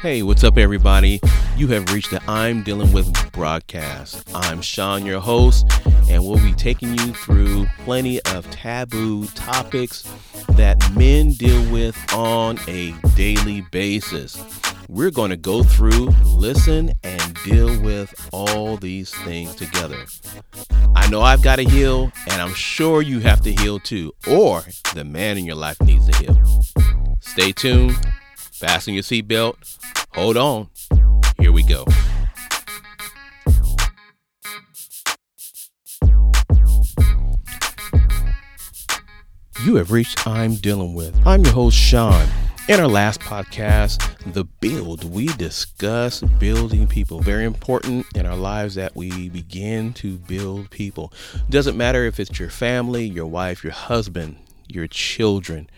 Hey, 0.00 0.22
what's 0.22 0.44
up, 0.44 0.58
everybody? 0.58 1.20
You 1.56 1.66
have 1.68 1.92
reached 1.92 2.10
the 2.10 2.22
I'm 2.30 2.62
Dealing 2.62 2.92
With 2.92 3.32
broadcast. 3.32 4.30
I'm 4.34 4.62
Sean, 4.62 5.04
your 5.04 5.18
host, 5.20 5.66
and 6.08 6.24
we'll 6.24 6.38
be 6.38 6.52
taking 6.52 6.90
you 6.90 7.12
through 7.14 7.66
plenty 7.84 8.20
of 8.26 8.48
taboo 8.50 9.26
topics 9.28 10.02
that 10.50 10.78
men 10.96 11.32
deal 11.32 11.72
with 11.72 11.96
on 12.14 12.60
a 12.68 12.94
daily 13.16 13.62
basis. 13.72 14.40
We're 14.88 15.10
going 15.10 15.30
to 15.30 15.36
go 15.36 15.64
through, 15.64 16.10
listen, 16.24 16.92
and 17.02 17.34
deal 17.44 17.80
with 17.82 18.28
all 18.32 18.76
these 18.76 19.12
things 19.12 19.54
together. 19.56 20.06
I 20.94 21.08
know 21.10 21.22
I've 21.22 21.42
got 21.42 21.56
to 21.56 21.64
heal, 21.64 22.12
and 22.30 22.40
I'm 22.40 22.54
sure 22.54 23.02
you 23.02 23.18
have 23.20 23.40
to 23.42 23.52
heal 23.52 23.80
too, 23.80 24.12
or 24.28 24.62
the 24.94 25.04
man 25.04 25.36
in 25.36 25.44
your 25.44 25.56
life 25.56 25.80
needs 25.82 26.08
to 26.08 26.16
heal. 26.18 26.62
Stay 27.20 27.52
tuned, 27.52 27.96
fasten 28.58 28.94
your 28.94 29.02
seatbelt 29.02 29.54
Hold 30.14 30.36
on. 30.36 30.68
Here 31.38 31.52
we 31.52 31.62
go. 31.62 31.84
You 39.64 39.76
have 39.76 39.92
reached 39.92 40.26
I'm 40.26 40.56
Dealing 40.56 40.94
With. 40.94 41.16
I'm 41.24 41.44
your 41.44 41.52
host, 41.52 41.76
Sean. 41.76 42.26
In 42.68 42.80
our 42.80 42.88
last 42.88 43.20
podcast, 43.20 44.32
The 44.32 44.44
Build, 44.44 45.04
we 45.04 45.26
discuss 45.26 46.20
building 46.20 46.86
people. 46.86 47.20
Very 47.20 47.44
important 47.44 48.06
in 48.16 48.26
our 48.26 48.36
lives 48.36 48.74
that 48.74 48.96
we 48.96 49.28
begin 49.28 49.92
to 49.94 50.18
build 50.18 50.70
people. 50.70 51.12
Doesn't 51.48 51.76
matter 51.76 52.06
if 52.06 52.18
it's 52.18 52.40
your 52.40 52.50
family, 52.50 53.04
your 53.04 53.26
wife, 53.26 53.62
your 53.62 53.72
husband, 53.72 54.36
your 54.66 54.86
children, 54.86 55.70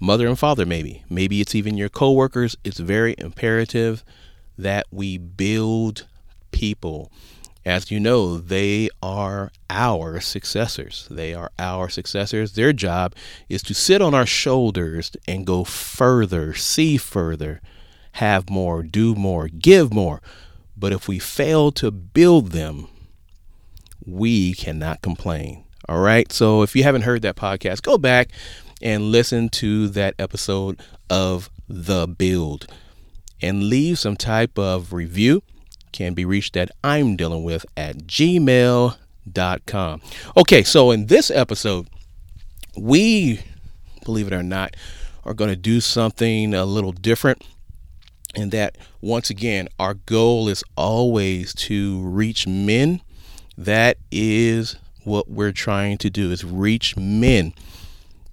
mother 0.00 0.26
and 0.26 0.38
father 0.38 0.66
maybe. 0.66 1.04
Maybe 1.08 1.40
it's 1.40 1.54
even 1.54 1.76
your 1.76 1.88
coworkers. 1.88 2.56
It's 2.64 2.78
very 2.78 3.14
imperative 3.18 4.04
that 4.58 4.86
we 4.90 5.18
build 5.18 6.06
people. 6.50 7.10
As 7.64 7.90
you 7.90 7.98
know 7.98 8.38
they 8.38 8.88
are 9.02 9.50
our 9.68 10.20
successors. 10.20 11.08
They 11.10 11.34
are 11.34 11.50
our 11.58 11.88
successors. 11.88 12.52
Their 12.52 12.72
job 12.72 13.14
is 13.48 13.62
to 13.64 13.74
sit 13.74 14.00
on 14.00 14.14
our 14.14 14.26
shoulders 14.26 15.12
and 15.26 15.46
go 15.46 15.64
further 15.64 16.54
see 16.54 16.96
further 16.96 17.60
have 18.12 18.48
more 18.48 18.82
do 18.82 19.14
more 19.14 19.48
give 19.48 19.92
more. 19.92 20.22
But 20.76 20.92
if 20.92 21.08
we 21.08 21.18
fail 21.18 21.72
to 21.72 21.90
build 21.90 22.52
them 22.52 22.88
we 24.06 24.54
cannot 24.54 25.02
complain. 25.02 25.64
All 25.88 26.00
right? 26.00 26.30
So 26.32 26.62
if 26.62 26.74
you 26.76 26.84
haven't 26.84 27.02
heard 27.02 27.22
that 27.22 27.36
podcast 27.36 27.82
go 27.82 27.98
back 27.98 28.30
and 28.82 29.10
listen 29.10 29.48
to 29.48 29.88
that 29.88 30.14
episode 30.18 30.80
of 31.08 31.50
The 31.68 32.06
Build 32.06 32.66
and 33.40 33.64
leave 33.64 33.98
some 33.98 34.16
type 34.16 34.58
of 34.58 34.92
review. 34.92 35.42
Can 35.92 36.14
be 36.14 36.24
reached 36.24 36.56
at 36.56 36.70
I'm 36.84 37.16
dealing 37.16 37.42
with 37.44 37.64
at 37.76 37.98
gmail.com. 38.06 40.00
Okay, 40.36 40.62
so 40.62 40.90
in 40.90 41.06
this 41.06 41.30
episode, 41.30 41.88
we, 42.76 43.40
believe 44.04 44.26
it 44.26 44.34
or 44.34 44.42
not, 44.42 44.76
are 45.24 45.32
going 45.34 45.50
to 45.50 45.56
do 45.56 45.80
something 45.80 46.52
a 46.54 46.64
little 46.66 46.92
different. 46.92 47.42
And 48.34 48.52
that, 48.52 48.76
once 49.00 49.30
again, 49.30 49.68
our 49.78 49.94
goal 49.94 50.48
is 50.48 50.62
always 50.76 51.54
to 51.54 52.02
reach 52.02 52.46
men. 52.46 53.00
That 53.56 53.96
is 54.10 54.76
what 55.04 55.30
we're 55.30 55.52
trying 55.52 55.96
to 55.98 56.10
do 56.10 56.30
is 56.30 56.44
reach 56.44 56.96
men 56.96 57.54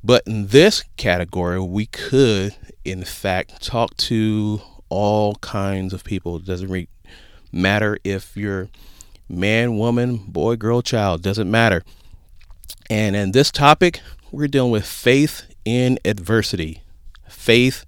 but 0.03 0.23
in 0.27 0.47
this 0.47 0.83
category, 0.97 1.59
we 1.59 1.85
could, 1.85 2.55
in 2.83 3.03
fact, 3.03 3.63
talk 3.63 3.95
to 3.97 4.61
all 4.89 5.35
kinds 5.35 5.93
of 5.93 6.03
people. 6.03 6.37
It 6.37 6.45
doesn't 6.45 6.69
really 6.69 6.89
matter 7.51 7.97
if 8.03 8.35
you're 8.35 8.69
man, 9.29 9.77
woman, 9.77 10.17
boy, 10.17 10.55
girl, 10.55 10.81
child, 10.81 11.21
doesn't 11.21 11.49
matter. 11.49 11.83
And 12.89 13.15
in 13.15 13.31
this 13.31 13.51
topic, 13.51 14.01
we're 14.31 14.47
dealing 14.47 14.71
with 14.71 14.85
faith 14.85 15.43
in 15.63 15.97
adversity. 16.03 16.81
Faith 17.29 17.85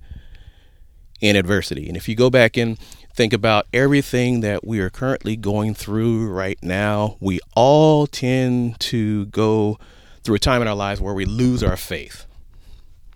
in 1.21 1.35
adversity. 1.35 1.87
And 1.87 1.97
if 1.97 2.07
you 2.07 2.15
go 2.15 2.29
back 2.29 2.57
and 2.57 2.77
think 3.13 3.33
about 3.33 3.67
everything 3.73 4.41
that 4.41 4.65
we 4.65 4.79
are 4.79 4.89
currently 4.89 5.35
going 5.35 5.73
through 5.73 6.29
right 6.29 6.57
now, 6.61 7.17
we 7.19 7.39
all 7.55 8.07
tend 8.07 8.79
to 8.79 9.25
go 9.27 9.77
through 10.25 10.35
a 10.35 10.39
time 10.39 10.61
in 10.61 10.67
our 10.67 10.75
lives 10.75 10.99
where 10.99 11.13
we 11.13 11.23
lose 11.23 11.61
our 11.61 11.77
faith, 11.77 12.25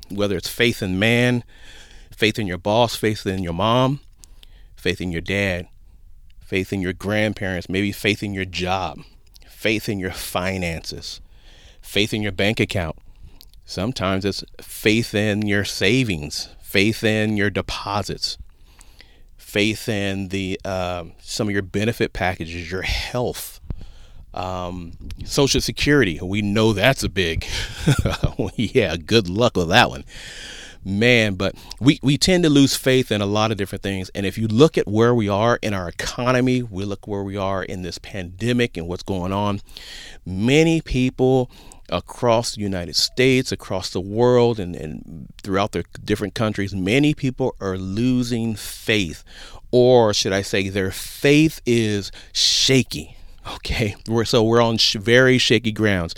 whether 0.09 0.37
it's 0.37 0.47
faith 0.47 0.83
in 0.83 0.99
man, 0.99 1.43
faith 2.15 2.37
in 2.37 2.45
your 2.45 2.59
boss, 2.59 2.95
faith 2.95 3.25
in 3.25 3.41
your 3.41 3.53
mom, 3.53 3.99
faith 4.75 5.01
in 5.01 5.11
your 5.11 5.21
dad, 5.21 5.67
faith 6.39 6.71
in 6.71 6.81
your 6.81 6.93
grandparents, 6.93 7.67
maybe 7.67 7.91
faith 7.91 8.21
in 8.21 8.33
your 8.33 8.45
job, 8.45 8.99
faith 9.49 9.89
in 9.89 9.97
your 9.97 10.11
finances, 10.11 11.19
faith 11.81 12.13
in 12.13 12.21
your 12.21 12.31
bank 12.31 12.59
account. 12.59 12.95
Sometimes 13.65 14.23
it's 14.23 14.43
faith 14.61 15.15
in 15.15 15.47
your 15.47 15.65
savings, 15.65 16.49
faith 16.61 17.03
in 17.03 17.37
your 17.37 17.49
deposits, 17.49 18.37
faith 19.35 19.89
in 19.89 20.27
the 20.27 20.59
uh, 20.63 21.05
some 21.19 21.47
of 21.47 21.53
your 21.53 21.63
benefit 21.63 22.13
packages, 22.13 22.71
your 22.71 22.83
health, 22.83 23.58
um, 24.33 24.93
Social 25.25 25.61
Security, 25.61 26.19
we 26.21 26.41
know 26.41 26.73
that's 26.73 27.03
a 27.03 27.09
big, 27.09 27.45
yeah, 28.55 28.95
good 28.95 29.29
luck 29.29 29.57
with 29.57 29.69
that 29.69 29.89
one. 29.89 30.05
Man, 30.85 31.35
but 31.35 31.55
we, 31.81 31.99
we 32.01 32.17
tend 32.17 32.43
to 32.43 32.49
lose 32.49 32.75
faith 32.75 33.11
in 33.11 33.21
a 33.21 33.25
lot 33.25 33.51
of 33.51 33.57
different 33.57 33.83
things. 33.83 34.09
And 34.15 34.25
if 34.25 34.37
you 34.37 34.47
look 34.47 34.77
at 34.77 34.87
where 34.87 35.13
we 35.13 35.27
are 35.27 35.59
in 35.61 35.73
our 35.73 35.89
economy, 35.89 36.63
we 36.63 36.85
look 36.85 37.05
where 37.05 37.23
we 37.23 37.35
are 37.35 37.63
in 37.63 37.81
this 37.81 37.97
pandemic 37.97 38.77
and 38.77 38.87
what's 38.87 39.03
going 39.03 39.33
on, 39.33 39.59
many 40.25 40.79
people 40.79 41.51
across 41.89 42.55
the 42.55 42.61
United 42.61 42.95
States, 42.95 43.51
across 43.51 43.89
the 43.89 43.99
world, 43.99 44.57
and, 44.57 44.75
and 44.75 45.27
throughout 45.43 45.73
the 45.73 45.83
different 46.03 46.33
countries, 46.33 46.73
many 46.73 47.13
people 47.13 47.55
are 47.59 47.77
losing 47.77 48.55
faith. 48.55 49.23
Or 49.71 50.13
should 50.13 50.33
I 50.33 50.43
say, 50.43 50.69
their 50.69 50.91
faith 50.91 51.61
is 51.65 52.11
shaky 52.31 53.17
Okay, 53.55 53.95
we're, 54.07 54.25
so 54.25 54.43
we're 54.43 54.61
on 54.61 54.77
sh- 54.77 54.95
very 54.95 55.37
shaky 55.37 55.71
grounds. 55.71 56.15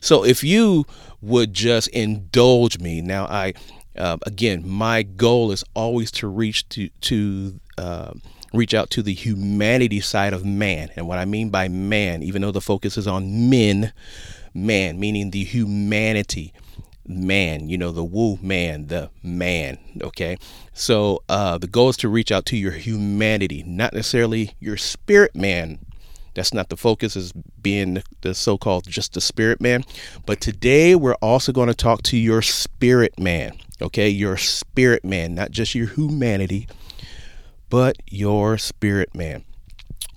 So 0.00 0.24
if 0.24 0.42
you 0.42 0.84
would 1.20 1.52
just 1.52 1.88
indulge 1.88 2.78
me 2.78 3.00
now, 3.00 3.26
I 3.26 3.54
uh, 3.96 4.16
again, 4.24 4.66
my 4.66 5.02
goal 5.02 5.50
is 5.52 5.64
always 5.74 6.10
to 6.12 6.26
reach 6.26 6.68
to 6.70 6.88
to 6.88 7.60
uh, 7.78 8.12
reach 8.52 8.74
out 8.74 8.90
to 8.90 9.02
the 9.02 9.14
humanity 9.14 10.00
side 10.00 10.32
of 10.32 10.44
man, 10.44 10.90
and 10.96 11.06
what 11.06 11.18
I 11.18 11.24
mean 11.24 11.50
by 11.50 11.68
man, 11.68 12.22
even 12.22 12.42
though 12.42 12.52
the 12.52 12.60
focus 12.60 12.96
is 12.96 13.06
on 13.06 13.50
men, 13.50 13.92
man 14.54 14.98
meaning 14.98 15.30
the 15.30 15.44
humanity 15.44 16.52
man 17.06 17.68
you 17.68 17.76
know 17.76 17.90
the 17.90 18.04
woo 18.04 18.38
man 18.40 18.86
the 18.86 19.10
man 19.22 19.76
okay 20.02 20.36
so 20.72 21.22
uh, 21.28 21.58
the 21.58 21.66
goal 21.66 21.88
is 21.88 21.96
to 21.96 22.08
reach 22.08 22.30
out 22.30 22.46
to 22.46 22.56
your 22.56 22.72
humanity 22.72 23.64
not 23.66 23.92
necessarily 23.92 24.54
your 24.60 24.76
spirit 24.76 25.34
man 25.34 25.78
that's 26.34 26.54
not 26.54 26.68
the 26.68 26.76
focus, 26.76 27.16
is 27.16 27.32
being 27.32 28.02
the 28.22 28.34
so 28.34 28.58
called 28.58 28.86
just 28.86 29.14
the 29.14 29.20
spirit 29.20 29.60
man. 29.60 29.84
But 30.26 30.40
today 30.40 30.94
we're 30.94 31.14
also 31.14 31.52
going 31.52 31.68
to 31.68 31.74
talk 31.74 32.02
to 32.04 32.16
your 32.16 32.42
spirit 32.42 33.18
man, 33.18 33.58
okay? 33.80 34.08
Your 34.08 34.36
spirit 34.36 35.04
man, 35.04 35.34
not 35.34 35.50
just 35.50 35.74
your 35.74 35.88
humanity, 35.88 36.68
but 37.68 37.96
your 38.10 38.58
spirit 38.58 39.14
man. 39.14 39.44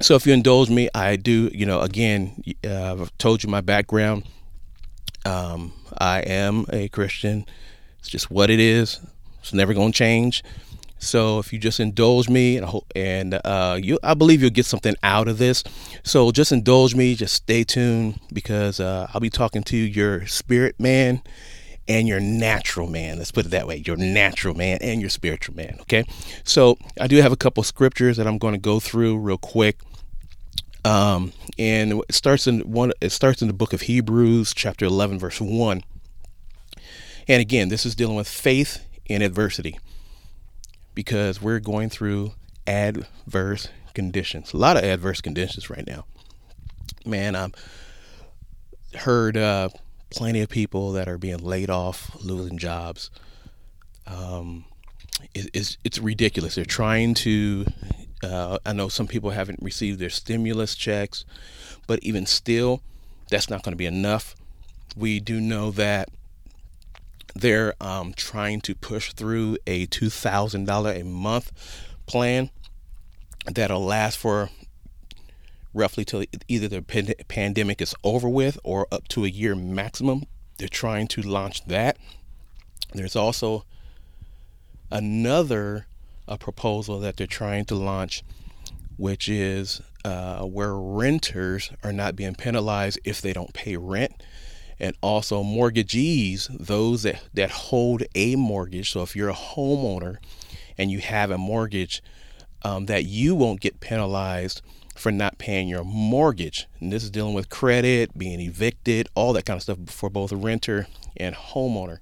So 0.02 0.16
if 0.16 0.28
you 0.28 0.34
indulge 0.34 0.70
me, 0.70 0.90
I 0.94 1.16
do, 1.16 1.50
you 1.54 1.66
know, 1.66 1.80
again, 1.82 2.44
uh, 2.66 3.02
I've 3.02 3.18
told 3.18 3.44
you 3.44 3.50
my 3.50 3.62
background. 3.62 4.26
Um, 5.26 5.74
I 5.98 6.20
am 6.20 6.66
a 6.72 6.90
Christian. 6.90 7.46
It's 8.00 8.10
just 8.10 8.30
what 8.30 8.50
it 8.50 8.60
is. 8.60 9.00
It's 9.40 9.54
never 9.54 9.74
going 9.74 9.92
to 9.92 9.98
change. 9.98 10.44
So 11.06 11.40
if 11.40 11.54
you 11.54 11.60
just 11.60 11.80
indulge 11.80 12.30
me 12.30 12.58
and 12.58 12.82
and 12.96 13.40
uh, 13.46 13.78
you, 13.82 14.00
I 14.04 14.14
believe 14.14 14.42
you'll 14.42 14.50
get 14.50 14.66
something 14.66 14.96
out 15.04 15.28
of 15.28 15.38
this. 15.38 15.64
So 16.04 16.32
just 16.32 16.52
indulge 16.52 16.96
me. 16.96 17.16
Just 17.16 17.36
stay 17.36 17.64
tuned 17.64 18.20
because 18.34 18.80
uh, 18.80 19.08
I'll 19.14 19.22
be 19.22 19.30
talking 19.30 19.64
to 19.64 19.78
your 19.78 20.26
spirit 20.26 20.80
man 20.80 21.22
and 21.88 22.08
your 22.08 22.20
natural 22.20 22.88
man. 22.88 23.20
Let's 23.20 23.32
put 23.32 23.46
it 23.46 23.50
that 23.50 23.68
way: 23.68 23.84
your 23.86 23.98
natural 23.98 24.56
man 24.56 24.80
and 24.82 25.00
your 25.00 25.10
spiritual 25.10 25.56
man. 25.56 25.78
Okay. 25.82 26.04
So 26.44 26.78
I 27.00 27.08
do 27.08 27.18
have 27.18 27.32
a 27.32 27.38
couple 27.38 27.64
scriptures 27.64 28.18
that 28.18 28.28
I'm 28.28 28.38
going 28.38 28.54
to 28.54 28.60
go 28.60 28.80
through 28.80 29.18
real 29.18 29.38
quick. 29.38 29.80
Um, 30.84 31.34
and 31.58 32.04
it 32.08 32.14
starts 32.14 32.46
in 32.46 32.62
one. 32.62 32.92
It 33.02 33.12
starts 33.12 33.42
in 33.42 33.48
the 33.48 33.54
book 33.54 33.74
of 33.74 33.82
Hebrews, 33.82 34.54
chapter 34.54 34.86
11, 34.86 35.20
verse 35.20 35.42
one. 35.42 35.84
And 37.28 37.42
again, 37.42 37.70
this 37.70 37.86
is 37.86 37.96
dealing 37.96 38.16
with 38.16 38.28
faith 38.28 38.86
in 39.08 39.22
adversity 39.24 39.80
because 40.96 41.42
we're 41.42 41.60
going 41.60 41.90
through 41.90 42.32
adverse 42.66 43.68
conditions. 43.94 44.54
A 44.54 44.58
lot 44.58 44.78
of 44.78 44.84
adverse 44.84 45.22
conditions 45.22 45.70
right 45.70 45.86
now. 45.86 46.06
Man, 47.06 47.36
I've 47.36 47.54
heard 48.96 49.38
uh, 49.38 49.70
plenty 50.10 50.42
of 50.42 50.50
people 50.50 50.94
that 50.94 51.08
are 51.08 51.18
being 51.18 51.40
laid 51.40 51.70
off, 51.70 52.16
losing 52.24 52.58
jobs. 52.58 53.12
Um, 54.08 54.66
it's 55.34 55.78
it's 55.84 56.00
ridiculous. 56.00 56.56
They're 56.56 56.66
trying 56.66 57.14
to. 57.16 57.66
Uh, 58.24 58.58
I 58.66 58.74
know 58.74 58.88
some 58.88 59.08
people 59.08 59.32
haven't 59.32 59.60
received 59.62 60.00
their 60.00 60.10
stimulus 60.10 60.76
checks, 60.76 61.26
but 61.86 62.00
even 62.02 62.26
still, 62.26 62.82
that's 63.30 63.50
not 63.50 63.62
going 63.62 63.74
to 63.74 63.78
be 63.78 63.86
enough. 63.86 64.36
We 64.96 65.20
do 65.20 65.40
know 65.40 65.72
that 65.72 66.10
they're 67.36 67.76
um, 67.82 68.14
trying 68.14 68.62
to 68.62 68.74
push 68.74 69.14
through 69.14 69.58
a 69.68 69.86
two 69.88 70.10
thousand 70.10 70.66
dollar 70.66 70.92
a 70.92 71.04
month 71.04 71.52
plan 72.06 72.50
that'll 73.46 73.84
last 73.84 74.18
for 74.18 74.50
roughly 75.74 76.06
till 76.06 76.24
either 76.48 76.68
the 76.68 76.82
pand- 76.82 77.14
pandemic 77.28 77.82
is 77.82 77.94
over 78.04 78.30
with 78.30 78.58
or 78.64 78.88
up 78.92 79.08
to 79.10 79.26
a 79.26 79.28
year 79.28 79.56
maximum. 79.56 80.24
They're 80.58 80.68
trying 80.70 81.08
to 81.10 81.22
launch 81.22 81.66
that. 81.66 81.98
There's 82.94 83.16
also 83.16 83.66
another 84.90 85.88
a 86.28 86.38
proposal 86.38 87.00
that 87.02 87.18
they're 87.18 87.28
trying 87.28 87.66
to 87.66 87.76
launch, 87.76 88.24
which 88.96 89.28
is 89.28 89.82
uh, 90.06 90.44
where 90.44 90.76
renters 90.76 91.72
are 91.84 91.92
not 91.92 92.16
being 92.16 92.36
penalized 92.36 93.00
if 93.04 93.22
they 93.22 93.34
don't 93.34 93.54
pay 93.54 93.76
rent. 93.76 94.24
And 94.80 94.96
also 95.02 95.42
mortgagees, 95.44 96.50
those 96.52 97.04
that, 97.04 97.24
that 97.34 97.52
hold 97.52 98.04
a 98.14 98.36
mortgage. 98.36 98.92
So 98.92 99.02
if 99.04 99.16
you're 99.16 99.30
a 99.30 99.34
homeowner 99.34 100.18
and 100.78 100.92
you 100.92 101.00
have 101.00 101.32
a 101.32 101.38
mortgage, 101.38 102.04
um, 102.64 102.88
that 102.88 103.06
you 103.06 103.36
won't 103.36 103.62
get 103.62 103.80
penalized 103.80 104.62
for 104.96 105.12
not 105.12 105.38
paying 105.38 105.68
your 105.68 105.84
mortgage. 105.84 106.68
And 106.80 106.92
this 106.92 107.04
is 107.04 107.12
dealing 107.12 107.34
with 107.34 107.50
credit, 107.50 108.18
being 108.18 108.40
evicted, 108.40 109.08
all 109.14 109.34
that 109.34 109.46
kind 109.46 109.58
of 109.58 109.64
stuff 109.64 109.78
for 109.88 110.10
both 110.10 110.32
renter 110.32 110.88
and 111.16 111.36
homeowner. 111.36 112.00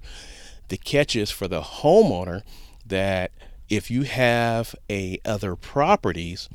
The 0.70 0.78
catch 0.78 1.16
is 1.16 1.30
for 1.30 1.48
the 1.48 1.62
homeowner 1.62 2.44
that 2.86 3.32
if 3.70 3.92
you 3.92 4.04
have 4.04 4.76
a 4.90 5.20
other 5.26 5.56
properties, 5.56 6.50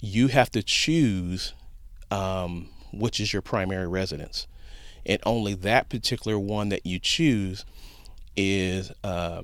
you 0.00 0.28
have 0.28 0.50
to 0.50 0.62
choose 0.62 1.54
um, 2.10 2.68
which 2.92 3.20
is 3.20 3.32
your 3.32 3.42
primary 3.42 3.88
residence, 3.88 4.46
and 5.06 5.20
only 5.24 5.54
that 5.54 5.88
particular 5.88 6.38
one 6.38 6.68
that 6.68 6.84
you 6.84 6.98
choose 6.98 7.64
is 8.36 8.92
uh, 9.04 9.42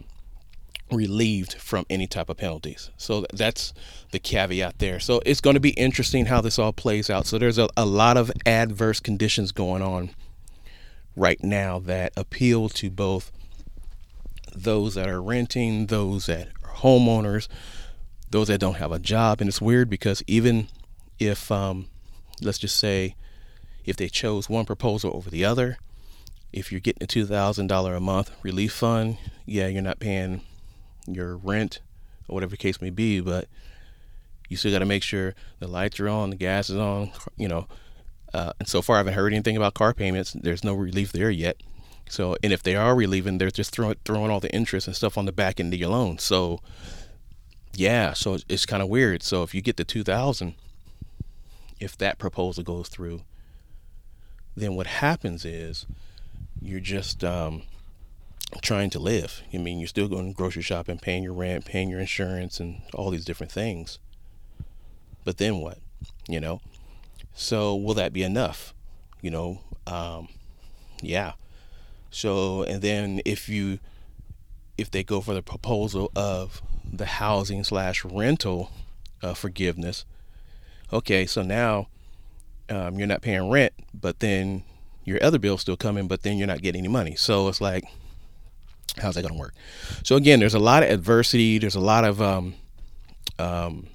relieved 0.90 1.54
from 1.54 1.86
any 1.88 2.06
type 2.06 2.28
of 2.28 2.36
penalties. 2.36 2.90
So 2.96 3.24
that's 3.32 3.72
the 4.10 4.18
caveat 4.18 4.78
there. 4.78 5.00
So 5.00 5.22
it's 5.24 5.40
going 5.40 5.54
to 5.54 5.60
be 5.60 5.70
interesting 5.70 6.26
how 6.26 6.40
this 6.40 6.58
all 6.58 6.72
plays 6.72 7.08
out. 7.08 7.26
So 7.26 7.38
there's 7.38 7.58
a, 7.58 7.68
a 7.76 7.86
lot 7.86 8.16
of 8.16 8.30
adverse 8.44 9.00
conditions 9.00 9.52
going 9.52 9.82
on 9.82 10.10
right 11.16 11.42
now 11.42 11.78
that 11.78 12.12
appeal 12.16 12.68
to 12.68 12.90
both 12.90 13.30
those 14.54 14.94
that 14.94 15.08
are 15.08 15.22
renting, 15.22 15.86
those 15.86 16.26
that 16.26 16.48
are 16.64 16.74
homeowners, 16.76 17.48
those 18.30 18.48
that 18.48 18.58
don't 18.58 18.76
have 18.76 18.92
a 18.92 18.98
job. 18.98 19.40
And 19.40 19.48
it's 19.48 19.60
weird 19.60 19.88
because 19.88 20.22
even 20.26 20.68
if, 21.18 21.50
um, 21.50 21.86
let's 22.42 22.58
just 22.58 22.76
say, 22.76 23.14
if 23.84 23.96
they 23.96 24.08
chose 24.08 24.48
one 24.48 24.64
proposal 24.64 25.14
over 25.14 25.30
the 25.30 25.44
other, 25.44 25.78
if 26.52 26.70
you're 26.70 26.80
getting 26.80 27.02
a 27.02 27.06
$2,000 27.06 27.96
a 27.96 28.00
month 28.00 28.30
relief 28.42 28.72
fund, 28.72 29.18
yeah, 29.46 29.66
you're 29.66 29.82
not 29.82 29.98
paying 30.00 30.42
your 31.06 31.36
rent 31.36 31.80
or 32.28 32.34
whatever 32.34 32.50
the 32.50 32.56
case 32.56 32.80
may 32.80 32.90
be, 32.90 33.20
but 33.20 33.48
you 34.48 34.56
still 34.56 34.70
got 34.70 34.80
to 34.80 34.86
make 34.86 35.02
sure 35.02 35.34
the 35.60 35.66
lights 35.66 35.98
are 35.98 36.08
on, 36.08 36.30
the 36.30 36.36
gas 36.36 36.68
is 36.68 36.76
on, 36.76 37.10
you 37.36 37.48
know. 37.48 37.66
Uh, 38.34 38.52
and 38.58 38.68
so 38.68 38.80
far, 38.82 38.96
I 38.96 38.98
haven't 39.00 39.14
heard 39.14 39.32
anything 39.32 39.56
about 39.56 39.74
car 39.74 39.92
payments. 39.92 40.32
There's 40.32 40.64
no 40.64 40.74
relief 40.74 41.12
there 41.12 41.30
yet. 41.30 41.56
So, 42.08 42.36
and 42.42 42.52
if 42.52 42.62
they 42.62 42.76
are 42.76 42.94
relieving, 42.94 43.38
they're 43.38 43.50
just 43.50 43.72
throwing 43.72 43.96
throwing 44.04 44.30
all 44.30 44.40
the 44.40 44.54
interest 44.54 44.86
and 44.86 44.96
stuff 44.96 45.16
on 45.16 45.24
the 45.24 45.32
back 45.32 45.58
end 45.60 45.72
of 45.72 45.80
your 45.80 45.90
loan. 45.90 46.18
So, 46.18 46.60
yeah, 47.74 48.12
so 48.12 48.34
it's, 48.34 48.44
it's 48.48 48.66
kind 48.66 48.82
of 48.82 48.88
weird. 48.88 49.22
So 49.22 49.42
if 49.42 49.54
you 49.54 49.62
get 49.62 49.76
the 49.76 49.84
two 49.84 50.02
thousand, 50.02 50.54
if 51.80 51.96
that 51.98 52.18
proposal 52.18 52.64
goes 52.64 52.88
through, 52.88 53.22
then 54.56 54.74
what 54.74 54.86
happens 54.86 55.44
is 55.44 55.86
you're 56.60 56.80
just 56.80 57.24
um, 57.24 57.62
trying 58.60 58.90
to 58.90 58.98
live. 58.98 59.42
I 59.52 59.58
mean, 59.58 59.78
you're 59.78 59.88
still 59.88 60.08
going 60.08 60.32
grocery 60.32 60.62
shopping, 60.62 60.98
paying 60.98 61.22
your 61.22 61.32
rent, 61.32 61.64
paying 61.64 61.88
your 61.88 62.00
insurance, 62.00 62.60
and 62.60 62.82
all 62.94 63.10
these 63.10 63.24
different 63.24 63.52
things. 63.52 63.98
But 65.24 65.38
then 65.38 65.58
what? 65.58 65.78
You 66.28 66.40
know? 66.40 66.60
So 67.34 67.74
will 67.74 67.94
that 67.94 68.12
be 68.12 68.22
enough? 68.22 68.74
You 69.20 69.30
know? 69.30 69.60
Um, 69.86 70.28
yeah. 71.00 71.32
So, 72.10 72.62
and 72.64 72.82
then 72.82 73.22
if 73.24 73.48
you, 73.48 73.78
if 74.76 74.90
they 74.90 75.02
go 75.02 75.20
for 75.20 75.32
the 75.32 75.42
proposal 75.42 76.10
of 76.14 76.60
the 76.84 77.06
housing 77.06 77.64
slash 77.64 78.04
rental 78.04 78.70
uh, 79.22 79.34
forgiveness, 79.34 80.04
okay, 80.92 81.24
so 81.24 81.42
now 81.42 81.88
um, 82.68 82.98
you're 82.98 83.08
not 83.08 83.22
paying 83.22 83.50
rent, 83.50 83.72
but 83.94 84.20
then 84.20 84.62
your 85.04 85.22
other 85.22 85.38
bill's 85.38 85.60
still 85.60 85.76
coming, 85.76 86.06
but 86.06 86.22
then 86.22 86.38
you're 86.38 86.46
not 86.46 86.62
getting 86.62 86.80
any 86.80 86.88
money. 86.88 87.14
So 87.16 87.48
it's 87.48 87.60
like, 87.60 87.84
how's 88.98 89.14
that 89.14 89.22
going 89.22 89.34
to 89.34 89.40
work? 89.40 89.54
So 90.04 90.16
again, 90.16 90.40
there's 90.40 90.54
a 90.54 90.58
lot 90.58 90.82
of 90.82 90.90
adversity. 90.90 91.58
There's 91.58 91.74
a 91.74 91.80
lot 91.80 92.04
of 92.04 92.20
um, 92.22 92.54
um, 93.38 93.88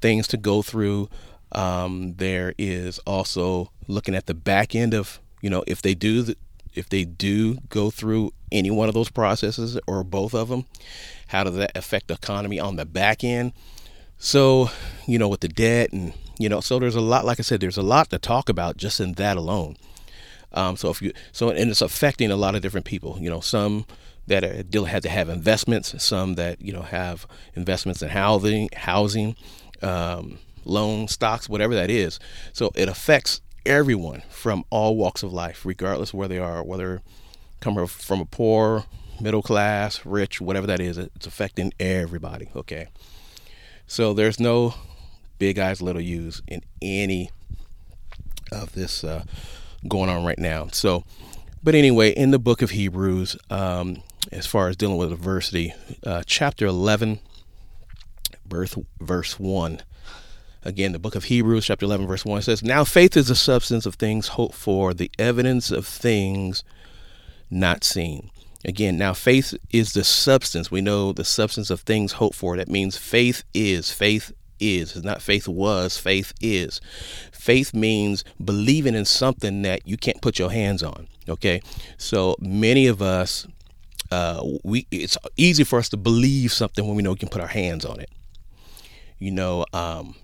things 0.00 0.26
to 0.28 0.36
go 0.36 0.62
through. 0.62 1.08
Um, 1.52 2.14
there 2.16 2.54
is 2.58 2.98
also 3.00 3.70
looking 3.86 4.14
at 4.14 4.26
the 4.26 4.34
back 4.34 4.74
end 4.74 4.92
of 4.92 5.20
you 5.40 5.48
know 5.48 5.62
if 5.68 5.80
they 5.80 5.94
do 5.94 6.22
the, 6.22 6.36
if 6.74 6.88
they 6.88 7.04
do 7.04 7.58
go 7.68 7.90
through 7.90 8.32
any 8.52 8.70
one 8.70 8.88
of 8.88 8.94
those 8.94 9.10
processes 9.10 9.78
or 9.86 10.04
both 10.04 10.34
of 10.34 10.48
them, 10.48 10.66
how 11.28 11.44
does 11.44 11.56
that 11.56 11.76
affect 11.76 12.08
the 12.08 12.14
economy 12.14 12.60
on 12.60 12.76
the 12.76 12.84
back 12.84 13.24
end? 13.24 13.52
So, 14.18 14.70
you 15.06 15.18
know, 15.18 15.28
with 15.28 15.40
the 15.40 15.48
debt 15.48 15.92
and, 15.92 16.12
you 16.38 16.48
know, 16.48 16.60
so 16.60 16.78
there's 16.78 16.96
a 16.96 17.00
lot, 17.00 17.24
like 17.24 17.38
I 17.40 17.42
said, 17.42 17.60
there's 17.60 17.76
a 17.76 17.82
lot 17.82 18.10
to 18.10 18.18
talk 18.18 18.48
about 18.48 18.76
just 18.76 19.00
in 19.00 19.12
that 19.14 19.36
alone. 19.36 19.76
Um, 20.52 20.76
so 20.76 20.90
if 20.90 21.02
you, 21.02 21.12
so, 21.32 21.50
and 21.50 21.70
it's 21.70 21.80
affecting 21.80 22.30
a 22.30 22.36
lot 22.36 22.54
of 22.54 22.62
different 22.62 22.86
people, 22.86 23.18
you 23.20 23.28
know, 23.28 23.40
some 23.40 23.86
that 24.26 24.44
are, 24.44 24.86
had 24.86 25.02
to 25.02 25.08
have 25.08 25.28
investments, 25.28 26.02
some 26.02 26.34
that, 26.34 26.60
you 26.60 26.72
know, 26.72 26.82
have 26.82 27.26
investments 27.54 28.02
in 28.02 28.08
housing, 28.08 28.68
housing, 28.74 29.36
um, 29.82 30.38
loan 30.64 31.08
stocks, 31.08 31.48
whatever 31.48 31.74
that 31.74 31.90
is. 31.90 32.18
So 32.52 32.70
it 32.74 32.88
affects 32.88 33.40
everyone 33.64 34.22
from 34.28 34.64
all 34.70 34.96
walks 34.96 35.22
of 35.22 35.32
life, 35.32 35.64
regardless 35.64 36.14
where 36.14 36.28
they 36.28 36.38
are, 36.38 36.62
whether 36.62 37.02
come 37.60 37.86
from 37.86 38.20
a 38.20 38.24
poor, 38.24 38.84
middle 39.20 39.42
class, 39.42 40.04
rich, 40.04 40.40
whatever 40.40 40.66
that 40.66 40.80
is, 40.80 40.98
it's 40.98 41.26
affecting 41.26 41.72
everybody. 41.78 42.48
Okay. 42.54 42.88
So 43.86 44.12
there's 44.12 44.40
no 44.40 44.74
big 45.38 45.58
eyes, 45.58 45.82
little 45.82 46.00
U's 46.00 46.42
in 46.46 46.62
any 46.80 47.30
of 48.52 48.72
this 48.72 49.04
uh, 49.04 49.24
going 49.88 50.10
on 50.10 50.24
right 50.24 50.38
now. 50.38 50.68
So, 50.72 51.04
but 51.62 51.74
anyway, 51.74 52.10
in 52.10 52.30
the 52.30 52.38
book 52.38 52.62
of 52.62 52.70
Hebrews, 52.70 53.36
um, 53.50 54.02
as 54.32 54.46
far 54.46 54.68
as 54.68 54.76
dealing 54.76 54.96
with 54.96 55.12
adversity, 55.12 55.74
uh, 56.04 56.22
chapter 56.26 56.66
11, 56.66 57.20
birth, 58.48 58.78
verse 59.00 59.38
1 59.38 59.82
Again, 60.66 60.90
the 60.90 60.98
book 60.98 61.14
of 61.14 61.24
Hebrews, 61.24 61.64
chapter 61.64 61.86
11, 61.86 62.08
verse 62.08 62.24
1 62.24 62.42
says, 62.42 62.60
Now 62.60 62.82
faith 62.82 63.16
is 63.16 63.28
the 63.28 63.36
substance 63.36 63.86
of 63.86 63.94
things 63.94 64.26
hoped 64.26 64.56
for, 64.56 64.92
the 64.92 65.12
evidence 65.16 65.70
of 65.70 65.86
things 65.86 66.64
not 67.48 67.84
seen. 67.84 68.32
Again, 68.64 68.98
now 68.98 69.12
faith 69.12 69.54
is 69.70 69.92
the 69.92 70.02
substance. 70.02 70.68
We 70.68 70.80
know 70.80 71.12
the 71.12 71.24
substance 71.24 71.70
of 71.70 71.82
things 71.82 72.12
hoped 72.12 72.34
for. 72.34 72.56
That 72.56 72.66
means 72.66 72.96
faith 72.96 73.44
is. 73.54 73.92
Faith 73.92 74.32
is. 74.60 74.96
It's 74.96 75.04
not 75.04 75.22
faith 75.22 75.48
was, 75.48 75.98
faith 75.98 76.32
is. 76.40 76.80
Faith 77.32 77.74
means 77.74 78.24
believing 78.42 78.94
in 78.94 79.04
something 79.04 79.62
that 79.62 79.86
you 79.86 79.96
can't 79.96 80.20
put 80.20 80.38
your 80.38 80.50
hands 80.50 80.82
on. 80.82 81.08
Okay. 81.28 81.60
So 81.98 82.36
many 82.40 82.86
of 82.86 83.02
us, 83.02 83.46
uh, 84.10 84.42
we 84.62 84.86
it's 84.90 85.16
easy 85.36 85.64
for 85.64 85.78
us 85.78 85.88
to 85.90 85.96
believe 85.96 86.52
something 86.52 86.86
when 86.86 86.96
we 86.96 87.02
know 87.02 87.10
we 87.10 87.16
can 87.16 87.28
put 87.28 87.40
our 87.40 87.48
hands 87.48 87.84
on 87.84 88.00
it. 88.00 88.10
You 89.18 89.30
know, 89.30 89.64
um, 89.72 90.14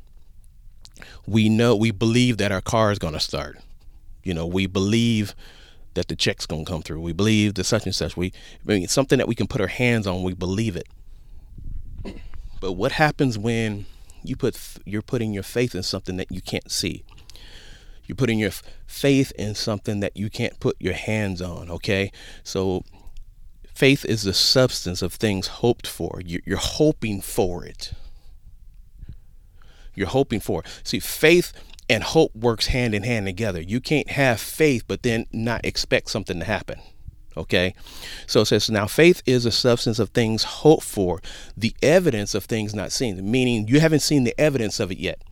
we 1.26 1.48
know 1.48 1.74
we 1.74 1.90
believe 1.90 2.38
that 2.38 2.52
our 2.52 2.60
car 2.60 2.92
is 2.92 2.98
going 2.98 3.14
to 3.14 3.20
start. 3.20 3.58
You 4.22 4.34
know, 4.34 4.46
we 4.46 4.66
believe 4.66 5.34
that 5.94 6.08
the 6.08 6.16
check's 6.16 6.46
going 6.46 6.64
to 6.64 6.70
come 6.70 6.82
through. 6.82 7.00
We 7.00 7.12
believe 7.12 7.54
that 7.54 7.64
such 7.64 7.84
and 7.84 7.94
such. 7.94 8.16
We 8.16 8.32
I 8.66 8.68
mean 8.68 8.88
something 8.88 9.18
that 9.18 9.28
we 9.28 9.34
can 9.34 9.46
put 9.46 9.60
our 9.60 9.66
hands 9.66 10.06
on. 10.06 10.22
We 10.22 10.34
believe 10.34 10.76
it. 10.76 10.88
But 12.60 12.72
what 12.72 12.92
happens 12.92 13.36
when 13.36 13.86
you 14.24 14.36
put 14.36 14.58
you're 14.84 15.02
putting 15.02 15.32
your 15.32 15.42
faith 15.42 15.74
in 15.74 15.82
something 15.82 16.16
that 16.16 16.30
you 16.30 16.40
can't 16.40 16.70
see? 16.70 17.04
You're 18.04 18.16
putting 18.16 18.38
your 18.38 18.52
faith 18.86 19.32
in 19.38 19.54
something 19.54 20.00
that 20.00 20.16
you 20.16 20.28
can't 20.28 20.58
put 20.60 20.76
your 20.80 20.94
hands 20.94 21.40
on. 21.40 21.70
Okay, 21.70 22.10
so 22.42 22.84
faith 23.72 24.04
is 24.04 24.22
the 24.22 24.34
substance 24.34 25.02
of 25.02 25.14
things 25.14 25.46
hoped 25.46 25.86
for. 25.86 26.20
You're 26.24 26.58
hoping 26.58 27.20
for 27.20 27.64
it 27.64 27.92
you're 29.94 30.08
hoping 30.08 30.40
for. 30.40 30.60
It. 30.60 30.66
See, 30.84 30.98
faith 30.98 31.52
and 31.88 32.02
hope 32.02 32.34
works 32.34 32.68
hand 32.68 32.94
in 32.94 33.02
hand 33.02 33.26
together. 33.26 33.60
You 33.60 33.80
can't 33.80 34.10
have 34.10 34.40
faith 34.40 34.84
but 34.86 35.02
then 35.02 35.26
not 35.32 35.64
expect 35.64 36.10
something 36.10 36.38
to 36.38 36.44
happen. 36.44 36.80
Okay. 37.36 37.74
So 38.26 38.42
it 38.42 38.46
says, 38.46 38.70
now 38.70 38.86
faith 38.86 39.22
is 39.26 39.46
a 39.46 39.50
substance 39.50 39.98
of 39.98 40.10
things 40.10 40.44
hoped 40.44 40.84
for, 40.84 41.20
the 41.56 41.74
evidence 41.82 42.34
of 42.34 42.44
things 42.44 42.74
not 42.74 42.92
seen, 42.92 43.30
meaning 43.30 43.68
you 43.68 43.80
haven't 43.80 44.00
seen 44.00 44.24
the 44.24 44.38
evidence 44.38 44.80
of 44.80 44.92
it 44.92 44.98
yet. 44.98 45.22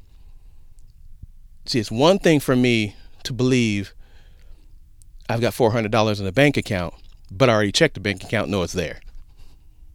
See, 1.66 1.78
it's 1.78 1.90
one 1.90 2.18
thing 2.18 2.40
for 2.40 2.56
me 2.56 2.96
to 3.24 3.32
believe 3.32 3.94
I've 5.28 5.40
got 5.40 5.52
$400 5.52 6.18
in 6.18 6.24
the 6.24 6.32
bank 6.32 6.56
account, 6.56 6.94
but 7.30 7.48
I 7.48 7.54
already 7.54 7.72
checked 7.72 7.94
the 7.94 8.00
bank 8.00 8.24
account, 8.24 8.48
know 8.48 8.62
it's 8.62 8.72
there. 8.72 9.00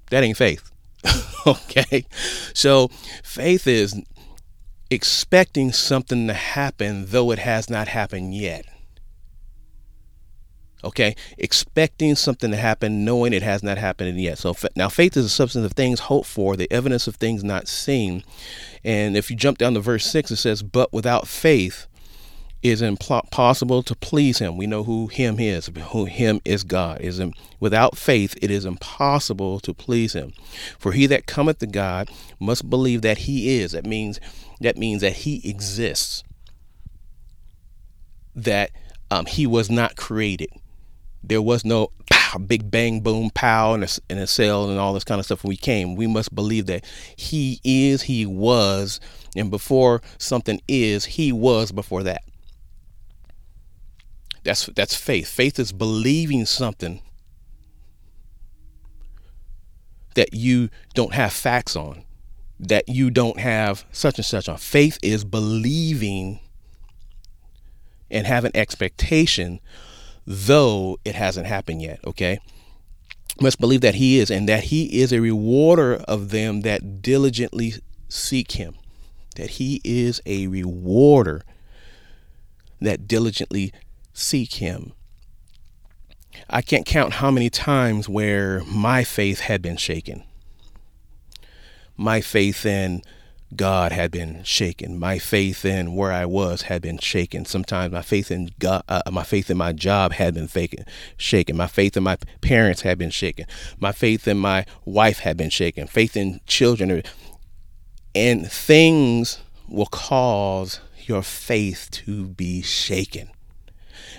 That 0.09 0.24
ain't 0.24 0.38
faith. 0.38 0.71
okay. 1.47 2.05
So 2.53 2.89
faith 3.24 3.67
is 3.67 4.00
expecting 4.89 5.71
something 5.71 6.27
to 6.27 6.33
happen, 6.33 7.07
though 7.07 7.31
it 7.31 7.39
has 7.39 7.69
not 7.69 7.88
happened 7.88 8.35
yet. 8.35 8.65
Okay, 10.85 11.15
expecting 11.37 12.15
something 12.15 12.51
to 12.51 12.57
happen, 12.57 13.03
knowing 13.03 13.33
it 13.33 13.41
has 13.41 13.63
not 13.63 13.77
happened 13.77 14.21
yet. 14.21 14.37
So 14.37 14.55
now, 14.75 14.87
faith 14.87 15.17
is 15.17 15.25
a 15.25 15.29
substance 15.29 15.65
of 15.65 15.73
things 15.73 16.01
hoped 16.01 16.27
for, 16.27 16.55
the 16.55 16.71
evidence 16.71 17.07
of 17.07 17.15
things 17.15 17.43
not 17.43 17.67
seen. 17.67 18.23
And 18.83 19.17
if 19.17 19.31
you 19.31 19.35
jump 19.35 19.57
down 19.57 19.73
to 19.73 19.79
verse 19.79 20.05
six, 20.05 20.29
it 20.29 20.37
says, 20.37 20.61
"But 20.61 20.93
without 20.93 21.27
faith, 21.27 21.87
is 22.65 22.81
impossible 22.81 23.83
to 23.83 23.95
please 23.95 24.39
him. 24.39 24.57
We 24.57 24.65
know 24.65 24.83
who 24.83 25.05
him 25.07 25.39
is. 25.39 25.69
Who 25.91 26.05
him 26.05 26.41
is 26.43 26.63
God. 26.63 26.99
Is 26.99 27.21
without 27.59 27.95
faith 27.95 28.35
it 28.41 28.49
is 28.49 28.65
impossible 28.65 29.59
to 29.59 29.73
please 29.73 30.13
him. 30.13 30.33
For 30.79 30.91
he 30.91 31.05
that 31.07 31.27
cometh 31.27 31.59
to 31.59 31.67
God 31.67 32.09
must 32.39 32.67
believe 32.67 33.03
that 33.03 33.19
he 33.19 33.59
is. 33.59 33.73
That 33.73 33.85
means 33.85 34.19
that 34.61 34.77
means 34.77 35.01
that 35.01 35.13
he 35.13 35.47
exists. 35.47 36.23
That 38.33 38.71
um, 39.11 39.27
he 39.27 39.45
was 39.45 39.69
not 39.69 39.95
created. 39.95 40.49
There 41.27 41.41
was 41.41 41.65
no 41.65 41.91
pow, 42.10 42.38
big 42.38 42.70
bang, 42.70 43.01
boom, 43.01 43.29
pow, 43.34 43.74
and 43.74 43.84
a, 43.84 44.22
a 44.22 44.27
cell 44.27 44.70
and 44.70 44.79
all 44.79 44.94
this 44.94 45.03
kind 45.03 45.20
of 45.20 45.25
stuff 45.25 45.44
when 45.44 45.50
we 45.50 45.58
came. 45.58 45.96
We 45.96 46.08
must 46.08 46.34
believe 46.34 46.65
that 46.67 46.86
he 47.15 47.60
is, 47.63 48.03
he 48.03 48.25
was, 48.25 49.00
and 49.36 49.50
before 49.50 50.01
something 50.17 50.62
is, 50.67 51.05
he 51.05 51.32
was 51.32 51.72
before 51.72 52.03
that. 52.03 52.24
That's 54.44 54.67
that's 54.67 54.96
faith. 54.96 55.27
Faith 55.27 55.58
is 55.58 55.72
believing 55.72 56.46
something 56.46 57.01
that 60.13 60.34
you 60.34 60.70
don't 60.94 61.13
have 61.13 61.34
facts 61.34 61.75
on, 61.75 62.03
that 62.60 62.88
you 62.88 63.10
don't 63.10 63.39
have 63.39 63.86
such 63.91 64.17
and 64.17 64.25
such 64.25 64.48
on. 64.48 64.58
Faith 64.58 64.98
is 65.01 65.25
believing 65.25 66.39
and 68.10 68.27
have 68.27 68.46
an 68.46 68.51
expectation, 68.55 69.60
though 70.25 70.98
it 71.05 71.15
hasn't 71.15 71.48
happened 71.48 71.82
yet. 71.82 72.00
Okay. 72.05 72.39
Must 73.41 73.60
believe 73.60 73.82
that 73.82 73.96
he 73.96 74.20
is, 74.20 74.32
and 74.32 74.48
that 74.48 74.65
he 74.65 75.01
is 75.01 75.12
a 75.12 75.20
rewarder 75.20 75.96
of 76.08 76.29
them 76.29 76.62
that 76.62 77.01
diligently 77.01 77.75
seek 78.08 78.53
him. 78.53 78.75
That 79.36 79.51
he 79.51 79.82
is 79.84 80.22
a 80.25 80.48
rewarder 80.48 81.44
that 82.79 83.08
diligently 83.08 83.74
seek 84.13 84.55
him. 84.55 84.94
I 86.50 86.62
can't 86.62 86.86
count 86.86 87.13
how 87.13 87.32
many 87.32 87.50
times 87.50 88.08
where 88.08 88.63
my 88.65 89.03
faith 89.03 89.41
had 89.41 89.62
been 89.62 89.77
shaken. 89.77 90.24
My 91.98 92.22
faith 92.22 92.65
in 92.65 93.01
God 93.57 93.91
had 93.91 94.12
been 94.12 94.43
shaken. 94.43 95.00
My 95.00 95.17
faith 95.17 95.65
in 95.65 95.95
where 95.95 96.12
I 96.12 96.25
was 96.25 96.63
had 96.63 96.81
been 96.81 96.97
shaken. 96.97 97.45
Sometimes 97.45 97.93
my 97.93 98.01
faith 98.01 98.31
in 98.31 98.51
God, 98.59 98.83
uh, 98.88 99.01
my 99.12 99.24
faith 99.24 99.50
in 99.50 99.57
my 99.57 99.74
job 99.74 100.13
had 100.13 100.33
been 100.33 100.47
faken, 100.47 100.88
shaken. 101.17 101.57
My 101.57 101.67
faith 101.67 101.95
in 101.97 102.03
my 102.03 102.17
parents 102.41 102.81
had 102.81 102.97
been 102.97 103.09
shaken. 103.09 103.45
My 103.79 103.91
faith 103.91 104.27
in 104.27 104.38
my 104.38 104.65
wife 104.85 105.19
had 105.19 105.38
been 105.38 105.50
shaken. 105.50 105.88
Faith 105.88 106.15
in 106.15 106.39
children, 106.47 107.03
and 108.13 108.51
things 108.51 109.39
will 109.67 109.88
cause 109.88 110.79
your 111.05 111.21
faith 111.21 111.89
to 111.91 112.27
be 112.27 112.62
shaken. 112.62 113.29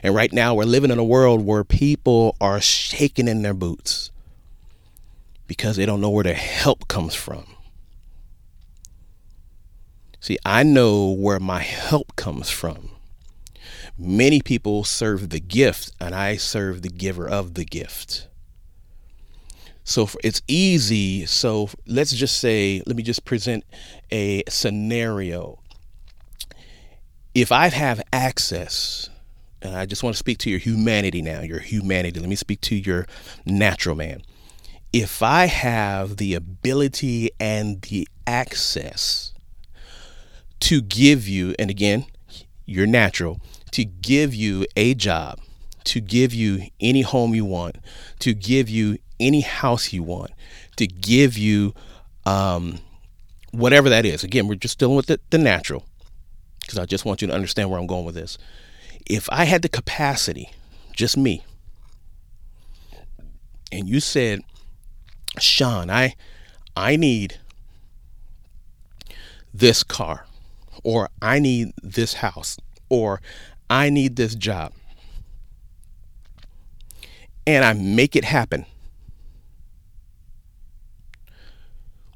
And 0.02 0.14
right 0.14 0.33
now, 0.33 0.55
we're 0.55 0.64
living 0.64 0.90
in 0.90 0.99
a 0.99 1.05
world 1.05 1.45
where 1.45 1.64
people 1.64 2.37
are 2.40 2.61
shaking 2.61 3.28
in 3.28 3.43
their 3.43 3.55
boots 3.55 4.11
because 5.47 5.76
they 5.76 5.87
don't 5.87 6.00
know 6.00 6.11
where 6.11 6.25
their 6.25 6.35
help 6.35 6.88
comes 6.88 7.14
from. 7.14 7.56
See, 10.26 10.38
I 10.45 10.64
know 10.64 11.12
where 11.12 11.38
my 11.38 11.61
help 11.61 12.16
comes 12.16 12.50
from. 12.50 12.90
Many 13.97 14.40
people 14.40 14.83
serve 14.83 15.30
the 15.30 15.38
gift, 15.38 15.92
and 16.00 16.16
I 16.16 16.37
serve 16.37 16.83
the 16.83 16.88
giver 16.88 17.28
of 17.28 17.54
the 17.54 17.64
gift. 17.64 18.26
So 19.85 20.09
it's 20.25 20.42
easy. 20.49 21.26
So 21.26 21.71
let's 21.87 22.11
just 22.11 22.40
say, 22.40 22.83
let 22.87 22.97
me 22.97 23.04
just 23.04 23.25
present 23.25 23.64
a 24.11 24.42
scenario. 24.49 25.61
If 27.33 27.52
I 27.52 27.68
have 27.68 28.02
access 28.12 29.09
and 29.62 29.76
I 29.76 29.87
just 29.87 30.02
want 30.02 30.14
to 30.14 30.18
speak 30.18 30.38
to 30.38 30.50
your 30.50 30.59
humanity 30.59 31.23
now, 31.23 31.42
your 31.42 31.61
humanity. 31.61 32.18
Let 32.18 32.28
me 32.28 32.35
speak 32.35 32.61
to 32.62 32.75
your 32.75 33.06
natural 33.45 33.95
man. 33.95 34.23
If 34.92 35.23
I 35.23 35.47
have 35.47 36.16
the 36.16 36.35
ability 36.35 37.30
and 37.38 37.80
the 37.83 38.09
access 38.26 39.33
to 40.61 40.81
give 40.81 41.29
you, 41.29 41.55
and 41.59 41.71
again, 41.71 42.07
you're 42.65 42.87
natural, 42.87 43.41
to 43.73 43.85
give 43.85 44.35
you 44.35 44.67
a 44.77 44.95
job, 44.95 45.41
to 45.85 46.01
give 46.01 46.33
you 46.35 46.67
any 46.81 47.03
home 47.03 47.35
you 47.35 47.45
want, 47.45 47.77
to 48.21 48.35
give 48.35 48.69
you 48.69 48.99
any 49.21 49.41
house 49.41 49.93
you 49.93 50.03
want, 50.03 50.31
to 50.77 50.87
give 50.87 51.39
you 51.39 51.75
um, 52.25 52.79
whatever 53.53 53.89
that 53.89 54.05
is. 54.05 54.25
Again, 54.25 54.49
we're 54.49 54.55
just 54.57 54.79
dealing 54.79 54.97
with 54.97 55.07
the, 55.07 55.21
the 55.31 55.39
natural 55.39 55.85
because 56.61 56.79
I 56.79 56.85
just 56.85 57.05
want 57.05 57.23
you 57.23 57.29
to 57.29 57.35
understand 57.35 57.71
where 57.71 57.79
I'm 57.79 57.87
going 57.87 58.05
with 58.05 58.17
this 58.17 58.39
if 59.07 59.29
I 59.31 59.45
had 59.45 59.63
the 59.63 59.69
capacity, 59.69 60.51
just 60.93 61.17
me, 61.17 61.45
and 63.71 63.89
you 63.89 64.01
said, 64.01 64.43
Sean, 65.39 65.91
I 65.91 66.15
I 66.77 66.97
need 66.97 67.39
this 69.55 69.83
car, 69.83 70.25
or 70.87 71.11
I 71.21 71.40
need 71.40 71.73
this 71.83 72.14
house, 72.14 72.59
or 72.88 73.21
I 73.69 73.90
need 73.90 74.14
this 74.14 74.37
job, 74.37 74.73
and 77.45 77.64
I 77.64 77.73
make 77.73 78.14
it 78.14 78.25
happen, 78.25 78.66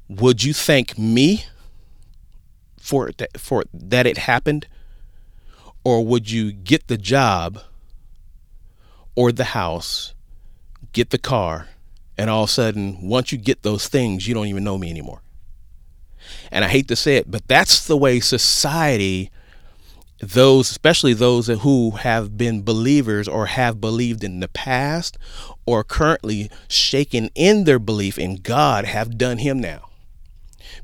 would 0.07 0.45
you 0.45 0.53
thank 0.53 0.97
me 0.97 1.43
for 2.79 3.11
that, 3.17 3.37
for 3.37 3.65
that 3.73 4.07
it 4.07 4.19
happened? 4.19 4.67
Or 5.83 6.05
would 6.05 6.31
you 6.31 6.53
get 6.53 6.87
the 6.87 6.97
job 6.97 7.59
or 9.15 9.33
the 9.33 9.43
house, 9.43 10.13
get 10.93 11.09
the 11.09 11.17
car, 11.17 11.67
and 12.17 12.29
all 12.29 12.43
of 12.43 12.49
a 12.49 12.53
sudden, 12.53 13.05
once 13.05 13.33
you 13.33 13.37
get 13.37 13.63
those 13.63 13.89
things, 13.89 14.29
you 14.29 14.33
don't 14.33 14.47
even 14.47 14.63
know 14.63 14.77
me 14.77 14.89
anymore? 14.89 15.21
And 16.51 16.65
I 16.65 16.67
hate 16.67 16.87
to 16.89 16.95
say 16.95 17.17
it, 17.17 17.29
but 17.29 17.47
that's 17.47 17.85
the 17.85 17.97
way 17.97 18.19
society, 18.19 19.31
those, 20.19 20.69
especially 20.71 21.13
those 21.13 21.47
who 21.47 21.91
have 21.91 22.37
been 22.37 22.63
believers 22.63 23.27
or 23.27 23.47
have 23.47 23.81
believed 23.81 24.23
in 24.23 24.39
the 24.39 24.47
past 24.47 25.17
or 25.65 25.83
currently 25.83 26.49
shaken 26.67 27.29
in 27.35 27.63
their 27.63 27.79
belief 27.79 28.17
in 28.19 28.35
God, 28.35 28.85
have 28.85 29.17
done 29.17 29.39
him 29.39 29.59
now 29.59 29.89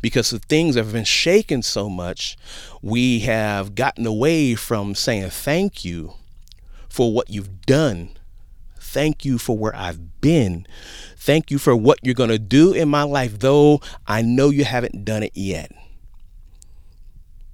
because 0.02 0.30
the 0.30 0.40
things 0.40 0.76
have 0.76 0.94
been 0.94 1.04
shaken 1.04 1.62
so 1.62 1.90
much, 1.90 2.38
we 2.82 3.20
have 3.20 3.76
gotten 3.76 4.06
away 4.06 4.56
from 4.56 4.96
saying 4.96 5.30
thank 5.30 5.84
you 5.84 6.14
for 6.90 7.14
what 7.14 7.30
you've 7.30 7.62
done. 7.66 8.10
Thank 8.88 9.26
you 9.26 9.38
for 9.38 9.58
where 9.58 9.76
I've 9.76 10.22
been. 10.22 10.66
Thank 11.18 11.52
you 11.52 11.58
for 11.58 11.76
what 11.76 12.00
you're 12.04 12.14
going 12.14 12.30
to 12.30 12.40
do 12.40 12.72
in 12.72 12.88
my 12.88 13.04
life, 13.04 13.40
though 13.40 13.82
I 14.08 14.22
know 14.22 14.50
you 14.50 14.64
haven't 14.64 15.04
done 15.04 15.24
it 15.24 15.34
yet. 15.36 15.74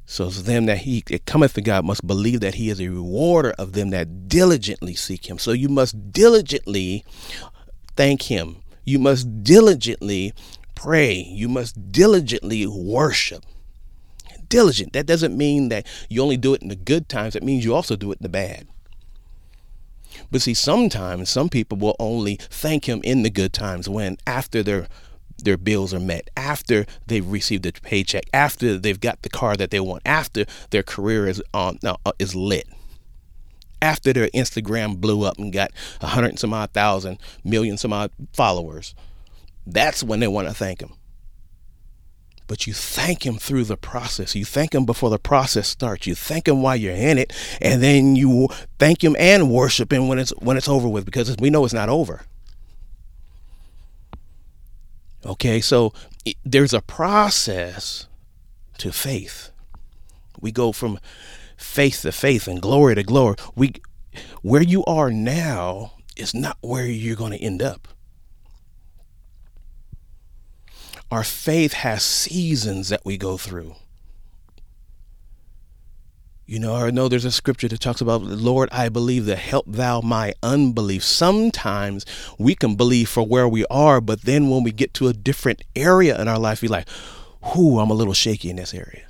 So 0.06 0.28
it's 0.28 0.44
them 0.44 0.68
that 0.68 0.80
he 0.80 1.04
that 1.08 1.26
cometh 1.26 1.56
to 1.56 1.62
God 1.62 1.86
must 1.86 2.06
believe 2.06 2.42
that 2.42 2.54
he 2.56 2.70
is 2.70 2.80
a 2.80 2.88
rewarder 2.88 3.52
of 3.58 3.74
them 3.74 3.90
that 3.90 4.28
diligently 4.28 4.94
seek 4.94 5.28
him. 5.28 5.40
So 5.40 5.54
you 5.54 5.70
must 5.70 6.12
diligently 6.12 7.04
thank 7.96 8.22
him. 8.24 8.58
You 8.86 9.00
must 9.00 9.44
diligently 9.44 10.34
pray. 10.76 11.16
You 11.16 11.50
must 11.50 11.92
diligently 11.92 12.68
worship. 12.68 13.44
Diligent. 14.50 14.94
That 14.94 15.08
doesn't 15.08 15.36
mean 15.36 15.70
that 15.70 15.88
you 16.10 16.22
only 16.22 16.38
do 16.38 16.54
it 16.54 16.62
in 16.62 16.68
the 16.68 16.76
good 16.76 17.10
times. 17.10 17.36
It 17.36 17.42
means 17.42 17.66
you 17.66 17.74
also 17.74 17.96
do 17.96 18.12
it 18.12 18.20
in 18.20 18.24
the 18.24 18.30
bad. 18.30 18.68
But 20.32 20.42
see, 20.42 20.54
sometimes 20.54 21.30
some 21.30 21.50
people 21.50 21.78
will 21.78 21.96
only 22.00 22.36
thank 22.36 22.86
him 22.86 23.02
in 23.04 23.24
the 23.24 23.30
good 23.30 23.54
times 23.54 23.90
when 23.90 24.18
after 24.26 24.64
their 24.64 24.88
their 25.40 25.58
bills 25.58 25.94
are 25.94 26.00
met, 26.00 26.30
after 26.38 26.86
they've 27.08 27.28
received 27.28 27.66
a 27.66 27.72
paycheck, 27.72 28.26
after 28.34 28.78
they've 28.78 29.00
got 29.00 29.22
the 29.24 29.30
car 29.30 29.56
that 29.58 29.72
they 29.72 29.80
want, 29.80 30.04
after 30.06 30.46
their 30.70 30.84
career 30.84 31.28
is 31.28 31.42
on 31.54 31.80
uh, 31.84 31.96
is 32.20 32.36
lit, 32.36 32.68
after 33.82 34.14
their 34.14 34.30
Instagram 34.30 35.00
blew 35.02 35.24
up 35.24 35.38
and 35.38 35.52
got 35.52 35.72
a 36.02 36.08
hundred 36.08 36.30
and 36.30 36.40
some 36.40 36.54
odd 36.54 36.72
thousand, 36.72 37.18
million 37.44 37.78
some 37.78 37.94
odd 37.94 38.12
followers. 38.34 38.96
That's 39.66 40.04
when 40.04 40.20
they 40.20 40.28
want 40.28 40.48
to 40.48 40.54
thank 40.54 40.82
him. 40.82 40.94
But 42.48 42.68
you 42.68 42.74
thank 42.74 43.26
him 43.26 43.38
through 43.38 43.64
the 43.66 43.78
process. 43.78 44.36
You 44.36 44.46
thank 44.46 44.76
him 44.76 44.86
before 44.86 45.10
the 45.10 45.20
process 45.20 45.68
starts. 45.68 46.06
You 46.06 46.16
thank 46.16 46.48
him 46.48 46.62
while 46.62 46.76
you're 46.76 46.94
in 46.94 47.18
it, 47.18 47.32
and 47.62 47.82
then 47.82 48.16
you 48.16 48.50
thank 48.80 49.04
him 49.04 49.16
and 49.18 49.50
worship 49.50 49.92
him 49.92 50.08
when 50.08 50.20
it's 50.20 50.32
when 50.32 50.58
it's 50.58 50.68
over 50.68 50.88
with, 50.88 51.06
because 51.06 51.36
we 51.38 51.50
know 51.50 51.64
it's 51.64 51.74
not 51.74 51.90
over. 51.90 52.26
Okay, 55.26 55.62
so 55.62 55.94
it, 56.26 56.36
there's 56.44 56.74
a 56.74 56.82
process 56.82 58.08
to 58.78 58.92
faith. 58.92 59.52
We 60.40 60.52
go 60.52 60.74
from 60.74 61.00
faith 61.56 62.02
to 62.02 62.12
faith 62.12 62.48
and 62.48 62.62
glory 62.62 62.96
to 62.96 63.04
glory. 63.04 63.38
We 63.56 63.74
where 64.42 64.62
you 64.62 64.84
are 64.86 65.12
now 65.12 65.94
is 66.18 66.34
not 66.34 66.58
where 66.62 66.86
you're 66.86 67.16
going 67.16 67.32
to 67.32 67.42
end 67.42 67.62
up. 67.62 67.88
Our 71.14 71.24
faith 71.24 71.74
has 71.74 72.02
seasons 72.02 72.90
that 72.90 73.06
we 73.06 73.18
go 73.20 73.38
through. 73.38 73.76
You 76.48 76.58
know, 76.58 76.74
I 76.74 76.90
know 76.90 77.08
there's 77.08 77.24
a 77.24 77.30
scripture 77.30 77.68
that 77.68 77.82
talks 77.82 78.02
about, 78.02 78.24
Lord, 78.24 78.68
I 78.72 78.90
believe 78.90 79.28
that 79.28 79.38
help 79.38 79.68
thou 79.68 80.02
my 80.02 80.34
unbelief. 80.42 81.04
Sometimes 81.04 82.04
we 82.40 82.56
can 82.56 82.74
believe 82.74 83.10
for 83.10 83.22
where 83.22 83.48
we 83.48 83.64
are, 83.68 84.02
but 84.02 84.24
then 84.24 84.50
when 84.50 84.64
we 84.64 84.72
get 84.72 84.96
to 84.96 85.08
a 85.08 85.14
different 85.14 85.62
area 85.76 86.20
in 86.20 86.28
our 86.28 86.40
life, 86.40 86.64
we're 86.64 86.72
like, 86.72 86.90
whoo, 87.44 87.78
I'm 87.78 87.92
a 87.92 87.94
little 87.94 88.16
shaky 88.16 88.50
in 88.50 88.56
this 88.56 88.74
area. 88.74 89.06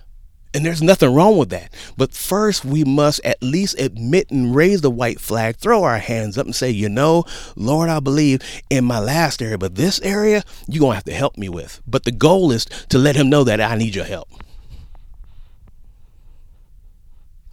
And 0.54 0.64
there's 0.64 0.84
nothing 0.84 1.14
wrong 1.14 1.38
with 1.38 1.50
that. 1.50 1.74
But 1.98 2.14
first, 2.14 2.64
we 2.64 2.84
must 2.84 3.20
at 3.26 3.42
least 3.42 3.80
admit 3.80 4.30
and 4.30 4.56
raise 4.56 4.82
the 4.82 4.92
white 4.92 5.20
flag, 5.20 5.58
throw 5.58 5.84
our 5.84 5.98
hands 5.98 6.38
up 6.38 6.46
and 6.46 6.56
say, 6.56 6.70
you 6.70 6.90
know, 6.90 7.26
Lord, 7.56 7.90
I 7.90 8.00
believe 8.00 8.42
in 8.70 8.86
my 8.86 9.00
last 9.00 9.42
area, 9.42 9.58
but 9.58 9.76
this 9.76 10.00
area, 10.02 10.44
you're 10.68 10.82
going 10.82 10.92
to 10.92 10.96
have 10.96 11.04
to 11.06 11.14
help 11.14 11.38
me 11.38 11.50
with. 11.50 11.82
But 11.88 12.04
the 12.04 12.12
goal 12.12 12.52
is 12.52 12.66
to 12.90 13.00
let 13.00 13.16
him 13.16 13.30
know 13.30 13.44
that 13.44 13.60
I 13.60 13.76
need 13.76 13.96
your 13.96 14.06
help. 14.06 14.30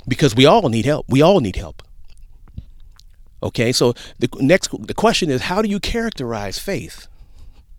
Because 0.06 0.34
we 0.34 0.44
all 0.44 0.68
need 0.68 0.84
help. 0.84 1.06
We 1.08 1.22
all 1.22 1.40
need 1.40 1.56
help. 1.56 1.82
Okay, 3.42 3.72
so 3.72 3.94
the 4.18 4.28
next 4.40 4.70
the 4.86 4.92
question 4.92 5.30
is 5.30 5.42
how 5.42 5.62
do 5.62 5.68
you 5.68 5.80
characterize 5.80 6.58
faith? 6.58 7.06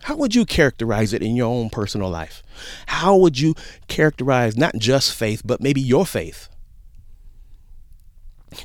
How 0.03 0.15
would 0.15 0.34
you 0.34 0.46
characterize 0.46 1.13
it 1.13 1.22
in 1.22 1.36
your 1.36 1.48
own 1.48 1.70
personal 1.70 2.10
life? 2.10 2.41
How 2.88 3.15
would 3.15 3.39
you 3.39 3.55
characterize 3.88 4.58
not 4.58 4.75
just 4.75 5.13
faith, 5.13 5.41
but 5.46 5.62
maybe 5.62 5.81
your 5.81 6.05
faith? 6.05 6.50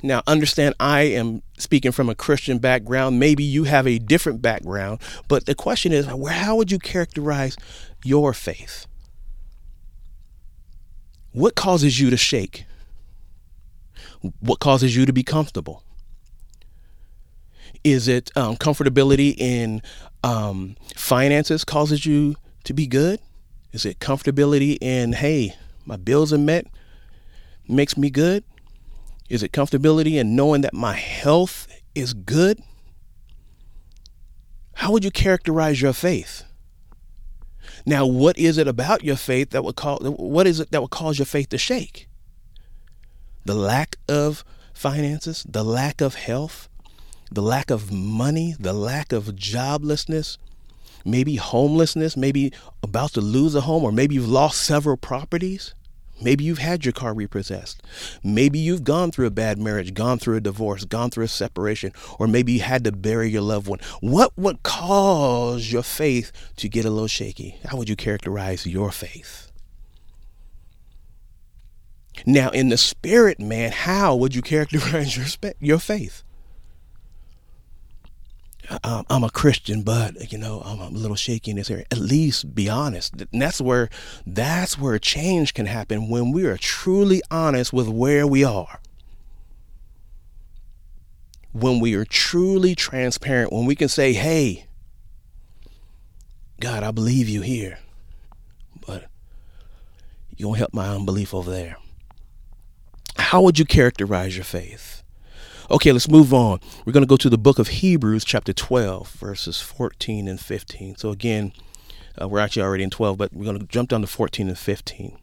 Now, 0.03 0.23
understand 0.27 0.75
I 0.81 1.03
am 1.03 1.43
speaking 1.59 1.93
from 1.93 2.09
a 2.09 2.15
Christian 2.15 2.59
background. 2.59 3.21
Maybe 3.21 3.45
you 3.45 3.65
have 3.65 3.87
a 3.87 3.99
different 3.99 4.43
background, 4.43 5.01
but 5.29 5.47
the 5.47 5.55
question 5.55 5.93
is 5.93 6.07
how 6.07 6.57
would 6.57 6.73
you 6.73 6.79
characterize 6.79 7.57
your 8.05 8.33
faith? 8.33 8.87
What 11.33 11.55
causes 11.55 12.01
you 12.01 12.11
to 12.11 12.17
shake? 12.17 12.65
What 14.41 14.59
causes 14.59 14.97
you 14.97 15.07
to 15.07 15.13
be 15.13 15.23
comfortable? 15.23 15.85
Is 17.85 18.09
it 18.09 18.33
um, 18.37 18.57
comfortability 18.57 19.37
in 19.39 19.83
um, 20.27 20.77
finances 20.97 21.65
causes 21.65 22.05
you 22.05 22.35
to 22.65 22.75
be 22.75 22.89
good? 22.89 23.21
Is 23.73 23.87
it 23.87 24.01
comfortability 24.01 24.77
in, 24.81 25.13
hey, 25.13 25.55
my 25.85 25.97
bills 25.97 26.33
are 26.33 26.39
met, 26.39 26.67
makes 27.69 27.97
me 27.97 28.11
good? 28.11 28.43
Is 29.29 29.45
it 29.45 29.53
comfortability 29.53 30.15
in 30.15 30.35
knowing 30.35 30.63
that 30.63 30.75
my 30.75 30.95
health 30.95 31.69
is 31.95 32.13
good? 32.13 32.61
How 34.75 34.91
would 34.91 35.05
you 35.05 35.13
characterize 35.13 35.81
your 35.81 35.93
faith? 35.93 36.43
Now, 37.85 38.05
what 38.05 38.37
is 38.37 38.59
it 38.59 38.67
about 38.67 39.05
your 39.05 39.17
faith 39.17 39.51
that 39.51 39.63
would 39.63 39.77
cause 39.77 40.01
what 40.03 40.47
is 40.47 40.59
it 40.59 40.73
that 40.73 40.83
would 40.83 40.91
cause 40.91 41.19
your 41.19 41.27
faith 41.27 41.51
to 41.51 41.59
shake? 41.59 42.09
The 43.45 43.55
lack 43.55 43.97
of 44.09 44.45
finances, 44.75 45.47
the 45.49 45.65
lack 45.65 46.01
of 46.01 46.17
health, 46.17 46.69
the 47.31 47.43
lack 47.43 47.71
of 47.71 47.93
money, 47.93 48.55
the 48.59 48.73
lack 48.73 49.13
of 49.13 49.25
joblessness, 49.35 50.39
maybe 51.05 51.37
homelessness, 51.37 52.17
maybe 52.17 52.53
about 52.83 53.13
to 53.13 53.21
lose 53.21 53.55
a 53.55 53.63
home, 53.63 53.85
or 53.85 53.93
maybe 53.93 54.15
you've 54.15 54.29
lost 54.29 54.63
several 54.63 54.97
properties. 54.97 55.75
Maybe 56.23 56.45
you've 56.45 56.59
had 56.59 56.85
your 56.85 56.93
car 56.93 57.13
repossessed. 57.13 57.83
Maybe 58.25 58.59
you've 58.59 58.85
gone 58.85 59.11
through 59.11 59.27
a 59.27 59.31
bad 59.31 59.59
marriage, 59.59 59.93
gone 59.93 60.19
through 60.19 60.37
a 60.37 60.41
divorce, 60.41 60.85
gone 60.87 61.11
through 61.11 61.25
a 61.25 61.29
separation, 61.29 61.93
or 62.19 62.27
maybe 62.27 62.53
you 62.53 62.61
had 62.61 62.85
to 62.85 62.93
bury 62.93 63.29
your 63.29 63.43
loved 63.43 63.69
one. 63.69 63.81
What 64.01 64.33
would 64.37 64.63
cause 64.63 65.71
your 65.71 65.83
faith 65.83 66.33
to 66.57 66.69
get 66.71 66.87
a 66.87 66.91
little 66.91 67.07
shaky? 67.07 67.59
How 67.67 67.77
would 67.77 67.91
you 67.91 67.97
characterize 67.97 68.67
your 68.67 68.91
faith? 68.91 69.53
Now, 72.25 72.49
in 72.49 72.71
the 72.71 72.79
spirit, 72.79 73.39
man, 73.39 73.73
how 73.73 74.17
would 74.17 74.35
you 74.35 74.41
characterize 74.41 75.17
your, 75.43 75.53
your 75.61 75.79
faith? 75.79 76.23
I'm 78.83 79.23
a 79.23 79.31
Christian, 79.31 79.83
but 79.83 80.33
you 80.33 80.39
know 80.39 80.61
I'm 80.65 80.81
a 80.81 80.89
little 80.89 81.17
shaky 81.17 81.53
in 81.53 81.57
this 81.57 81.71
area. 81.71 81.85
At 81.91 81.99
least 81.99 82.55
be 82.55 82.69
honest. 82.69 83.15
And 83.33 83.43
that's 83.43 83.61
where 83.61 83.89
that's 84.27 84.79
where 84.79 84.99
change 84.99 85.55
can 85.55 85.67
happen 85.67 86.09
when 86.09 86.33
we 86.33 86.47
are 86.47 86.57
truly 86.57 87.23
honest 87.31 87.73
with 87.73 87.89
where 87.89 88.27
we 88.27 88.45
are. 88.45 88.81
When 91.53 91.81
we 91.81 91.95
are 91.95 92.05
truly 92.05 92.75
transparent, 92.75 93.53
when 93.53 93.67
we 93.67 93.75
can 93.75 93.89
say, 93.89 94.13
"Hey, 94.13 94.67
God, 96.61 96.83
I 96.83 96.91
believe 96.91 97.29
you 97.29 97.43
here, 97.43 97.79
but 98.87 99.07
you 100.37 100.49
won't 100.49 100.59
help 100.59 100.75
my 100.75 100.89
unbelief 100.89 101.33
over 101.33 101.51
there." 101.51 101.77
How 103.17 103.41
would 103.43 103.59
you 103.59 103.65
characterize 103.65 104.37
your 104.37 104.45
faith? 104.45 104.96
Okay, 105.69 105.91
let's 105.91 106.09
move 106.09 106.33
on. 106.33 106.61
We're 106.85 106.93
going 106.93 107.03
to 107.03 107.09
go 107.09 107.17
to 107.17 107.29
the 107.29 107.37
book 107.37 107.59
of 107.59 107.67
Hebrews, 107.69 108.25
chapter 108.25 108.53
12, 108.53 109.11
verses 109.11 109.61
14 109.61 110.29
and 110.29 110.39
15. 110.39 110.97
So, 110.97 111.11
again, 111.11 111.53
uh, 112.21 112.29
we're 112.29 112.39
actually 112.39 112.63
already 112.63 112.85
in 112.85 112.91
12, 112.91 113.19
but 113.19 113.33
we're 113.33 113.45
going 113.45 113.59
to 113.59 113.67
jump 113.67 113.89
down 113.89 114.03
to 114.03 114.07
14 114.07 114.47
and 114.47 114.57
15. 114.57 115.19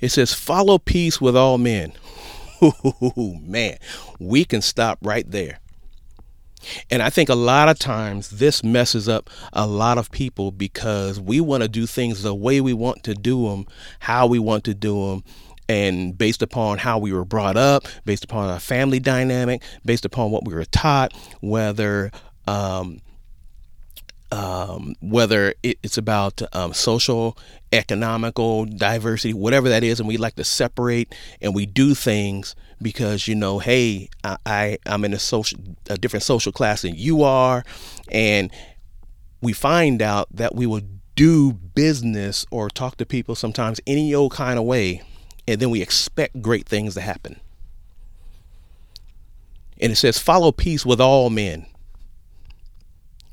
It 0.00 0.08
says, 0.08 0.34
Follow 0.34 0.78
peace 0.78 1.20
with 1.20 1.36
all 1.36 1.56
men. 1.56 1.92
Ooh, 2.62 3.38
man, 3.42 3.78
we 4.18 4.44
can 4.44 4.60
stop 4.60 4.98
right 5.02 5.30
there. 5.30 5.60
And 6.90 7.00
I 7.00 7.10
think 7.10 7.28
a 7.28 7.34
lot 7.34 7.68
of 7.68 7.78
times 7.78 8.28
this 8.30 8.64
messes 8.64 9.08
up 9.08 9.30
a 9.52 9.66
lot 9.68 9.98
of 9.98 10.10
people 10.10 10.50
because 10.50 11.20
we 11.20 11.40
want 11.40 11.62
to 11.62 11.68
do 11.68 11.86
things 11.86 12.22
the 12.22 12.34
way 12.34 12.60
we 12.60 12.72
want 12.72 13.04
to 13.04 13.14
do 13.14 13.48
them, 13.48 13.66
how 14.00 14.26
we 14.26 14.40
want 14.40 14.64
to 14.64 14.74
do 14.74 15.10
them, 15.10 15.24
and 15.70 16.18
based 16.18 16.42
upon 16.42 16.78
how 16.78 16.98
we 16.98 17.12
were 17.12 17.24
brought 17.24 17.56
up, 17.56 17.86
based 18.04 18.24
upon 18.24 18.50
our 18.50 18.58
family 18.58 18.98
dynamic, 18.98 19.62
based 19.84 20.04
upon 20.04 20.32
what 20.32 20.44
we 20.44 20.52
were 20.52 20.64
taught, 20.64 21.12
whether 21.40 22.10
um, 22.48 22.98
um, 24.32 24.96
whether 25.00 25.54
it's 25.62 25.96
about 25.96 26.42
um, 26.56 26.72
social, 26.72 27.38
economical 27.72 28.64
diversity, 28.64 29.32
whatever 29.32 29.68
that 29.68 29.84
is, 29.84 30.00
and 30.00 30.08
we 30.08 30.16
like 30.16 30.34
to 30.36 30.44
separate 30.44 31.14
and 31.40 31.54
we 31.54 31.66
do 31.66 31.94
things 31.94 32.56
because 32.82 33.28
you 33.28 33.36
know, 33.36 33.60
hey, 33.60 34.08
I, 34.24 34.38
I 34.44 34.78
I'm 34.86 35.04
in 35.04 35.14
a 35.14 35.20
social 35.20 35.60
a 35.88 35.96
different 35.96 36.24
social 36.24 36.50
class 36.50 36.82
than 36.82 36.96
you 36.96 37.22
are, 37.22 37.62
and 38.10 38.50
we 39.40 39.52
find 39.52 40.02
out 40.02 40.26
that 40.32 40.56
we 40.56 40.66
will 40.66 40.82
do 41.14 41.52
business 41.52 42.44
or 42.50 42.68
talk 42.68 42.96
to 42.96 43.06
people 43.06 43.36
sometimes 43.36 43.80
any 43.86 44.12
old 44.12 44.32
kind 44.32 44.58
of 44.58 44.64
way 44.64 45.02
and 45.46 45.60
then 45.60 45.70
we 45.70 45.82
expect 45.82 46.42
great 46.42 46.66
things 46.66 46.94
to 46.94 47.00
happen. 47.00 47.40
And 49.80 49.92
it 49.92 49.96
says, 49.96 50.18
follow 50.18 50.52
peace 50.52 50.84
with 50.84 51.00
all 51.00 51.30
men. 51.30 51.66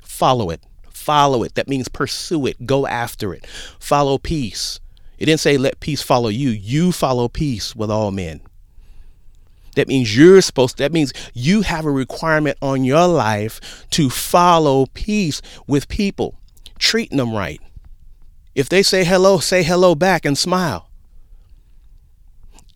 Follow 0.01 0.49
it. 0.49 0.61
Follow 0.89 1.43
it. 1.43 1.55
That 1.55 1.67
means 1.67 1.87
pursue 1.87 2.45
it. 2.47 2.65
Go 2.65 2.87
after 2.87 3.33
it. 3.33 3.45
Follow 3.79 4.17
peace. 4.17 4.79
It 5.17 5.25
didn't 5.25 5.41
say 5.41 5.57
let 5.57 5.79
peace 5.79 6.01
follow 6.01 6.29
you. 6.29 6.49
You 6.49 6.91
follow 6.91 7.27
peace 7.27 7.75
with 7.75 7.91
all 7.91 8.11
men. 8.11 8.41
That 9.75 9.87
means 9.87 10.17
you're 10.17 10.41
supposed 10.41 10.77
to, 10.77 10.83
that 10.83 10.91
means 10.91 11.13
you 11.33 11.61
have 11.61 11.85
a 11.85 11.91
requirement 11.91 12.57
on 12.61 12.83
your 12.83 13.07
life 13.07 13.85
to 13.91 14.09
follow 14.09 14.87
peace 14.87 15.41
with 15.67 15.87
people, 15.87 16.39
treating 16.79 17.17
them 17.17 17.31
right. 17.33 17.61
If 18.55 18.69
they 18.69 18.81
say 18.81 19.03
hello, 19.03 19.37
say 19.37 19.61
hello 19.61 19.93
back 19.93 20.25
and 20.25 20.35
smile 20.35 20.86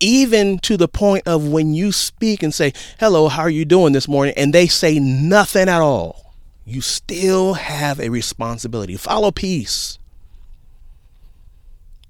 even 0.02 0.58
to 0.58 0.76
the 0.76 0.88
point 0.88 1.26
of 1.26 1.48
when 1.48 1.72
you 1.72 1.92
speak 1.92 2.42
and 2.42 2.52
say, 2.52 2.72
Hello, 2.98 3.28
how 3.28 3.42
are 3.42 3.50
you 3.50 3.64
doing 3.64 3.92
this 3.92 4.08
morning? 4.08 4.34
And 4.36 4.52
they 4.52 4.66
say 4.66 4.98
nothing 4.98 5.68
at 5.68 5.80
all, 5.80 6.34
you 6.64 6.80
still 6.80 7.54
have 7.54 8.00
a 8.00 8.08
responsibility. 8.08 8.96
Follow 8.96 9.30
peace. 9.30 9.98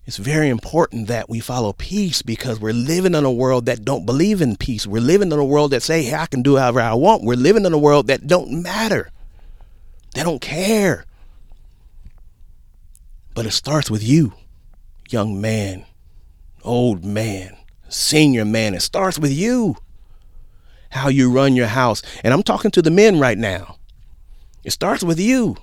It's 0.04 0.16
very 0.16 0.48
important 0.48 1.06
that 1.06 1.28
we 1.28 1.38
follow 1.38 1.72
peace 1.72 2.22
because 2.22 2.58
we're 2.58 2.72
living 2.72 3.14
in 3.14 3.24
a 3.24 3.30
world 3.30 3.66
that 3.66 3.84
don't 3.84 4.04
believe 4.04 4.42
in 4.42 4.56
peace. 4.56 4.84
We're 4.84 5.00
living 5.00 5.30
in 5.30 5.38
a 5.38 5.44
world 5.44 5.70
that 5.70 5.82
say, 5.82 6.02
hey, 6.02 6.16
I 6.16 6.26
can 6.26 6.42
do 6.42 6.56
however 6.56 6.80
I 6.80 6.94
want. 6.94 7.22
We're 7.22 7.36
living 7.36 7.64
in 7.64 7.72
a 7.72 7.78
world 7.78 8.08
that 8.08 8.26
don't 8.26 8.62
matter. 8.62 9.10
They 10.14 10.24
don't 10.24 10.40
care. 10.40 11.04
But 13.34 13.46
it 13.46 13.52
starts 13.52 13.90
with 13.90 14.02
you, 14.02 14.34
young 15.08 15.40
man, 15.40 15.86
old 16.64 17.04
man, 17.04 17.56
senior 17.92 18.44
man. 18.44 18.74
It 18.74 18.82
starts 18.82 19.18
with 19.18 19.32
you. 19.32 19.76
How 20.90 21.08
you 21.08 21.30
run 21.30 21.56
your 21.56 21.68
house. 21.68 22.02
And 22.22 22.34
I'm 22.34 22.42
talking 22.42 22.70
to 22.72 22.82
the 22.82 22.90
men 22.90 23.18
right 23.18 23.38
now. 23.38 23.76
It 24.64 24.72
starts 24.72 25.02
with 25.02 25.18
you. 25.18 25.56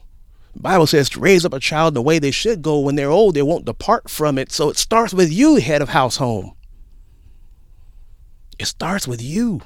The 0.55 0.61
Bible 0.61 0.87
says 0.87 1.09
to 1.09 1.19
raise 1.19 1.45
up 1.45 1.53
a 1.53 1.59
child 1.59 1.93
the 1.93 2.01
way 2.01 2.19
they 2.19 2.31
should 2.31 2.61
go 2.61 2.79
when 2.79 2.95
they're 2.95 3.11
old, 3.11 3.35
they 3.35 3.41
won't 3.41 3.65
depart 3.65 4.09
from 4.09 4.37
it. 4.37 4.51
So 4.51 4.69
it 4.69 4.77
starts 4.77 5.13
with 5.13 5.31
you, 5.31 5.57
head 5.57 5.81
of 5.81 5.89
household. 5.89 6.51
It 8.57 8.65
starts 8.65 9.07
with 9.07 9.21
you. 9.21 9.61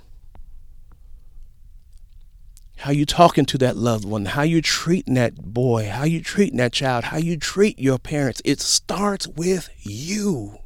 How 2.77 2.91
you 2.91 3.05
talking 3.05 3.45
to 3.45 3.57
that 3.59 3.77
loved 3.77 4.03
one, 4.03 4.25
how 4.25 4.41
you 4.41 4.61
treating 4.61 5.13
that 5.13 5.35
boy, 5.35 5.87
how 5.89 6.03
you 6.03 6.21
treating 6.21 6.57
that 6.57 6.73
child, 6.73 7.05
how 7.05 7.17
you 7.17 7.37
treat 7.37 7.79
your 7.79 7.97
parents. 7.97 8.41
It 8.43 8.59
starts 8.59 9.25
with 9.25 9.69
you. 9.79 10.59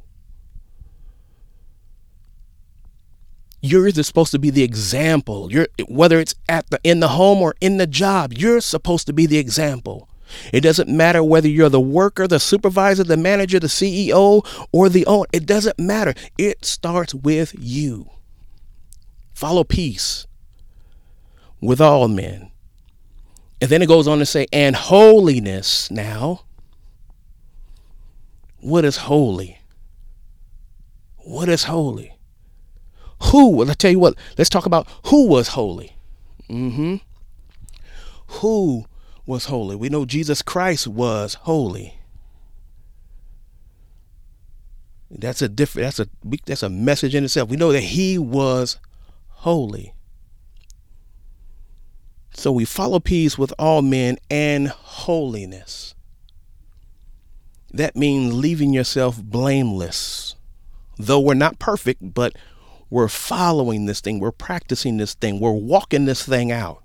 You're 3.60 3.90
supposed 3.90 4.30
to 4.32 4.38
be 4.38 4.50
the 4.50 4.62
example. 4.62 5.50
You're 5.50 5.68
whether 5.88 6.20
it's 6.20 6.34
at 6.48 6.70
the 6.70 6.80
in 6.84 7.00
the 7.00 7.08
home 7.08 7.38
or 7.38 7.54
in 7.60 7.76
the 7.76 7.86
job, 7.86 8.32
you're 8.32 8.60
supposed 8.60 9.06
to 9.08 9.12
be 9.12 9.26
the 9.26 9.38
example. 9.38 10.08
It 10.52 10.60
doesn't 10.60 10.88
matter 10.88 11.24
whether 11.24 11.48
you're 11.48 11.68
the 11.68 11.80
worker, 11.80 12.26
the 12.26 12.38
supervisor, 12.38 13.04
the 13.04 13.16
manager, 13.16 13.58
the 13.58 13.66
CEO, 13.66 14.46
or 14.72 14.88
the 14.88 15.06
owner. 15.06 15.26
It 15.32 15.46
doesn't 15.46 15.78
matter. 15.78 16.14
It 16.36 16.64
starts 16.64 17.14
with 17.14 17.54
you. 17.58 18.10
Follow 19.32 19.64
peace 19.64 20.26
with 21.60 21.80
all 21.80 22.08
men. 22.08 22.50
And 23.60 23.70
then 23.70 23.82
it 23.82 23.88
goes 23.88 24.06
on 24.06 24.18
to 24.18 24.26
say, 24.26 24.46
and 24.52 24.76
holiness 24.76 25.90
now. 25.90 26.42
What 28.60 28.84
is 28.84 28.98
holy? 28.98 29.58
What 31.16 31.48
is 31.48 31.64
holy? 31.64 32.17
Who, 33.24 33.50
well, 33.50 33.70
I 33.70 33.74
tell 33.74 33.90
you 33.90 33.98
what, 33.98 34.14
let's 34.36 34.50
talk 34.50 34.66
about 34.66 34.86
who 35.06 35.26
was 35.26 35.48
holy. 35.48 35.96
Mm-hmm. 36.48 36.96
Who 38.28 38.86
was 39.26 39.46
holy? 39.46 39.76
We 39.76 39.88
know 39.88 40.04
Jesus 40.04 40.42
Christ 40.42 40.86
was 40.86 41.34
holy. 41.34 41.98
That's 45.10 45.40
a 45.40 45.48
different 45.48 45.86
that's 45.86 46.00
a 46.00 46.08
that's 46.44 46.62
a 46.62 46.68
message 46.68 47.14
in 47.14 47.24
itself. 47.24 47.48
We 47.48 47.56
know 47.56 47.72
that 47.72 47.80
he 47.80 48.18
was 48.18 48.78
holy. 49.28 49.94
So 52.34 52.52
we 52.52 52.64
follow 52.64 53.00
peace 53.00 53.38
with 53.38 53.52
all 53.58 53.82
men 53.82 54.18
and 54.30 54.68
holiness. 54.68 55.94
That 57.72 57.96
means 57.96 58.32
leaving 58.34 58.72
yourself 58.72 59.22
blameless. 59.22 60.36
Though 60.98 61.20
we're 61.20 61.34
not 61.34 61.58
perfect, 61.58 62.14
but 62.14 62.36
we're 62.90 63.08
following 63.08 63.86
this 63.86 64.00
thing, 64.00 64.18
we're 64.18 64.32
practicing 64.32 64.96
this 64.96 65.14
thing, 65.14 65.40
we're 65.40 65.52
walking 65.52 66.04
this 66.04 66.22
thing 66.22 66.50
out. 66.52 66.82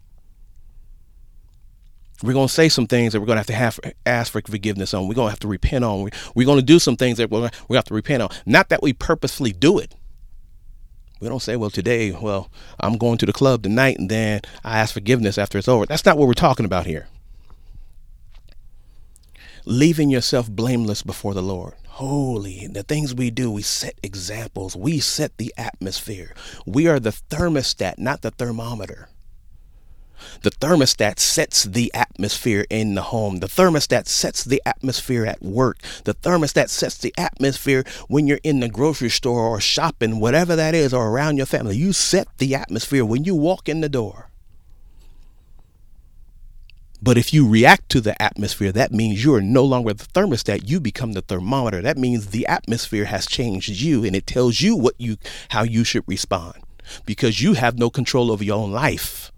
We're 2.22 2.34
going 2.34 2.48
to 2.48 2.54
say 2.54 2.70
some 2.70 2.88
things 2.88 3.12
that 3.12 3.20
we're 3.20 3.26
going 3.26 3.44
to 3.44 3.54
have 3.54 3.78
to 3.80 3.84
have 3.84 3.94
ask 4.06 4.32
for 4.32 4.42
forgiveness 4.42 4.94
on. 4.94 5.10
We're 5.10 5.14
going 5.14 5.28
to 5.28 5.32
have 5.32 5.42
to 5.42 5.48
repent 5.50 5.84
on. 5.84 6.10
We're 6.34 6.46
going 6.46 6.60
to 6.60 6.66
do 6.66 6.80
some 6.80 6.96
things 6.96 7.18
that 7.18 7.30
we're, 7.30 7.50
we 7.68 7.76
have 7.76 7.84
to 7.86 7.94
repent 7.94 8.24
on. 8.24 8.30
Not 8.46 8.70
that 8.70 8.82
we 8.82 8.94
purposefully 8.94 9.52
do 9.52 9.78
it. 9.78 9.94
We 11.20 11.28
don't 11.28 11.42
say, 11.42 11.58
well, 11.58 11.70
today, 11.70 12.12
well, 12.12 12.50
I'm 12.80 12.98
going 12.98 13.18
to 13.18 13.26
the 13.26 13.34
club 13.34 13.64
tonight 13.64 13.98
and 13.98 14.10
then 14.10 14.42
I 14.64 14.80
ask 14.80 14.94
forgiveness 14.94 15.38
after 15.38 15.58
it's 15.58 15.68
over. 15.68 15.86
That's 15.86 16.06
not 16.06 16.18
what 16.18 16.28
we're 16.28 16.34
talking 16.34 16.66
about 16.66 16.86
here. 16.86 17.08
Leaving 19.66 20.10
yourself 20.10 20.50
blameless 20.50 21.02
before 21.02 21.34
the 21.34 21.44
Lord 21.44 21.74
holy. 21.94 22.66
The 22.66 22.82
things 22.82 23.14
we 23.14 23.30
do, 23.30 23.52
we 23.52 23.62
set 23.62 23.94
examples. 24.02 24.76
We 24.76 25.00
set 25.00 25.38
the 25.38 25.54
atmosphere. 25.58 26.34
We 26.66 26.88
are 26.88 27.00
the 27.00 27.12
thermostat, 27.12 28.00
not 28.00 28.24
the 28.24 28.32
thermometer. 28.32 29.10
The 30.42 30.50
thermostat 30.50 31.20
sets 31.20 31.64
the 31.64 31.92
atmosphere 31.94 32.66
in 32.70 32.96
the 32.96 33.04
home. 33.04 33.40
The 33.40 33.48
thermostat 33.48 34.08
sets 34.08 34.44
the 34.44 34.62
atmosphere 34.66 35.26
at 35.26 35.44
work. 35.44 35.80
The 36.06 36.16
thermostat 36.16 36.70
sets 36.70 36.98
the 36.98 37.14
atmosphere 37.16 37.84
when 38.08 38.26
you're 38.26 38.40
in 38.44 38.60
the 38.60 38.70
grocery 38.70 39.10
store 39.10 39.42
or 39.42 39.62
shopping, 39.62 40.20
whatever 40.20 40.56
that 40.56 40.74
is, 40.74 40.94
or 40.96 41.10
around 41.10 41.38
your 41.38 41.46
family. 41.46 41.78
You 41.78 41.94
set 41.94 42.28
the 42.40 42.56
atmosphere 42.56 43.06
when 43.06 43.24
you 43.24 43.36
walk 43.36 43.70
in 43.70 43.82
the 43.82 43.90
door. 43.90 44.32
But 47.04 47.18
if 47.18 47.34
you 47.34 47.46
react 47.46 47.90
to 47.90 48.00
the 48.00 48.20
atmosphere, 48.22 48.72
that 48.72 48.94
means 48.94 49.26
you 49.26 49.36
are 49.36 49.42
no 49.42 49.66
longer 49.66 49.94
the 49.94 50.06
thermostat. 50.06 50.70
You 50.70 50.80
become 50.80 51.12
the 51.12 51.22
thermometer. 51.22 51.82
That 51.82 51.98
means 51.98 52.28
the 52.28 52.48
atmosphere 52.48 53.04
has 53.06 53.26
changed 53.26 53.68
you 53.68 54.06
and 54.06 54.16
it 54.16 54.26
tells 54.26 54.62
you 54.62 54.78
what 54.78 54.96
you 54.98 55.18
how 55.50 55.64
you 55.64 55.84
should 55.84 56.06
respond 56.08 56.64
because 57.06 57.42
you 57.42 57.56
have 57.56 57.78
no 57.78 57.90
control 57.90 58.32
over 58.32 58.42
your 58.42 58.56
own 58.56 58.72
life. 58.72 59.34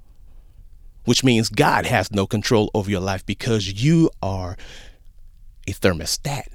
Which 1.06 1.24
means 1.24 1.50
God 1.50 1.88
has 1.88 2.12
no 2.12 2.28
control 2.28 2.70
over 2.76 2.90
your 2.92 3.02
life 3.02 3.26
because 3.26 3.84
you 3.84 4.12
are 4.22 4.58
a 5.68 5.72
thermostat. 5.72 6.46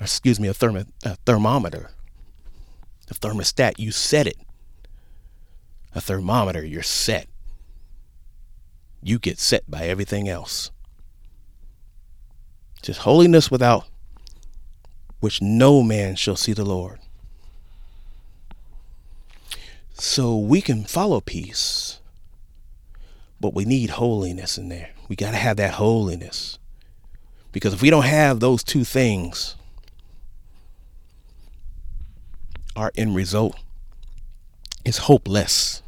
Or 0.00 0.04
excuse 0.04 0.40
me, 0.40 0.48
a, 0.48 0.54
thermo, 0.54 0.86
a 1.04 1.16
thermometer. 1.16 1.90
A 3.10 3.14
thermostat, 3.14 3.74
you 3.78 3.92
set 3.92 4.26
it. 4.26 4.38
A 5.94 6.00
thermometer, 6.00 6.64
you're 6.64 6.82
set 6.82 7.28
you 9.02 9.18
get 9.18 9.38
set 9.38 9.70
by 9.70 9.86
everything 9.86 10.28
else. 10.28 10.70
Just 12.82 13.00
holiness 13.00 13.50
without 13.50 13.86
which 15.22 15.40
no 15.40 15.84
man 15.84 16.16
shall 16.16 16.34
see 16.34 16.52
the 16.52 16.64
Lord. 16.64 16.98
So 19.92 20.36
we 20.36 20.60
can 20.60 20.82
follow 20.82 21.20
peace, 21.20 22.00
but 23.40 23.54
we 23.54 23.64
need 23.64 23.90
holiness 23.90 24.58
in 24.58 24.68
there. 24.68 24.90
We 25.08 25.14
got 25.14 25.30
to 25.30 25.36
have 25.36 25.58
that 25.58 25.74
holiness. 25.74 26.58
Because 27.52 27.72
if 27.72 27.82
we 27.82 27.88
don't 27.88 28.02
have 28.04 28.40
those 28.40 28.64
two 28.64 28.82
things, 28.82 29.54
our 32.74 32.90
end 32.96 33.14
result 33.14 33.56
is 34.84 34.98
hopeless. 34.98 35.82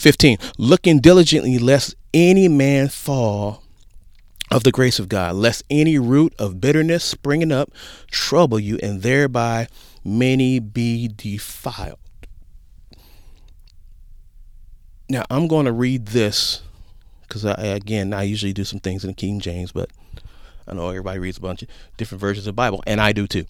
15, 0.00 0.38
looking 0.56 0.98
diligently 0.98 1.58
lest 1.58 1.94
any 2.14 2.48
man 2.48 2.88
fall 2.88 3.62
of 4.50 4.64
the 4.64 4.72
grace 4.72 4.98
of 4.98 5.10
God, 5.10 5.36
lest 5.36 5.62
any 5.68 5.98
root 5.98 6.34
of 6.38 6.58
bitterness 6.58 7.04
springing 7.04 7.52
up 7.52 7.70
trouble 8.10 8.58
you, 8.58 8.78
and 8.82 9.02
thereby 9.02 9.68
many 10.02 10.58
be 10.58 11.06
defiled. 11.06 11.98
Now, 15.10 15.24
I'm 15.28 15.46
going 15.46 15.66
to 15.66 15.72
read 15.72 16.06
this 16.06 16.62
because, 17.22 17.44
I, 17.44 17.52
again, 17.62 18.14
I 18.14 18.22
usually 18.22 18.54
do 18.54 18.64
some 18.64 18.80
things 18.80 19.04
in 19.04 19.10
the 19.10 19.14
King 19.14 19.38
James, 19.38 19.70
but 19.70 19.90
I 20.66 20.72
know 20.72 20.88
everybody 20.88 21.18
reads 21.18 21.36
a 21.36 21.42
bunch 21.42 21.62
of 21.62 21.68
different 21.98 22.20
versions 22.20 22.46
of 22.46 22.54
the 22.54 22.56
Bible, 22.56 22.82
and 22.86 23.02
I 23.02 23.12
do 23.12 23.26
too. 23.26 23.44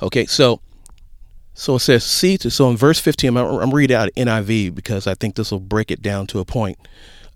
Okay, 0.00 0.24
so 0.24 0.60
so 1.54 1.76
it 1.76 1.80
says, 1.80 2.04
see 2.04 2.36
to, 2.38 2.50
so 2.50 2.68
in 2.68 2.76
verse 2.76 2.98
15, 2.98 3.36
I'm, 3.36 3.46
I'm 3.46 3.74
reading 3.74 3.96
out 3.96 4.10
NIV 4.16 4.74
because 4.74 5.06
I 5.06 5.14
think 5.14 5.36
this 5.36 5.52
will 5.52 5.60
break 5.60 5.90
it 5.90 6.02
down 6.02 6.26
to 6.28 6.40
a 6.40 6.44
point 6.44 6.76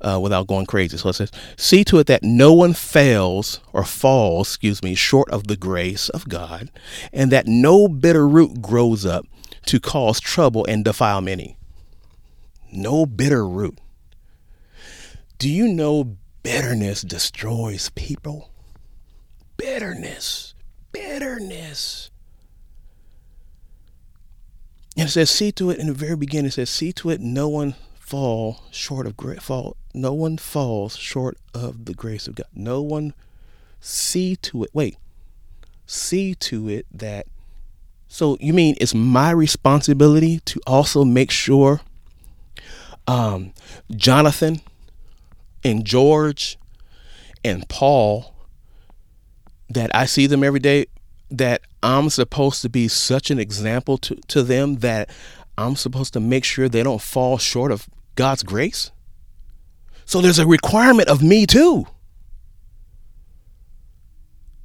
uh, 0.00 0.18
without 0.20 0.48
going 0.48 0.66
crazy. 0.66 0.96
So 0.96 1.09
it 1.09 1.14
says, 1.14 1.31
see 1.57 1.85
to 1.85 1.98
it 1.98 2.09
that 2.09 2.24
no 2.24 2.52
one 2.52 2.74
fails 2.74 3.61
or 3.72 3.85
falls, 3.85 4.48
excuse 4.48 4.83
me, 4.83 4.94
short 4.96 5.31
of 5.31 5.46
the 5.46 5.57
grace 5.57 6.09
of 6.09 6.28
God, 6.28 6.70
and 7.12 7.31
that 7.31 7.46
no 7.46 7.87
bitter 7.88 8.28
root 8.28 8.61
grows 8.61 9.07
up 9.07 9.24
to 9.66 9.78
cause 9.78 10.20
trouble 10.20 10.64
and 10.66 10.85
defile 10.85 11.20
many. 11.20 11.57
No 12.72 13.07
bitter 13.07 13.46
root. 13.46 13.78
Do 15.38 15.48
you 15.48 15.68
know 15.68 16.16
bitterness 16.42 17.02
destroys 17.02 17.90
people? 17.90 18.50
Bitterness, 19.57 20.54
bitterness. 20.92 22.08
And 24.99 25.09
it 25.09 25.13
says, 25.13 25.31
see 25.31 25.53
to 25.53 25.71
it 25.71 25.79
in 25.79 25.87
the 25.87 25.93
very 25.93 26.17
beginning, 26.17 26.49
it 26.49 26.55
says, 26.55 26.71
see 26.71 26.93
to 26.95 27.11
it 27.11 27.21
no 27.21 27.49
one 27.49 27.77
fall 28.01 28.65
short 28.73 29.07
of 29.07 29.17
great 29.17 29.41
fall. 29.41 29.77
No 29.95 30.13
one 30.13 30.39
falls 30.39 30.97
short 30.97 31.39
of 31.55 31.85
the 31.85 31.95
grace 31.95 32.27
of 32.27 32.35
God. 32.35 32.49
No 32.53 32.83
one 32.83 33.15
see 33.81 34.35
to 34.37 34.65
it. 34.65 34.71
Wait, 34.73 34.97
see 35.87 36.35
to 36.35 36.69
it 36.69 36.87
that. 36.93 37.27
So 38.09 38.37
you 38.41 38.53
mean 38.53 38.75
it's 38.81 38.95
my 38.95 39.31
responsibility 39.31 40.41
to 40.47 40.61
also 40.67 41.05
make 41.05 41.31
sure 41.31 41.81
um, 43.07 43.53
Jonathan 43.95 44.61
and 45.63 45.85
George 45.85 46.59
and 47.45 47.69
Paul 47.69 48.35
that 49.69 49.95
I 49.95 50.07
see 50.07 50.27
them 50.27 50.43
every 50.43 50.61
day 50.61 50.87
that 51.31 51.63
I'm 51.83 52.11
supposed 52.11 52.62
to 52.62 52.69
be 52.69 52.88
such 52.88 53.31
an 53.31 53.38
example 53.38 53.99
to, 53.99 54.17
to 54.29 54.43
them 54.43 54.77
that 54.77 55.11
I'm 55.57 55.77
supposed 55.77 56.12
to 56.14 56.21
make 56.21 56.45
sure 56.45 56.69
they 56.69 56.83
don't 56.83 57.01
fall 57.01 57.38
short 57.38 57.73
of 57.73 57.88
God's 58.14 58.43
grace? 58.43 58.91
So 60.05 60.21
there's 60.21 60.38
a 60.38 60.47
requirement 60.47 61.09
of 61.09 61.23
me 61.23 61.47
too. 61.47 61.87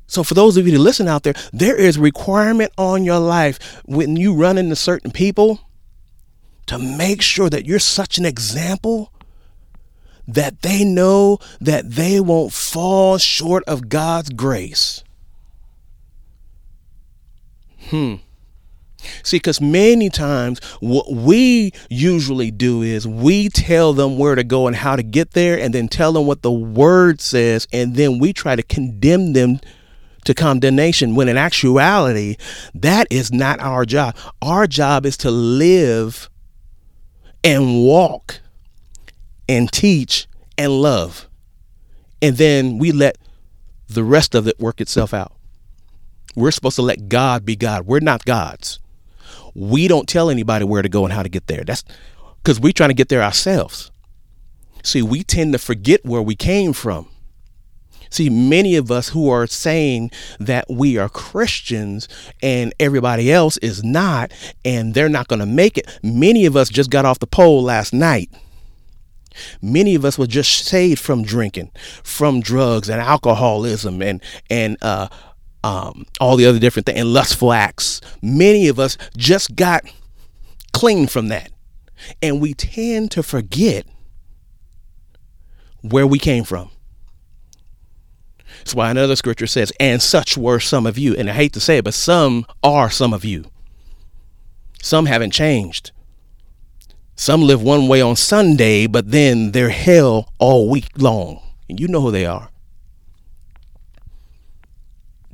So 0.08 0.24
for 0.24 0.36
those 0.36 0.58
of 0.58 0.68
you 0.68 0.74
to 0.74 0.80
listen 0.80 1.08
out 1.08 1.24
there, 1.24 1.34
there 1.52 1.76
is 1.76 1.98
requirement 1.98 2.72
on 2.78 3.04
your 3.04 3.20
life 3.20 3.82
when 3.86 4.16
you 4.16 4.34
run 4.34 4.58
into 4.58 4.76
certain 4.76 5.12
people 5.12 5.60
to 6.68 6.78
make 6.78 7.22
sure 7.22 7.50
that 7.50 7.66
you're 7.66 7.80
such 7.80 8.18
an 8.18 8.26
example 8.26 9.12
that 10.28 10.62
they 10.62 10.86
know 10.86 11.40
that 11.60 11.92
they 11.92 12.20
won't 12.20 12.54
fall 12.54 13.18
short 13.18 13.64
of 13.66 13.90
God's 13.90 14.30
grace. 14.30 15.03
Hmm. 17.94 18.16
See, 19.22 19.38
because 19.38 19.62
many 19.62 20.10
times 20.10 20.60
what 20.80 21.12
we 21.12 21.74
usually 21.92 22.50
do 22.50 22.82
is 22.82 23.08
we 23.08 23.50
tell 23.50 23.94
them 23.94 24.18
where 24.18 24.34
to 24.34 24.44
go 24.44 24.66
and 24.66 24.76
how 24.76 24.96
to 24.96 25.04
get 25.04 25.34
there, 25.34 25.60
and 25.60 25.76
then 25.76 25.88
tell 25.88 26.12
them 26.12 26.26
what 26.26 26.42
the 26.42 26.52
word 26.52 27.22
says, 27.22 27.68
and 27.72 27.96
then 27.96 28.18
we 28.18 28.34
try 28.34 28.56
to 28.56 28.64
condemn 28.64 29.34
them 29.34 29.60
to 30.26 30.34
condemnation 30.34 31.14
when 31.14 31.30
in 31.30 31.38
actuality, 31.38 32.36
that 32.74 33.06
is 33.12 33.32
not 33.32 33.60
our 33.60 33.86
job. 33.86 34.16
Our 34.42 34.66
job 34.66 35.06
is 35.06 35.16
to 35.18 35.30
live 35.30 36.32
and 37.44 37.84
walk 37.84 38.40
and 39.48 39.72
teach 39.72 40.28
and 40.58 40.72
love. 40.82 41.30
And 42.24 42.38
then 42.38 42.80
we 42.80 42.92
let 42.92 43.20
the 43.88 44.04
rest 44.04 44.34
of 44.34 44.48
it 44.48 44.60
work 44.60 44.82
itself 44.82 45.14
out. 45.14 45.34
We're 46.36 46.52
supposed 46.52 46.76
to 46.78 46.82
let 46.82 47.10
God 47.10 47.46
be 47.46 47.56
God. 47.56 47.86
We're 47.86 48.00
not 48.00 48.26
gods. 48.26 48.80
We 49.54 49.88
don't 49.88 50.08
tell 50.08 50.30
anybody 50.30 50.66
where 50.66 50.82
to 50.82 50.90
go 50.90 51.04
and 51.06 51.14
how 51.14 51.24
to 51.24 51.30
get 51.30 51.48
there. 51.48 51.64
That's 51.64 51.84
because 52.42 52.60
we're 52.60 52.74
trying 52.74 52.90
to 52.90 52.96
get 52.96 53.10
there 53.10 53.22
ourselves. 53.22 53.92
See, 54.84 55.02
we 55.02 55.24
tend 55.24 55.54
to 55.54 55.60
forget 55.60 56.06
where 56.06 56.22
we 56.22 56.36
came 56.36 56.74
from. 56.74 57.08
See, 58.10 58.30
many 58.30 58.76
of 58.76 58.92
us 58.92 59.10
who 59.10 59.30
are 59.30 59.48
saying 59.48 60.12
that 60.40 60.66
we 60.70 61.00
are 61.00 61.10
Christians 61.10 62.08
and 62.44 62.72
everybody 62.80 63.32
else 63.32 63.58
is 63.58 63.84
not, 63.84 64.32
and 64.64 64.94
they're 64.94 65.10
not 65.10 65.28
going 65.28 65.40
to 65.40 65.48
make 65.48 65.80
it, 65.80 66.00
many 66.04 66.46
of 66.46 66.56
us 66.56 66.70
just 66.70 66.92
got 66.92 67.06
off 67.06 67.18
the 67.18 67.26
pole 67.26 67.64
last 67.64 67.92
night. 67.92 68.30
Many 69.64 69.96
of 69.96 70.06
us 70.06 70.20
were 70.20 70.28
just 70.28 70.66
saved 70.66 71.00
from 71.00 71.24
drinking, 71.24 71.72
from 72.04 72.40
drugs 72.40 72.88
and 72.88 73.02
alcoholism 73.02 74.00
and 74.04 74.22
and 74.48 74.78
uh, 74.84 75.08
um, 75.64 76.06
all 76.20 76.36
the 76.36 76.46
other 76.46 76.60
different 76.60 76.86
things 76.86 77.00
and 77.00 77.14
lustful 77.14 77.54
acts. 77.54 78.02
Many 78.22 78.68
of 78.68 78.80
us 78.80 78.98
just 79.18 79.56
got 79.56 79.84
clean 80.74 81.08
from 81.08 81.30
that. 81.30 81.52
And 82.22 82.42
we 82.42 82.54
tend 82.54 83.12
to 83.12 83.24
forget 83.24 83.86
where 85.82 86.08
we 86.08 86.20
came 86.20 86.44
from. 86.44 86.70
That's 88.58 88.76
why 88.76 88.92
another 88.92 89.16
scripture 89.16 89.48
says, 89.48 89.74
and 89.80 90.02
such 90.02 90.38
were 90.38 90.60
some 90.60 90.86
of 90.86 90.98
you. 90.98 91.16
And 91.16 91.30
I 91.30 91.34
hate 91.34 91.54
to 91.54 91.60
say 91.60 91.78
it, 91.78 91.84
but 91.84 91.94
some 91.94 92.46
are 92.62 92.90
some 92.90 93.14
of 93.14 93.26
you. 93.26 93.46
Some 94.82 95.06
haven't 95.06 95.32
changed. 95.32 95.92
Some 97.16 97.42
live 97.42 97.62
one 97.62 97.88
way 97.88 98.02
on 98.02 98.16
Sunday, 98.16 98.88
but 98.88 99.12
then 99.12 99.52
they're 99.52 99.70
hell 99.70 100.32
all 100.40 100.70
week 100.70 100.90
long. 100.98 101.42
And 101.70 101.80
you 101.80 101.88
know 101.88 102.02
who 102.02 102.12
they 102.12 102.26
are. 102.26 102.50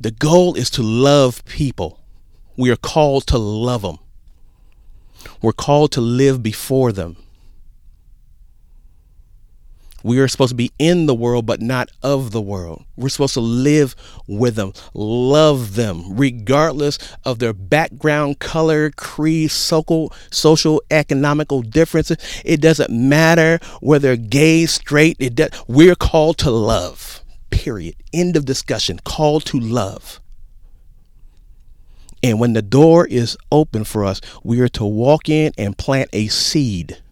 The 0.00 0.10
goal 0.10 0.54
is 0.54 0.70
to 0.70 0.82
love 0.82 1.44
people. 1.44 2.00
We 2.56 2.70
are 2.70 2.76
called 2.76 3.26
to 3.26 3.36
love 3.36 3.82
them. 3.82 3.98
We're 5.42 5.52
called 5.52 5.92
to 5.92 6.00
live 6.00 6.42
before 6.42 6.90
them. 6.90 7.16
We 10.02 10.18
are 10.20 10.28
supposed 10.28 10.50
to 10.50 10.56
be 10.56 10.72
in 10.78 11.04
the 11.04 11.14
world, 11.14 11.44
but 11.44 11.60
not 11.60 11.90
of 12.02 12.30
the 12.30 12.40
world. 12.40 12.84
We're 12.96 13.10
supposed 13.10 13.34
to 13.34 13.40
live 13.40 13.94
with 14.26 14.54
them, 14.54 14.72
love 14.94 15.74
them, 15.74 16.16
regardless 16.16 16.98
of 17.26 17.38
their 17.38 17.52
background, 17.52 18.38
color, 18.38 18.90
creed, 18.92 19.50
social, 19.50 20.14
social, 20.30 20.82
economical 20.90 21.60
differences. 21.60 22.16
It 22.46 22.62
doesn't 22.62 22.90
matter 22.90 23.58
whether 23.82 24.16
gay, 24.16 24.64
straight. 24.64 25.16
It 25.18 25.34
does, 25.34 25.50
we're 25.68 25.94
called 25.94 26.38
to 26.38 26.50
love. 26.50 27.09
Period. 27.60 27.94
End 28.12 28.36
of 28.36 28.44
discussion. 28.44 28.98
Call 29.04 29.40
to 29.40 29.60
love. 29.60 30.20
And 32.22 32.40
when 32.40 32.52
the 32.52 32.62
door 32.62 33.06
is 33.06 33.36
open 33.52 33.84
for 33.84 34.04
us, 34.04 34.20
we 34.42 34.60
are 34.60 34.68
to 34.68 34.84
walk 34.84 35.28
in 35.28 35.52
and 35.56 35.76
plant 35.76 36.10
a 36.12 36.28
seed, 36.28 37.02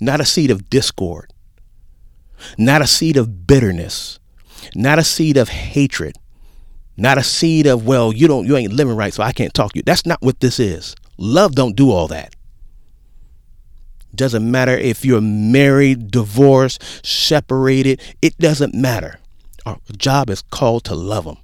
not 0.00 0.20
a 0.20 0.24
seed 0.24 0.50
of 0.50 0.70
discord 0.70 1.32
not 2.56 2.82
a 2.82 2.86
seed 2.86 3.16
of 3.16 3.46
bitterness, 3.46 4.18
not 4.74 4.98
a 4.98 5.04
seed 5.04 5.36
of 5.36 5.48
hatred, 5.48 6.16
not 6.96 7.18
a 7.18 7.22
seed 7.22 7.66
of, 7.66 7.86
well, 7.86 8.12
you 8.12 8.28
don't 8.28 8.46
you 8.46 8.56
ain't 8.56 8.72
living 8.72 8.96
right, 8.96 9.14
so 9.14 9.22
I 9.22 9.32
can't 9.32 9.54
talk 9.54 9.72
to 9.72 9.78
you. 9.78 9.82
That's 9.84 10.06
not 10.06 10.20
what 10.20 10.40
this 10.40 10.58
is. 10.58 10.94
Love 11.16 11.54
don't 11.54 11.76
do 11.76 11.90
all 11.90 12.08
that. 12.08 12.34
Doesn't 14.14 14.50
matter 14.50 14.76
if 14.76 15.04
you're 15.04 15.20
married, 15.20 16.10
divorced, 16.10 16.82
separated, 17.06 18.00
it 18.22 18.36
doesn't 18.38 18.74
matter. 18.74 19.18
Our 19.68 19.78
job 19.98 20.30
is 20.30 20.40
called 20.42 20.84
to 20.84 20.94
love 20.94 21.24
them. 21.24 21.36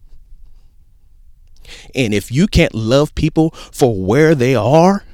And 1.95 2.15
if 2.15 2.33
you 2.33 2.47
can't 2.47 2.75
love 2.75 3.15
people 3.15 3.51
for 3.51 3.95
where 3.95 4.35
they 4.35 4.55
are, 4.55 5.05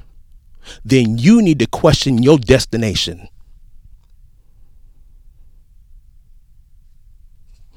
then 0.85 1.17
you 1.17 1.41
need 1.41 1.59
to 1.59 1.67
question 1.67 2.23
your 2.23 2.37
destination. 2.37 3.27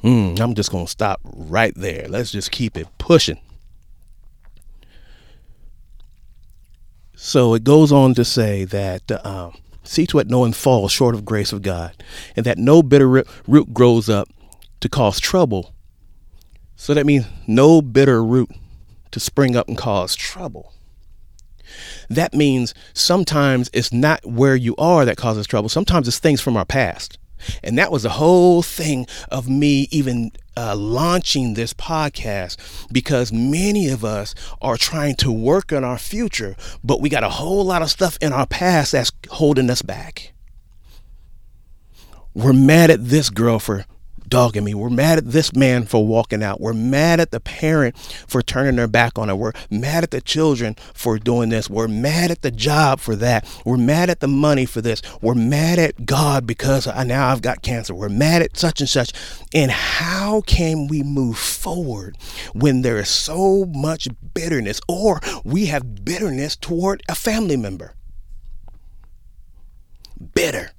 Mm, 0.04 0.38
I'm 0.38 0.54
just 0.54 0.70
going 0.70 0.84
to 0.84 0.90
stop 0.90 1.20
right 1.24 1.72
there. 1.74 2.06
Let's 2.08 2.30
just 2.30 2.50
keep 2.50 2.76
it 2.76 2.86
pushing. 2.98 3.40
So 7.16 7.54
it 7.54 7.64
goes 7.64 7.90
on 7.90 8.14
to 8.14 8.24
say 8.24 8.64
that 8.64 9.24
um, 9.26 9.54
see 9.82 10.06
to 10.08 10.18
it 10.18 10.28
no 10.28 10.40
one 10.40 10.52
falls 10.52 10.92
short 10.92 11.14
of 11.14 11.24
grace 11.24 11.52
of 11.52 11.62
God, 11.62 11.94
and 12.36 12.44
that 12.44 12.58
no 12.58 12.82
bitter 12.82 13.24
root 13.48 13.72
grows 13.72 14.10
up 14.10 14.28
to 14.84 14.88
cause 14.90 15.18
trouble. 15.18 15.74
So 16.76 16.92
that 16.92 17.06
means 17.06 17.24
no 17.46 17.80
bitter 17.80 18.22
root 18.22 18.50
to 19.12 19.18
spring 19.18 19.56
up 19.56 19.66
and 19.66 19.78
cause 19.78 20.14
trouble. 20.14 20.74
That 22.10 22.34
means 22.34 22.74
sometimes 22.92 23.70
it's 23.72 23.94
not 23.94 24.26
where 24.26 24.54
you 24.54 24.74
are 24.76 25.06
that 25.06 25.16
causes 25.16 25.46
trouble. 25.46 25.70
Sometimes 25.70 26.06
it's 26.06 26.18
things 26.18 26.42
from 26.42 26.54
our 26.54 26.66
past. 26.66 27.16
And 27.62 27.78
that 27.78 27.90
was 27.90 28.02
the 28.02 28.10
whole 28.10 28.60
thing 28.60 29.06
of 29.30 29.48
me 29.48 29.88
even 29.90 30.32
uh, 30.54 30.76
launching 30.76 31.54
this 31.54 31.72
podcast 31.72 32.58
because 32.92 33.32
many 33.32 33.88
of 33.88 34.04
us 34.04 34.34
are 34.60 34.76
trying 34.76 35.16
to 35.16 35.32
work 35.32 35.72
on 35.72 35.82
our 35.82 35.98
future, 35.98 36.56
but 36.84 37.00
we 37.00 37.08
got 37.08 37.24
a 37.24 37.30
whole 37.30 37.64
lot 37.64 37.80
of 37.80 37.88
stuff 37.88 38.18
in 38.20 38.34
our 38.34 38.46
past 38.46 38.92
that's 38.92 39.12
holding 39.30 39.70
us 39.70 39.80
back. 39.80 40.34
We're 42.34 42.52
mad 42.52 42.90
at 42.90 43.06
this 43.06 43.30
girl 43.30 43.58
for 43.58 43.86
dogging 44.34 44.64
me. 44.64 44.74
We're 44.74 44.90
mad 44.90 45.18
at 45.18 45.30
this 45.30 45.54
man 45.54 45.84
for 45.84 46.04
walking 46.04 46.42
out. 46.42 46.60
We're 46.60 46.72
mad 46.72 47.20
at 47.20 47.30
the 47.30 47.38
parent 47.38 47.96
for 48.26 48.42
turning 48.42 48.74
their 48.74 48.88
back 48.88 49.16
on 49.16 49.30
it. 49.30 49.38
We're 49.38 49.52
mad 49.70 50.02
at 50.02 50.10
the 50.10 50.20
children 50.20 50.74
for 50.92 51.20
doing 51.20 51.50
this. 51.50 51.70
We're 51.70 51.86
mad 51.86 52.32
at 52.32 52.42
the 52.42 52.50
job 52.50 52.98
for 52.98 53.14
that. 53.14 53.46
We're 53.64 53.76
mad 53.76 54.10
at 54.10 54.18
the 54.18 54.26
money 54.26 54.66
for 54.66 54.80
this. 54.80 55.02
We're 55.22 55.36
mad 55.36 55.78
at 55.78 56.04
God 56.04 56.48
because 56.48 56.88
I, 56.88 57.04
now 57.04 57.28
I've 57.28 57.42
got 57.42 57.62
cancer. 57.62 57.94
We're 57.94 58.08
mad 58.08 58.42
at 58.42 58.56
such 58.56 58.80
and 58.80 58.88
such. 58.88 59.12
And 59.54 59.70
how 59.70 60.40
can 60.40 60.88
we 60.88 61.04
move 61.04 61.38
forward 61.38 62.18
when 62.54 62.82
there 62.82 62.98
is 62.98 63.08
so 63.08 63.64
much 63.66 64.08
bitterness 64.34 64.80
or 64.88 65.20
we 65.44 65.66
have 65.66 66.04
bitterness 66.04 66.56
toward 66.56 67.04
a 67.08 67.14
family 67.14 67.56
member? 67.56 67.94
Bitter. 70.34 70.72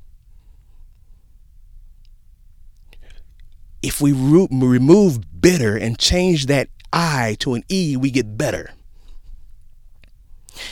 If 3.86 4.02
we 4.02 4.12
re- 4.12 4.48
remove 4.52 5.42
bitter 5.42 5.78
and 5.78 6.00
change 6.00 6.48
that 6.48 6.70
I 6.92 7.38
to 7.40 7.54
an 7.54 7.64
E, 7.70 7.96
we 7.96 8.10
get 8.10 8.36
better. 8.36 8.72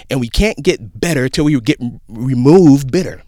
And 0.09 0.19
we 0.19 0.29
can't 0.29 0.63
get 0.63 0.99
better 0.99 1.29
till 1.29 1.45
we 1.45 1.59
get 1.61 1.79
remove 2.07 2.89
bitter. 2.89 3.21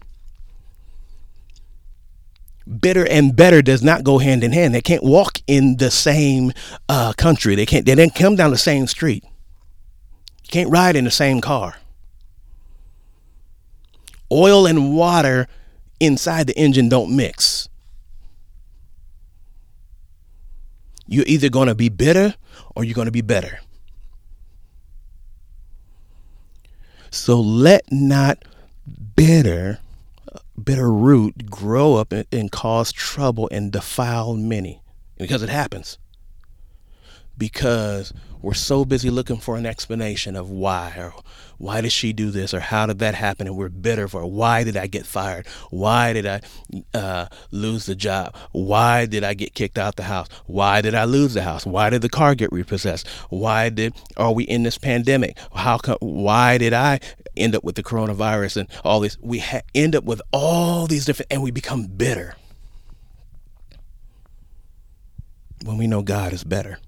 Bitter 2.80 3.06
and 3.08 3.36
better 3.36 3.62
does 3.62 3.82
not 3.84 4.02
go 4.02 4.18
hand 4.18 4.42
in 4.42 4.50
hand. 4.50 4.74
They 4.74 4.80
can't 4.80 5.04
walk 5.04 5.38
in 5.46 5.76
the 5.76 5.90
same 5.90 6.52
uh, 6.88 7.12
country. 7.12 7.54
They 7.54 7.66
can't. 7.66 7.86
They 7.86 7.94
didn't 7.94 8.16
come 8.16 8.34
down 8.34 8.50
the 8.50 8.58
same 8.58 8.88
street. 8.88 9.22
You 9.22 10.50
can't 10.50 10.70
ride 10.70 10.96
in 10.96 11.04
the 11.04 11.12
same 11.12 11.40
car. 11.40 11.76
Oil 14.32 14.66
and 14.66 14.96
water 14.96 15.46
inside 16.00 16.48
the 16.48 16.58
engine 16.58 16.88
don't 16.88 17.14
mix. 17.14 17.68
You're 21.06 21.24
either 21.26 21.48
going 21.48 21.68
to 21.68 21.74
be 21.74 21.88
bitter 21.88 22.34
or 22.74 22.84
you're 22.84 22.94
going 22.94 23.06
to 23.06 23.12
be 23.12 23.22
better. 23.22 23.60
So 27.10 27.40
let 27.40 27.90
not 27.90 28.44
bitter 29.14 29.78
bitter 30.62 30.90
root 30.90 31.50
grow 31.50 31.94
up 31.94 32.12
and, 32.12 32.26
and 32.32 32.50
cause 32.50 32.92
trouble 32.92 33.48
and 33.52 33.70
defile 33.70 34.34
many 34.34 34.80
because 35.18 35.42
it 35.42 35.48
happens 35.48 35.98
because 37.36 38.12
we're 38.42 38.54
so 38.54 38.84
busy 38.84 39.10
looking 39.10 39.38
for 39.38 39.56
an 39.56 39.66
explanation 39.66 40.36
of 40.36 40.50
why 40.50 40.94
or 40.96 41.14
why 41.58 41.80
did 41.80 41.92
she 41.92 42.12
do 42.12 42.30
this 42.30 42.52
or 42.52 42.60
how 42.60 42.86
did 42.86 42.98
that 42.98 43.14
happen 43.14 43.46
and 43.46 43.56
we're 43.56 43.68
bitter 43.68 44.08
for 44.08 44.26
why 44.26 44.62
did 44.62 44.76
i 44.76 44.86
get 44.86 45.06
fired? 45.06 45.46
Why 45.70 46.12
did 46.12 46.26
i 46.26 46.40
uh, 46.94 47.26
lose 47.50 47.86
the 47.86 47.94
job? 47.94 48.34
Why 48.52 49.06
did 49.06 49.24
i 49.24 49.34
get 49.34 49.54
kicked 49.54 49.78
out 49.78 49.96
the 49.96 50.04
house? 50.04 50.28
Why 50.46 50.80
did 50.80 50.94
i 50.94 51.04
lose 51.04 51.34
the 51.34 51.42
house? 51.42 51.64
Why 51.64 51.90
did 51.90 52.02
the 52.02 52.08
car 52.08 52.34
get 52.34 52.52
repossessed? 52.52 53.08
Why 53.30 53.68
did 53.68 53.94
are 54.16 54.32
we 54.32 54.44
in 54.44 54.62
this 54.62 54.78
pandemic? 54.78 55.38
How 55.54 55.78
come 55.78 55.98
why 56.00 56.58
did 56.58 56.72
i 56.72 57.00
end 57.36 57.54
up 57.54 57.64
with 57.64 57.74
the 57.74 57.82
coronavirus 57.82 58.58
and 58.58 58.68
all 58.84 59.00
this? 59.00 59.16
We 59.20 59.38
ha- 59.38 59.62
end 59.74 59.96
up 59.96 60.04
with 60.04 60.20
all 60.32 60.86
these 60.86 61.04
different 61.04 61.32
and 61.32 61.42
we 61.42 61.50
become 61.50 61.86
bitter. 61.86 62.36
When 65.64 65.78
we 65.78 65.86
know 65.86 66.02
god 66.02 66.32
is 66.32 66.44
better 66.44 66.78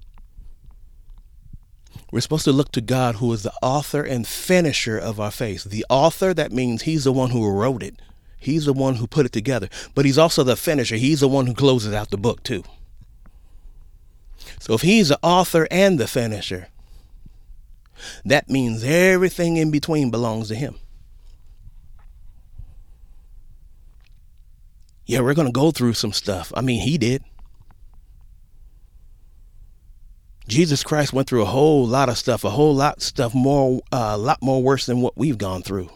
we're 2.11 2.21
supposed 2.21 2.45
to 2.45 2.53
look 2.53 2.73
to 2.73 2.81
God, 2.81 3.17
who 3.17 3.33
is 3.33 3.43
the 3.43 3.53
author 3.63 4.03
and 4.03 4.27
finisher 4.27 4.97
of 4.97 5.21
our 5.21 5.31
faith. 5.31 5.65
The 5.65 5.85
author, 5.91 6.33
that 6.33 6.53
means 6.53 6.83
he's 6.83 7.05
the 7.05 7.13
one 7.13 7.31
who 7.31 7.51
wrote 7.51 7.83
it, 7.83 7.97
he's 8.39 8.65
the 8.65 8.73
one 8.73 8.97
who 8.97 9.07
put 9.07 9.27
it 9.27 9.33
together, 9.33 9.69
but 9.95 10.05
he's 10.05 10.19
also 10.19 10.43
the 10.43 10.57
finisher. 10.57 10.97
He's 10.97 11.21
the 11.21 11.29
one 11.29 11.47
who 11.47 11.55
closes 11.55 11.93
out 11.93 12.11
the 12.11 12.17
book, 12.17 12.43
too. 12.43 12.65
So 14.61 14.75
if 14.75 14.83
he's 14.83 15.09
the 15.09 15.19
author 15.23 15.69
and 15.71 15.99
the 15.99 16.07
finisher, 16.07 16.69
that 18.25 18.49
means 18.49 18.85
everything 18.85 19.57
in 19.57 19.71
between 19.71 20.11
belongs 20.11 20.49
to 20.49 20.55
him. 20.55 20.77
Yeah, 25.05 25.21
we're 25.21 25.35
going 25.35 25.49
to 25.49 25.53
go 25.53 25.71
through 25.71 25.95
some 25.95 26.13
stuff. 26.13 26.53
I 26.55 26.61
mean, 26.61 26.83
he 26.83 26.99
did. 26.99 27.25
Jesus 30.49 30.83
Christ 30.83 31.13
went 31.13 31.29
through 31.29 31.43
a 31.43 31.47
whole 31.47 31.87
lot 31.87 32.09
of 32.09 32.17
stuff, 32.17 32.43
a 32.43 32.49
whole 32.51 32.75
lot 32.75 32.97
of 32.97 33.03
stuff 33.03 33.35
more, 33.35 33.83
a 33.93 33.97
uh, 33.97 34.19
lot 34.19 34.41
more 34.41 34.63
worse 34.63 34.87
than 34.87 35.03
what 35.03 35.17
we've 35.17 35.37
gone 35.37 35.63
through. 35.63 35.91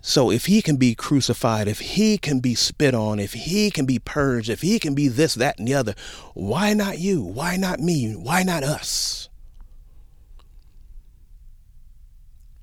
So 0.00 0.30
if 0.30 0.46
he 0.46 0.62
can 0.62 0.76
be 0.76 0.94
crucified, 0.94 1.68
if 1.68 1.78
he 1.78 2.16
can 2.16 2.40
be 2.40 2.54
spit 2.54 2.94
on, 2.94 3.20
if 3.20 3.34
he 3.34 3.70
can 3.70 3.84
be 3.84 3.98
purged, 3.98 4.48
if 4.48 4.62
he 4.62 4.78
can 4.78 4.94
be 4.94 5.08
this, 5.08 5.34
that, 5.34 5.58
and 5.58 5.68
the 5.68 5.74
other, 5.74 5.94
why 6.32 6.72
not 6.72 6.98
you? 6.98 7.20
Why 7.20 7.56
not 7.56 7.80
me? 7.80 8.14
Why 8.14 8.42
not 8.42 8.64
us? 8.64 9.28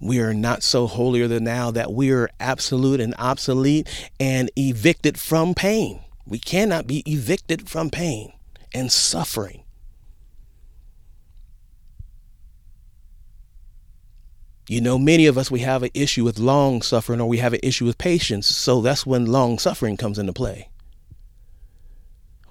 We 0.02 0.20
are 0.20 0.34
not 0.34 0.64
so 0.64 0.88
holier 0.88 1.28
than 1.28 1.44
now 1.44 1.70
that 1.72 1.94
we 1.94 2.12
are 2.12 2.30
absolute 2.40 3.00
and 3.00 3.14
obsolete 3.20 3.88
and 4.20 4.50
evicted 4.58 5.20
from 5.20 5.54
pain. 5.54 6.02
We 6.26 6.40
cannot 6.40 6.88
be 6.88 7.04
evicted 7.06 7.70
from 7.70 7.92
pain 7.92 8.34
and 8.74 8.92
suffering. 8.92 9.64
You 14.68 14.82
know, 14.82 15.00
many 15.00 15.26
of 15.26 15.36
us, 15.36 15.50
we 15.50 15.62
have 15.62 15.82
an 15.82 15.90
issue 15.96 16.24
with 16.24 16.38
long 16.38 16.84
suffering 16.84 17.20
or 17.20 17.28
we 17.28 17.40
have 17.40 17.54
an 17.54 17.60
issue 17.64 17.86
with 17.86 17.98
patience. 17.98 18.46
So 18.46 18.82
that's 18.82 19.04
when 19.04 19.26
long 19.26 19.58
suffering 19.58 19.98
comes 19.98 20.20
into 20.20 20.32
play. 20.32 20.70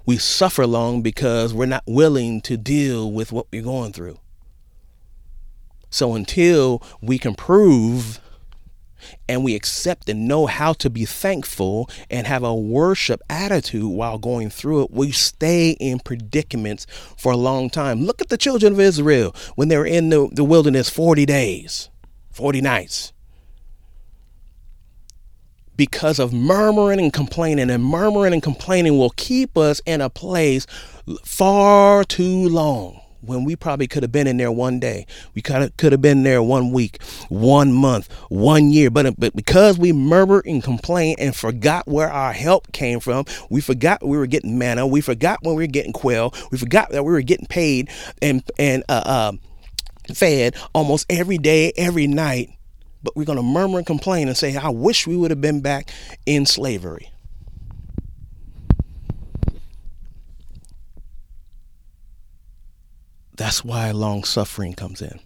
We 0.04 0.16
suffer 0.16 0.66
long 0.66 1.02
because 1.02 1.54
we're 1.54 1.66
not 1.66 1.85
willing 1.87 2.40
to 2.40 2.57
deal 2.57 3.12
with 3.12 3.31
what 3.31 3.46
we're 3.52 3.62
going 3.62 3.92
through. 3.92 4.18
So 5.90 6.14
until 6.14 6.83
we 7.00 7.18
can 7.18 7.35
prove 7.35 8.20
and 9.28 9.44
we 9.44 9.54
accept 9.54 10.08
and 10.08 10.28
know 10.28 10.46
how 10.46 10.72
to 10.74 10.90
be 10.90 11.04
thankful 11.04 11.88
and 12.11 12.26
have 12.26 12.42
a 12.42 12.54
worship 12.54 13.20
attitude 13.28 13.90
while 13.90 14.18
going 14.18 14.50
through 14.50 14.82
it, 14.84 14.90
we 14.90 15.11
stay 15.11 15.70
in 15.80 15.98
predicaments 16.00 16.87
for 17.16 17.32
a 17.32 17.37
long 17.37 17.70
time. 17.70 18.04
Look 18.04 18.20
at 18.20 18.28
the 18.28 18.38
children 18.38 18.72
of 18.72 18.80
Israel 18.80 19.34
when 19.54 19.68
they 19.68 19.76
were 19.76 19.87
in 19.87 20.11
the, 20.11 20.28
the 20.32 20.44
wilderness 20.44 20.90
40 20.90 21.26
days, 21.26 21.88
40 22.30 22.61
nights. 22.61 23.12
Because 25.76 26.18
of 26.18 26.32
murmuring 26.32 26.98
and 26.98 27.12
complaining, 27.12 27.70
and 27.70 27.84
murmuring 27.84 28.32
and 28.32 28.42
complaining 28.42 28.98
will 28.98 29.11
keep 29.11 29.56
us 29.56 29.80
in 29.87 30.00
a 30.00 30.11
place 30.11 30.66
far 31.24 32.02
too 32.02 32.48
long 32.48 33.00
when 33.20 33.44
we 33.44 33.57
probably 33.57 33.87
could 33.87 34.02
have 34.02 34.12
been 34.12 34.26
in 34.26 34.37
there 34.37 34.52
one 34.52 34.78
day. 34.78 35.07
We 35.35 35.42
could 35.42 35.57
have, 35.57 35.76
could 35.76 35.92
have 35.92 36.02
been 36.02 36.22
there 36.22 36.42
one 36.42 36.72
week, 36.72 37.02
one 37.28 37.72
month, 37.72 38.12
one 38.28 38.70
year. 38.70 38.90
But, 38.90 39.18
but 39.18 39.35
because 39.35 39.78
we 39.78 39.92
murmured 39.92 40.46
and 40.46 40.62
complained 40.62 41.20
and 41.20 41.35
forgot 41.35 41.87
where 41.87 42.11
our 42.11 42.33
help 42.33 42.72
came 42.72 43.00
from, 43.00 43.24
we 43.50 43.61
forgot 43.61 44.07
we 44.07 44.16
were 44.16 44.26
getting 44.26 44.59
manna, 44.59 44.87
we 44.87 45.00
forgot 45.00 45.40
when 45.42 45.54
we 45.54 45.64
were 45.64 45.72
getting 45.72 45.92
quail, 45.92 46.33
we 46.50 46.59
forgot 46.59 46.90
that 46.90 47.04
we 47.04 47.12
were 47.12 47.22
getting 47.22 47.46
paid 47.46 47.90
and, 48.22 48.42
and 48.59 48.85
uh, 48.88 49.02
uh, 49.04 49.33
fed 50.14 50.57
almost 50.74 51.07
every 51.11 51.38
day, 51.38 51.72
every 51.76 52.07
night. 52.07 52.50
But 53.02 53.16
we're 53.16 53.24
going 53.24 53.37
to 53.37 53.42
murmur 53.42 53.78
and 53.78 53.87
complain 53.87 54.26
and 54.26 54.37
say, 54.37 54.57
I 54.57 54.70
wish 54.70 55.07
we 55.07 55.16
would 55.16 55.31
have 55.31 55.40
been 55.40 55.61
back 55.61 55.90
in 56.26 56.46
slavery. 56.46 57.12
That's 63.38 63.64
why 63.64 63.92
long 63.92 64.24
suffering 64.24 64.74
comes 64.74 65.01
in. 65.01 65.20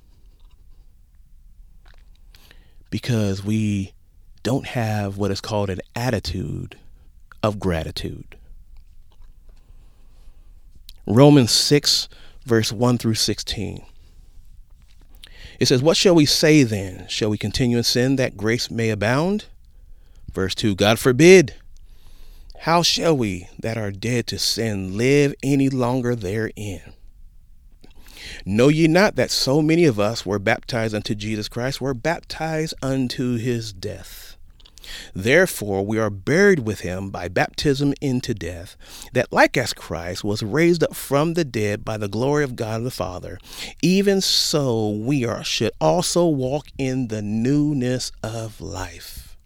Because 2.91 3.43
we 3.43 3.95
don't 4.43 4.67
have 4.67 5.17
what 5.17 5.31
is 5.31 5.41
called 5.41 5.71
an 5.71 5.81
attitude 5.97 6.77
of 7.43 7.59
gratitude. 7.59 8.37
Romans 11.07 11.51
6, 11.53 12.11
verse 12.45 12.71
1 12.71 12.99
through 12.99 13.15
16. 13.15 13.83
It 15.59 15.67
says, 15.67 15.83
What 15.83 15.97
shall 15.97 16.15
we 16.15 16.27
say 16.27 16.65
then? 16.65 17.07
Shall 17.09 17.31
we 17.31 17.39
continue 17.39 17.79
in 17.79 17.83
sin 17.85 18.17
that 18.17 18.37
grace 18.37 18.71
may 18.71 18.91
abound? 18.91 19.47
Verse 20.31 20.55
2 20.55 20.75
God 20.75 20.99
forbid. 20.99 21.55
How 22.61 22.83
shall 22.83 23.17
we 23.17 23.49
that 23.59 23.79
are 23.79 23.91
dead 23.91 24.27
to 24.29 24.39
sin 24.39 24.99
live 24.99 25.35
any 25.43 25.71
longer 25.71 26.15
therein? 26.15 26.93
Know 28.45 28.69
ye 28.69 28.89
not 28.89 29.17
that 29.17 29.31
so 29.31 29.63
many 29.63 29.85
of 29.85 30.01
us 30.01 30.27
were 30.27 30.39
baptized 30.39 30.95
unto 30.95 31.15
Jesus 31.15 31.49
Christ, 31.49 31.81
were 31.81 31.95
baptized 31.95 32.75
unto 32.83 33.37
his 33.37 33.73
death? 33.73 34.37
Therefore, 35.15 35.87
we 35.87 35.99
are 35.99 36.11
buried 36.11 36.61
with 36.61 36.81
him 36.81 37.11
by 37.11 37.29
baptism 37.29 37.95
into 38.01 38.35
death, 38.35 38.77
that 39.13 39.33
like 39.33 39.57
as 39.57 39.73
Christ 39.73 40.25
was 40.25 40.43
raised 40.43 40.83
up 40.83 40.95
from 40.95 41.35
the 41.35 41.45
dead 41.45 41.85
by 41.85 41.97
the 41.97 42.09
glory 42.09 42.45
of 42.45 42.57
God 42.57 42.83
the 42.83 42.91
Father, 42.91 43.39
even 43.81 44.21
so 44.21 44.91
we 44.91 45.25
are, 45.25 45.45
should 45.45 45.73
also 45.81 46.27
walk 46.27 46.67
in 46.79 47.09
the 47.09 47.23
newness 47.23 48.13
of 48.23 48.61
life. 48.61 49.37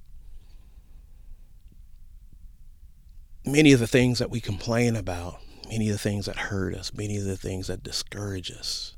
Many 3.44 3.72
of 3.72 3.80
the 3.80 3.86
things 3.86 4.18
that 4.18 4.30
we 4.30 4.40
complain 4.40 4.96
about 4.96 5.40
many 5.68 5.88
of 5.88 5.94
the 5.94 5.98
things 5.98 6.26
that 6.26 6.36
hurt 6.36 6.74
us, 6.74 6.92
many 6.94 7.16
of 7.16 7.24
the 7.24 7.36
things 7.36 7.66
that 7.66 7.82
discourage 7.82 8.50
us 8.50 8.94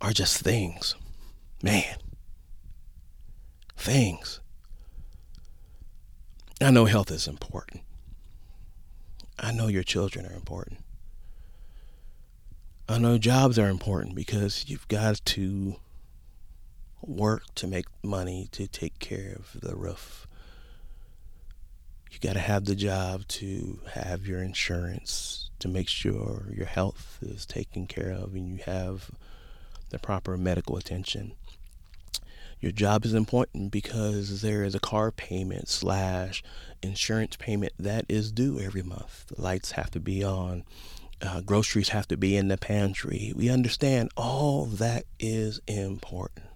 are 0.00 0.12
just 0.12 0.42
things. 0.42 0.94
Man, 1.62 1.96
things. 3.76 4.40
I 6.60 6.70
know 6.70 6.84
health 6.84 7.10
is 7.10 7.26
important. 7.26 7.82
I 9.38 9.52
know 9.52 9.66
your 9.66 9.82
children 9.82 10.26
are 10.26 10.34
important. 10.34 10.80
I 12.88 12.98
know 12.98 13.18
jobs 13.18 13.58
are 13.58 13.68
important 13.68 14.14
because 14.14 14.68
you've 14.68 14.86
got 14.88 15.24
to 15.24 15.76
work 17.00 17.42
to 17.56 17.66
make 17.66 17.86
money 18.02 18.48
to 18.52 18.66
take 18.66 18.98
care 18.98 19.34
of 19.36 19.60
the 19.60 19.74
roof 19.74 20.26
got 22.22 22.34
to 22.34 22.38
have 22.38 22.64
the 22.64 22.76
job 22.76 23.26
to 23.26 23.80
have 23.94 24.26
your 24.26 24.40
insurance 24.40 25.50
to 25.58 25.66
make 25.66 25.88
sure 25.88 26.46
your 26.56 26.66
health 26.66 27.18
is 27.20 27.44
taken 27.44 27.86
care 27.86 28.12
of 28.12 28.34
and 28.34 28.48
you 28.48 28.58
have 28.64 29.10
the 29.90 29.98
proper 29.98 30.36
medical 30.36 30.76
attention. 30.76 31.32
Your 32.60 32.70
job 32.70 33.04
is 33.04 33.12
important 33.12 33.72
because 33.72 34.40
there 34.40 34.62
is 34.62 34.76
a 34.76 34.80
car 34.80 35.10
payment 35.10 35.68
slash 35.68 36.44
insurance 36.80 37.34
payment 37.36 37.72
that 37.76 38.04
is 38.08 38.30
due 38.30 38.60
every 38.60 38.82
month. 38.82 39.26
The 39.26 39.42
lights 39.42 39.72
have 39.72 39.90
to 39.90 40.00
be 40.00 40.22
on. 40.22 40.62
Uh, 41.20 41.40
groceries 41.40 41.88
have 41.88 42.06
to 42.08 42.16
be 42.16 42.36
in 42.36 42.46
the 42.46 42.56
pantry. 42.56 43.32
We 43.34 43.50
understand 43.50 44.10
all 44.16 44.66
that 44.66 45.06
is 45.18 45.60
important. 45.66 46.46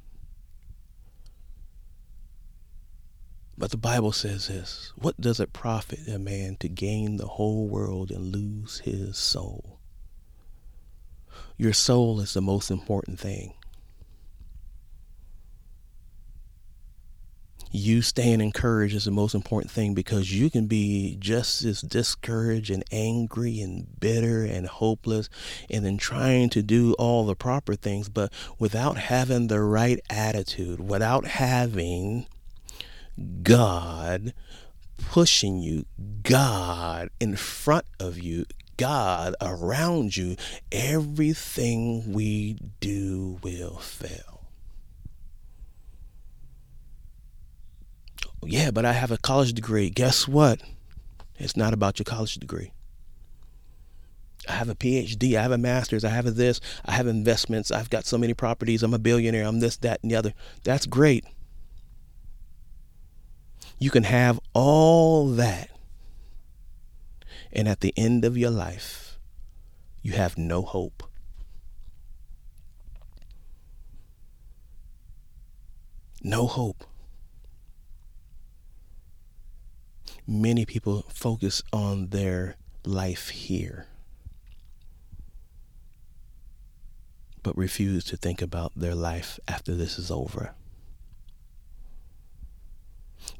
But 3.59 3.71
the 3.71 3.77
Bible 3.77 4.13
says 4.13 4.49
this 4.49 4.93
What 4.97 5.21
does 5.21 5.41
it 5.41 5.53
profit 5.53 6.01
a 6.09 6.19
man 6.19 6.57
to 6.61 6.69
gain 6.69 7.17
the 7.17 7.27
whole 7.27 7.69
world 7.69 8.11
and 8.11 8.35
lose 8.35 8.81
his 8.81 9.17
soul? 9.17 9.79
Your 11.57 11.73
soul 11.73 12.21
is 12.21 12.35
the 12.35 12.43
most 12.43 12.71
important 12.71 13.19
thing. 13.19 13.55
you 17.77 18.01
staying 18.01 18.41
encouraged 18.41 18.95
is 18.95 19.05
the 19.05 19.11
most 19.11 19.35
important 19.35 19.71
thing 19.71 19.93
because 19.93 20.33
you 20.33 20.49
can 20.49 20.67
be 20.67 21.17
just 21.21 21.65
as 21.65 21.83
discouraged 21.83 22.71
and 22.71 22.85
angry 22.91 23.61
and 23.61 24.01
bitter 24.01 24.45
and 24.45 24.67
hopeless 24.67 25.29
and 25.69 25.85
then 25.85 25.99
trying 25.99 26.49
to 26.49 26.63
do 26.63 26.95
all 26.95 27.27
the 27.27 27.35
proper 27.35 27.75
things 27.75 28.09
but 28.09 28.33
without 28.59 28.97
having 28.97 29.49
the 29.49 29.61
right 29.61 30.01
attitude 30.09 30.81
without 30.81 31.27
having 31.27 32.27
god 33.43 34.33
pushing 34.99 35.61
you 35.61 35.85
god 36.23 37.09
in 37.21 37.37
front 37.37 37.87
of 38.01 38.19
you 38.19 38.45
god 38.77 39.35
around 39.41 40.17
you 40.17 40.37
everything 40.71 42.13
we 42.13 42.59
do 42.81 43.39
will 43.43 43.79
fail 43.79 44.37
Yeah, 48.49 48.71
but 48.71 48.85
I 48.85 48.93
have 48.93 49.11
a 49.11 49.19
college 49.19 49.53
degree. 49.53 49.91
Guess 49.91 50.29
what? 50.29 50.61
It's 51.37 51.57
not 51.57 51.75
about 51.75 51.99
your 51.99 52.05
college 52.05 52.35
degree. 52.37 52.73
I 54.49 54.53
have 54.53 54.69
a 54.69 54.75
PhD. 54.75 55.37
I 55.37 55.43
have 55.43 55.51
a 55.51 55.59
master's. 55.59 56.05
I 56.05 56.11
have 56.11 56.27
a 56.27 56.31
this. 56.31 56.61
I 56.85 56.93
have 56.93 57.09
investments. 57.09 57.73
I've 57.73 57.91
got 57.91 58.07
so 58.07 58.17
many 58.17 58.35
properties. 58.35 58.83
I'm 58.83 58.95
a 58.95 58.99
billionaire. 58.99 59.45
I'm 59.45 59.59
this, 59.59 59.77
that, 59.79 60.01
and 60.03 60.13
the 60.13 60.17
other. 60.17 60.33
That's 60.63 60.87
great. 60.87 61.25
You 63.79 63.91
can 63.91 64.05
have 64.05 64.41
all 64.53 65.29
that. 65.31 65.71
And 67.53 67.69
at 67.69 67.81
the 67.81 67.95
end 67.97 68.25
of 68.25 68.37
your 68.37 68.51
life, 68.51 69.19
you 70.03 70.13
have 70.13 70.37
no 70.37 70.63
hope. 70.63 71.03
No 76.23 76.47
hope. 76.47 76.85
many 80.27 80.67
people 80.67 81.05
focus 81.09 81.63
on 81.73 82.09
their 82.09 82.57
life 82.85 83.29
here, 83.29 83.87
but 87.43 87.57
refuse 87.57 88.05
to 88.05 88.17
think 88.17 88.43
about 88.43 88.73
their 88.75 88.95
life 88.95 89.39
after 89.47 89.75
this 89.75 89.99
is 89.99 90.11
over. 90.11 90.55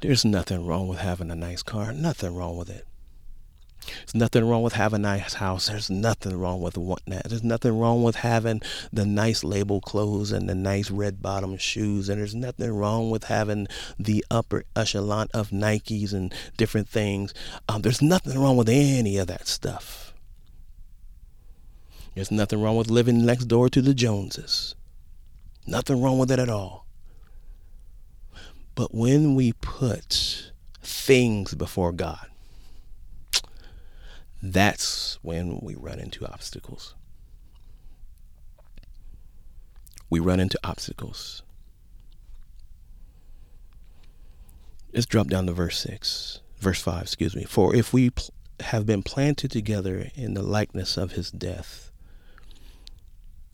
There's 0.01 0.23
nothing 0.23 0.65
wrong 0.65 0.87
with 0.87 0.99
having 0.99 1.31
a 1.31 1.35
nice 1.35 1.63
car, 1.63 1.91
nothing 1.91 2.35
wrong 2.35 2.55
with 2.55 2.69
it. 2.69 2.85
There's 3.87 4.15
nothing 4.15 4.45
wrong 4.45 4.63
with 4.63 4.73
having 4.73 4.97
a 4.97 4.99
nice 4.99 5.35
house. 5.35 5.67
There's 5.67 5.89
nothing 5.89 6.37
wrong 6.37 6.61
with 6.61 6.77
wanting 6.77 7.13
that. 7.13 7.29
There's 7.29 7.43
nothing 7.43 7.77
wrong 7.79 8.03
with 8.03 8.17
having 8.17 8.61
the 8.91 9.05
nice 9.05 9.43
label 9.43 9.81
clothes 9.81 10.31
and 10.31 10.47
the 10.47 10.55
nice 10.55 10.91
red 10.91 11.21
bottom 11.21 11.57
shoes. 11.57 12.09
And 12.09 12.19
there's 12.19 12.35
nothing 12.35 12.75
wrong 12.75 13.09
with 13.09 13.25
having 13.25 13.67
the 13.97 14.25
upper 14.29 14.65
echelon 14.75 15.29
of 15.33 15.49
Nikes 15.49 16.13
and 16.13 16.33
different 16.57 16.89
things. 16.89 17.33
Um, 17.69 17.81
there's 17.81 18.01
nothing 18.01 18.37
wrong 18.37 18.57
with 18.57 18.69
any 18.69 19.17
of 19.17 19.27
that 19.27 19.47
stuff. 19.47 20.13
There's 22.13 22.31
nothing 22.31 22.61
wrong 22.61 22.77
with 22.77 22.89
living 22.89 23.25
next 23.25 23.45
door 23.45 23.69
to 23.69 23.81
the 23.81 23.93
Joneses. 23.93 24.75
Nothing 25.65 26.01
wrong 26.01 26.17
with 26.17 26.31
it 26.31 26.39
at 26.39 26.49
all. 26.49 26.86
But 28.77 28.93
when 28.93 29.33
we 29.33 29.53
put 29.53 30.51
things 30.83 31.55
before 31.55 31.91
God, 31.91 32.27
that's 34.39 35.17
when 35.23 35.61
we 35.63 35.73
run 35.73 35.97
into 35.97 36.31
obstacles. 36.31 36.93
We 40.11 40.19
run 40.19 40.39
into 40.39 40.59
obstacles. 40.63 41.41
Let's 44.93 45.07
drop 45.07 45.25
down 45.25 45.47
to 45.47 45.53
verse 45.53 45.79
6, 45.79 46.41
verse 46.59 46.79
5, 46.79 47.01
excuse 47.01 47.35
me. 47.35 47.45
For 47.45 47.75
if 47.75 47.91
we 47.93 48.11
pl- 48.11 48.31
have 48.59 48.85
been 48.85 49.01
planted 49.01 49.49
together 49.49 50.11
in 50.13 50.35
the 50.35 50.43
likeness 50.43 50.97
of 50.97 51.13
his 51.13 51.31
death, 51.31 51.91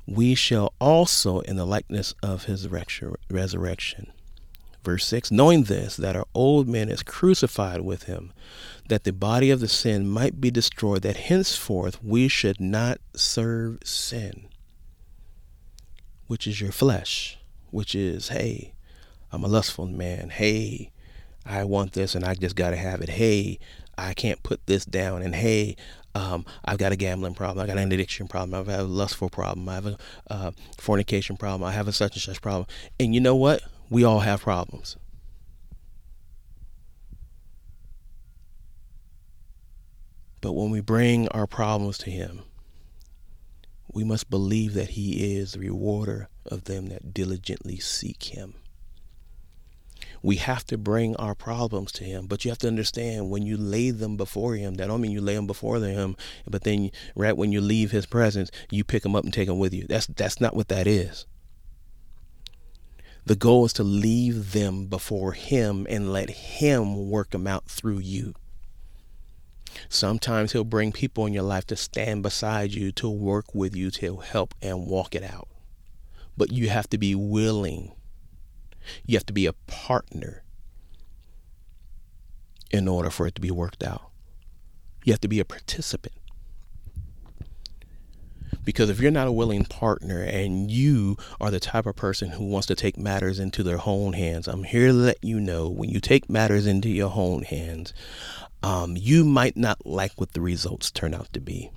we 0.05 0.35
shall 0.35 0.73
also 0.81 1.39
in 1.39 1.55
the 1.55 1.65
likeness 1.65 2.13
of 2.21 2.43
his 2.43 2.67
resurrection. 2.67 4.11
Verse 4.83 5.05
6 5.05 5.31
Knowing 5.31 5.63
this, 5.63 5.95
that 5.97 6.15
our 6.15 6.25
old 6.33 6.67
man 6.67 6.89
is 6.89 7.03
crucified 7.03 7.81
with 7.81 8.03
him, 8.03 8.33
that 8.89 9.03
the 9.03 9.13
body 9.13 9.49
of 9.49 9.59
the 9.59 9.67
sin 9.67 10.07
might 10.07 10.41
be 10.41 10.51
destroyed, 10.51 11.01
that 11.03 11.17
henceforth 11.17 12.03
we 12.03 12.27
should 12.27 12.59
not 12.59 12.99
serve 13.15 13.79
sin, 13.83 14.47
which 16.27 16.47
is 16.47 16.59
your 16.59 16.71
flesh, 16.71 17.37
which 17.71 17.95
is, 17.95 18.29
hey, 18.29 18.73
I'm 19.31 19.43
a 19.43 19.47
lustful 19.47 19.87
man. 19.87 20.29
Hey, 20.29 20.91
I 21.45 21.63
want 21.63 21.93
this 21.93 22.13
and 22.13 22.23
I 22.23 22.35
just 22.35 22.55
got 22.55 22.69
to 22.69 22.75
have 22.75 23.01
it. 23.01 23.09
Hey, 23.09 23.59
I 23.97 24.13
can't 24.13 24.41
put 24.43 24.65
this 24.67 24.85
down. 24.85 25.21
And 25.21 25.33
hey, 25.33 25.75
um, 26.15 26.45
I've 26.63 26.77
got 26.77 26.91
a 26.91 26.95
gambling 26.95 27.33
problem. 27.33 27.61
I've 27.61 27.67
got 27.67 27.81
an 27.81 27.91
addiction 27.91 28.27
problem. 28.27 28.59
I've 28.59 28.69
a 28.69 28.83
lustful 28.83 29.29
problem. 29.29 29.67
I 29.67 29.75
have 29.75 29.85
a 29.85 29.97
uh, 30.29 30.51
fornication 30.77 31.37
problem. 31.37 31.67
I 31.67 31.71
have 31.71 31.87
a 31.87 31.91
such 31.91 32.13
and 32.15 32.21
such 32.21 32.41
problem. 32.41 32.67
And 32.99 33.13
you 33.15 33.21
know 33.21 33.35
what? 33.35 33.61
We 33.89 34.03
all 34.03 34.21
have 34.21 34.41
problems. 34.41 34.97
But 40.43 40.53
when 40.53 40.71
we 40.71 40.81
bring 40.81 41.29
our 41.29 41.47
problems 41.47 41.97
to 41.99 42.11
Him, 42.11 42.41
we 43.93 44.03
must 44.03 44.29
believe 44.29 44.73
that 44.73 44.89
He 44.89 45.37
is 45.37 45.53
the 45.53 45.59
rewarder 45.59 46.27
of 46.45 46.65
them 46.65 46.87
that 46.87 47.13
diligently 47.13 47.77
seek 47.79 48.23
Him. 48.23 48.55
We 50.21 50.35
have 50.37 50.65
to 50.65 50.77
bring 50.77 51.15
our 51.15 51.33
problems 51.33 51.93
to 51.93 52.03
Him, 52.03 52.27
but 52.27 52.43
you 52.43 52.51
have 52.51 52.57
to 52.59 52.67
understand 52.67 53.29
when 53.29 53.45
you 53.45 53.55
lay 53.55 53.91
them 53.91 54.17
before 54.17 54.55
Him, 54.55 54.75
that 54.75 54.87
don't 54.87 54.99
mean 54.99 55.11
you 55.11 55.21
lay 55.21 55.35
them 55.35 55.47
before 55.47 55.79
Him, 55.79 56.17
but 56.45 56.63
then 56.63 56.91
right 57.15 57.37
when 57.37 57.53
you 57.53 57.61
leave 57.61 57.91
His 57.91 58.05
presence, 58.05 58.51
you 58.69 58.83
pick 58.83 59.03
them 59.03 59.15
up 59.15 59.23
and 59.23 59.33
take 59.33 59.47
them 59.47 59.59
with 59.59 59.73
you. 59.73 59.85
That's 59.87 60.07
that's 60.07 60.41
not 60.41 60.55
what 60.55 60.67
that 60.67 60.87
is. 60.87 61.25
The 63.25 63.35
goal 63.35 63.65
is 63.65 63.73
to 63.73 63.83
leave 63.83 64.51
them 64.51 64.87
before 64.87 65.31
Him 65.31 65.87
and 65.89 66.11
let 66.11 66.29
Him 66.29 67.09
work 67.09 67.29
them 67.29 67.47
out 67.47 67.65
through 67.65 67.99
you. 67.99 68.33
Sometimes 69.87 70.51
He'll 70.51 70.63
bring 70.63 70.91
people 70.91 71.25
in 71.25 71.33
your 71.33 71.43
life 71.43 71.65
to 71.67 71.75
stand 71.75 72.21
beside 72.23 72.73
you, 72.73 72.91
to 72.93 73.09
work 73.09 73.55
with 73.55 73.75
you, 73.75 73.91
to 73.91 74.17
help 74.17 74.53
and 74.61 74.87
walk 74.87 75.15
it 75.15 75.23
out. 75.23 75.47
But 76.35 76.51
you 76.51 76.69
have 76.69 76.89
to 76.89 76.97
be 76.97 77.15
willing, 77.15 77.93
you 79.05 79.15
have 79.17 79.25
to 79.27 79.33
be 79.33 79.45
a 79.45 79.53
partner 79.53 80.43
in 82.71 82.87
order 82.87 83.09
for 83.09 83.27
it 83.27 83.35
to 83.35 83.41
be 83.41 83.51
worked 83.51 83.83
out. 83.83 84.09
You 85.05 85.13
have 85.13 85.21
to 85.21 85.27
be 85.27 85.39
a 85.39 85.45
participant. 85.45 86.15
Because 88.63 88.89
if 88.89 88.99
you're 88.99 89.11
not 89.11 89.27
a 89.27 89.31
willing 89.31 89.65
partner 89.65 90.21
and 90.21 90.71
you 90.71 91.17
are 91.41 91.51
the 91.51 91.59
type 91.59 91.85
of 91.85 91.95
person 91.95 92.29
who 92.29 92.45
wants 92.45 92.67
to 92.67 92.75
take 92.75 92.97
matters 92.97 93.39
into 93.39 93.63
their 93.63 93.79
own 93.85 94.13
hands, 94.13 94.47
I'm 94.47 94.63
here 94.63 94.87
to 94.87 94.93
let 94.93 95.23
you 95.23 95.39
know 95.39 95.69
when 95.69 95.89
you 95.89 95.99
take 95.99 96.29
matters 96.29 96.65
into 96.65 96.89
your 96.89 97.11
own 97.13 97.43
hands, 97.43 97.93
um, 98.61 98.95
you 98.95 99.25
might 99.25 99.57
not 99.57 99.85
like 99.85 100.13
what 100.15 100.33
the 100.33 100.41
results 100.41 100.91
turn 100.91 101.13
out 101.13 101.31
to 101.33 101.41
be. 101.41 101.71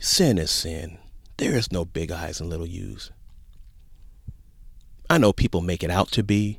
Sin 0.00 0.36
is 0.36 0.50
sin. 0.50 0.98
There 1.36 1.54
is 1.56 1.70
no 1.70 1.84
big 1.84 2.10
I's 2.10 2.40
and 2.40 2.50
little 2.50 2.66
U's. 2.66 3.12
I 5.08 5.18
know 5.18 5.32
people 5.32 5.60
make 5.60 5.84
it 5.84 5.90
out 5.90 6.10
to 6.12 6.22
be, 6.24 6.58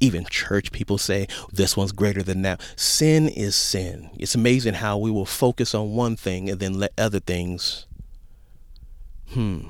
even 0.00 0.24
church 0.24 0.72
people 0.72 0.98
say 0.98 1.26
this 1.52 1.76
one's 1.76 1.92
greater 1.92 2.22
than 2.22 2.42
that. 2.42 2.60
Sin 2.76 3.28
is 3.28 3.54
sin. 3.54 4.10
It's 4.18 4.34
amazing 4.34 4.74
how 4.74 4.98
we 4.98 5.10
will 5.10 5.26
focus 5.26 5.74
on 5.74 5.94
one 5.94 6.16
thing 6.16 6.50
and 6.50 6.60
then 6.60 6.78
let 6.78 6.92
other 6.98 7.20
things, 7.20 7.86
hmm. 9.30 9.68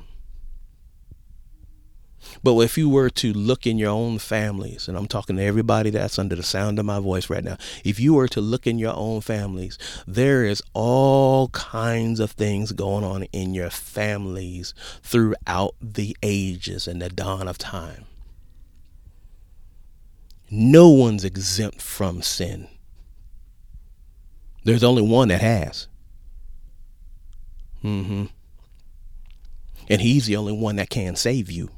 But 2.43 2.59
if 2.59 2.77
you 2.77 2.89
were 2.89 3.09
to 3.11 3.33
look 3.33 3.65
in 3.65 3.77
your 3.77 3.91
own 3.91 4.19
families, 4.19 4.87
and 4.87 4.97
I'm 4.97 5.07
talking 5.07 5.37
to 5.37 5.43
everybody 5.43 5.89
that's 5.89 6.19
under 6.19 6.35
the 6.35 6.43
sound 6.43 6.79
of 6.79 6.85
my 6.85 6.99
voice 6.99 7.29
right 7.29 7.43
now, 7.43 7.57
if 7.83 7.99
you 7.99 8.13
were 8.13 8.27
to 8.29 8.41
look 8.41 8.67
in 8.67 8.77
your 8.77 8.95
own 8.95 9.21
families, 9.21 9.77
there 10.05 10.43
is 10.43 10.61
all 10.73 11.49
kinds 11.49 12.19
of 12.19 12.31
things 12.31 12.71
going 12.71 13.03
on 13.03 13.23
in 13.31 13.53
your 13.53 13.69
families 13.69 14.73
throughout 15.01 15.75
the 15.81 16.15
ages 16.21 16.87
and 16.87 17.01
the 17.01 17.09
dawn 17.09 17.47
of 17.47 17.57
time. 17.57 18.05
No 20.57 20.87
one's 20.87 21.25
exempt 21.25 21.81
from 21.81 22.21
sin. 22.21 22.69
There's 24.63 24.85
only 24.85 25.01
one 25.01 25.27
that 25.27 25.41
has. 25.41 25.89
Mm-hmm. 27.83 28.27
And 29.89 30.01
he's 30.01 30.27
the 30.27 30.37
only 30.37 30.53
one 30.53 30.77
that 30.77 30.89
can 30.89 31.17
save 31.17 31.51
you. 31.51 31.71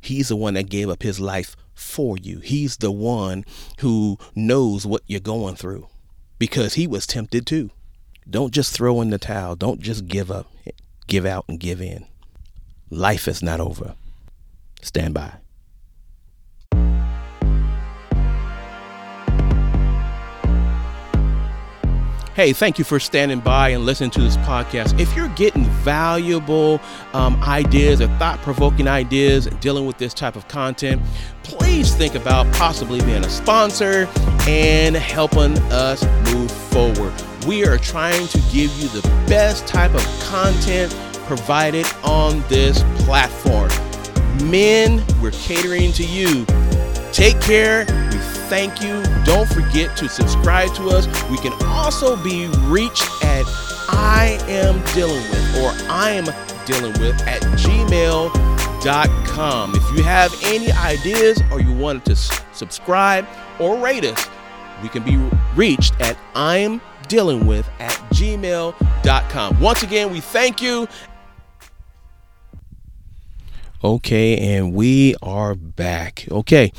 He's 0.00 0.30
the 0.30 0.36
one 0.36 0.54
that 0.54 0.68
gave 0.68 0.88
up 0.88 1.04
his 1.04 1.20
life 1.20 1.54
for 1.74 2.18
you. 2.18 2.40
He's 2.40 2.78
the 2.78 2.90
one 2.90 3.44
who 3.78 4.18
knows 4.34 4.84
what 4.84 5.02
you're 5.06 5.20
going 5.20 5.54
through 5.54 5.86
because 6.40 6.74
he 6.74 6.88
was 6.88 7.06
tempted 7.06 7.46
too. 7.46 7.70
Don't 8.28 8.52
just 8.52 8.74
throw 8.74 9.00
in 9.00 9.10
the 9.10 9.18
towel. 9.18 9.54
Don't 9.54 9.80
just 9.80 10.08
give 10.08 10.28
up, 10.28 10.50
give 11.06 11.24
out, 11.24 11.44
and 11.46 11.60
give 11.60 11.80
in. 11.80 12.04
Life 12.90 13.28
is 13.28 13.44
not 13.44 13.60
over. 13.60 13.94
Stand 14.82 15.14
by. 15.14 15.34
Hey, 22.34 22.52
thank 22.52 22.80
you 22.80 22.84
for 22.84 22.98
standing 22.98 23.38
by 23.38 23.68
and 23.68 23.86
listening 23.86 24.10
to 24.10 24.20
this 24.20 24.36
podcast. 24.38 24.98
If 24.98 25.14
you're 25.14 25.28
getting 25.36 25.66
valuable 25.66 26.80
um, 27.12 27.40
ideas 27.44 28.00
or 28.00 28.08
thought 28.18 28.40
provoking 28.40 28.88
ideas 28.88 29.46
dealing 29.60 29.86
with 29.86 29.98
this 29.98 30.12
type 30.12 30.34
of 30.34 30.48
content, 30.48 31.00
please 31.44 31.94
think 31.94 32.16
about 32.16 32.52
possibly 32.52 33.00
being 33.02 33.24
a 33.24 33.30
sponsor 33.30 34.08
and 34.48 34.96
helping 34.96 35.56
us 35.70 36.04
move 36.32 36.50
forward. 36.50 37.12
We 37.46 37.64
are 37.68 37.78
trying 37.78 38.26
to 38.26 38.38
give 38.50 38.76
you 38.80 38.88
the 38.88 39.02
best 39.28 39.68
type 39.68 39.94
of 39.94 40.04
content 40.24 40.92
provided 41.26 41.86
on 42.02 42.42
this 42.48 42.82
platform. 43.04 43.68
Men, 44.50 45.04
we're 45.22 45.30
catering 45.30 45.92
to 45.92 46.04
you. 46.04 46.44
Take 47.12 47.40
care. 47.40 47.86
Thank 48.48 48.82
you. 48.82 49.02
Don't 49.24 49.48
forget 49.48 49.96
to 49.98 50.08
subscribe 50.08 50.74
to 50.74 50.88
us. 50.88 51.06
We 51.30 51.38
can 51.38 51.52
also 51.66 52.16
be 52.22 52.48
reached 52.62 53.08
at 53.24 53.44
I 53.88 54.38
am 54.48 54.82
dealing 54.94 55.22
with 55.30 55.56
or 55.58 55.72
I 55.90 56.10
am 56.10 56.24
dealing 56.64 56.92
with 57.00 57.20
at 57.22 57.42
gmail.com. 57.42 58.74
If 59.74 59.96
you 59.96 60.02
have 60.02 60.34
any 60.44 60.72
ideas 60.72 61.42
or 61.50 61.60
you 61.60 61.72
wanted 61.72 62.04
to 62.06 62.16
subscribe 62.52 63.26
or 63.58 63.76
rate 63.78 64.04
us, 64.04 64.28
we 64.82 64.88
can 64.88 65.02
be 65.02 65.16
reached 65.54 66.00
at 66.00 66.16
I'm 66.34 66.80
dealing 67.08 67.46
with 67.46 67.68
at 67.78 67.92
gmail.com. 68.10 69.60
Once 69.60 69.82
again, 69.82 70.10
we 70.12 70.20
thank 70.20 70.62
you. 70.62 70.88
Okay, 73.82 74.38
and 74.56 74.72
we 74.72 75.14
are 75.22 75.54
back. 75.54 76.26
Okay. 76.30 76.72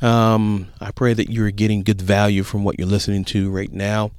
Um, 0.00 0.68
I 0.80 0.90
pray 0.92 1.14
that 1.14 1.30
you're 1.30 1.50
getting 1.50 1.82
good 1.82 2.00
value 2.00 2.42
from 2.42 2.64
what 2.64 2.78
you're 2.78 2.88
listening 2.88 3.24
to 3.26 3.50
right 3.50 3.72
now. 3.72 4.12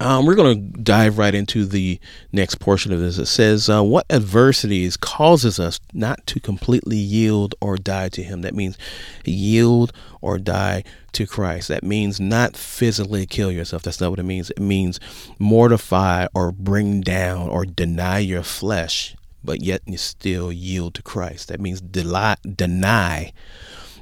Um, 0.00 0.26
we're 0.26 0.34
going 0.34 0.72
to 0.72 0.80
dive 0.80 1.16
right 1.16 1.34
into 1.34 1.64
the 1.64 2.00
next 2.32 2.56
portion 2.56 2.92
of 2.92 2.98
this. 2.98 3.18
It 3.18 3.26
says, 3.26 3.68
uh, 3.68 3.84
What 3.84 4.06
adversities 4.10 4.96
causes 4.96 5.60
us 5.60 5.78
not 5.92 6.26
to 6.26 6.40
completely 6.40 6.96
yield 6.96 7.54
or 7.60 7.76
die 7.76 8.08
to 8.10 8.22
Him? 8.22 8.42
That 8.42 8.54
means 8.54 8.76
yield 9.24 9.92
or 10.20 10.38
die 10.38 10.82
to 11.12 11.26
Christ. 11.26 11.68
That 11.68 11.84
means 11.84 12.18
not 12.18 12.56
physically 12.56 13.26
kill 13.26 13.52
yourself. 13.52 13.82
That's 13.82 14.00
not 14.00 14.10
what 14.10 14.18
it 14.18 14.24
means. 14.24 14.50
It 14.50 14.60
means 14.60 14.98
mortify 15.38 16.26
or 16.34 16.50
bring 16.50 17.00
down 17.02 17.48
or 17.48 17.64
deny 17.64 18.18
your 18.18 18.42
flesh, 18.42 19.14
but 19.44 19.62
yet 19.62 19.82
you 19.86 19.98
still 19.98 20.50
yield 20.50 20.94
to 20.94 21.02
Christ. 21.02 21.46
That 21.48 21.60
means 21.60 21.80
deny, 21.80 22.36
deny 22.56 23.32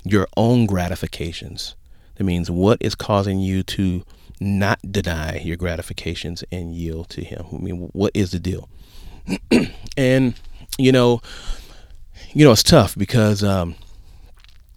your 0.05 0.27
own 0.37 0.67
gratifications. 0.67 1.75
That 2.17 2.25
means 2.25 2.51
what 2.51 2.79
is 2.81 2.95
causing 2.95 3.41
you 3.41 3.63
to 3.65 4.05
not 4.41 4.81
deny 4.91 5.39
your 5.39 5.57
gratifications 5.57 6.45
and 6.51 6.75
yield 6.75 7.09
to 7.11 7.23
Him. 7.23 7.47
I 7.53 7.57
mean, 7.57 7.91
what 7.93 8.13
is 8.15 8.33
the 8.33 8.39
deal? 8.39 8.69
and 9.97 10.35
you 10.79 10.93
know, 10.93 11.21
you 12.33 12.45
know, 12.45 12.53
it's 12.53 12.63
tough 12.63 12.97
because 12.97 13.45
um, 13.45 13.75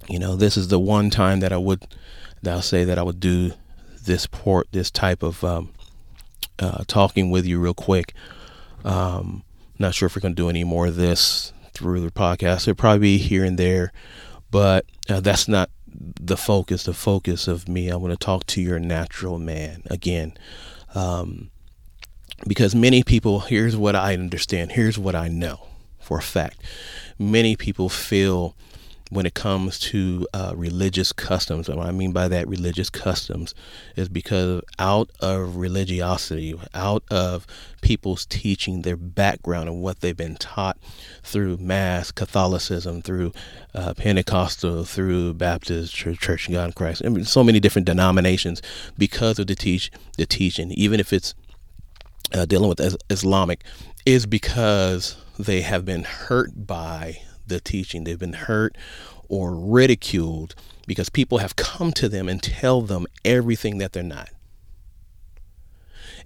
you 0.08 0.20
know 0.20 0.36
this 0.36 0.58
is 0.58 0.68
the 0.68 0.80
one 0.80 1.10
time 1.10 1.40
that 1.40 1.54
I 1.54 1.58
would, 1.58 1.86
that 2.42 2.54
I'll 2.54 2.62
say 2.62 2.84
that 2.84 2.98
I 2.98 3.04
would 3.04 3.20
do 3.20 3.54
this 4.04 4.28
port, 4.28 4.68
this 4.72 4.92
type 4.92 5.24
of 5.24 5.44
um, 5.44 5.74
uh, 6.60 6.84
talking 6.88 7.32
with 7.32 7.46
you 7.46 7.60
real 7.60 7.74
quick. 7.74 8.14
Um, 8.84 9.44
not 9.80 9.94
sure 9.94 10.08
if 10.08 10.16
we're 10.16 10.22
to 10.22 10.30
do 10.30 10.50
any 10.50 10.64
more 10.64 10.88
of 10.88 10.96
this 10.96 11.54
through 11.74 12.02
the 12.02 12.12
podcast. 12.12 12.64
It'll 12.64 12.76
probably 12.76 13.00
be 13.00 13.18
here 13.18 13.44
and 13.44 13.58
there, 13.58 13.92
but 14.54 14.86
uh, 15.10 15.20
that's 15.20 15.48
not 15.48 15.72
the 15.88 16.38
focus, 16.38 16.84
the 16.84 16.94
focus 16.94 17.48
of 17.48 17.68
me. 17.68 17.90
I 17.90 17.96
want 17.96 18.14
to 18.14 18.24
talk 18.24 18.46
to 18.48 18.62
your 18.62 18.78
natural 18.78 19.40
man 19.40 19.82
again. 19.90 20.34
Um, 20.94 21.50
because 22.48 22.76
many 22.76 23.02
people, 23.02 23.40
here's 23.40 23.76
what 23.76 23.96
I 23.96 24.14
understand, 24.14 24.74
here's 24.74 25.00
what 25.00 25.16
I 25.16 25.28
know 25.28 25.66
for 26.00 26.20
a 26.20 26.22
fact. 26.22 26.62
Many 27.18 27.56
people 27.56 27.90
feel 27.90 28.56
when 29.14 29.28
it 29.28 29.36
comes 29.36 29.78
to 29.78 30.28
uh, 30.34 30.54
religious 30.56 31.12
customs. 31.12 31.70
And 31.70 31.78
what 31.78 31.88
I 31.88 31.92
mean 31.92 32.12
by 32.12 32.28
that 32.28 32.48
religious 32.48 32.90
customs 32.90 33.54
is 33.96 34.10
because 34.10 34.62
out 34.80 35.12
of 35.20 35.56
religiosity, 35.56 36.60
out 36.74 37.04
of 37.12 37.46
people's 37.82 38.26
teaching 38.26 38.82
their 38.82 38.98
background 38.98 39.70
and 39.70 39.82
what 39.82 40.00
they've 40.00 40.18
been 40.18 40.36
taught 40.36 40.78
through 41.22 41.58
Mass, 41.58 42.12
Catholicism, 42.12 43.02
through 43.04 43.34
uh, 43.76 43.94
Pentecostal, 43.94 44.84
through 44.84 45.36
Baptist, 45.36 45.94
Church, 45.94 46.20
Church 46.20 46.48
of 46.48 46.54
God 46.54 46.66
in 46.66 46.74
Christ, 46.74 47.04
I 47.06 47.10
mean, 47.10 47.26
so 47.26 47.44
many 47.44 47.60
different 47.60 47.86
denominations 47.86 48.62
because 48.98 49.38
of 49.38 49.48
the 49.48 49.56
teach 49.56 49.92
the 50.18 50.26
teaching, 50.26 50.72
even 50.72 51.00
if 51.00 51.14
it's 51.14 51.36
uh, 52.34 52.46
dealing 52.46 52.70
with 52.70 52.98
Islamic, 53.10 53.64
is 54.06 54.26
because 54.26 55.18
they 55.38 55.62
have 55.62 55.86
been 55.86 56.04
hurt 56.04 56.66
by 56.68 57.20
the 57.54 57.62
teaching. 57.62 58.04
They've 58.04 58.20
been 58.20 58.34
hurt 58.34 58.76
or 59.30 59.56
ridiculed 59.56 60.56
because 60.86 61.10
people 61.10 61.38
have 61.38 61.56
come 61.56 61.92
to 61.94 62.10
them 62.10 62.28
and 62.28 62.42
tell 62.42 62.82
them 62.82 63.08
everything 63.24 63.78
that 63.78 63.94
they're 63.94 64.04
not. 64.04 64.30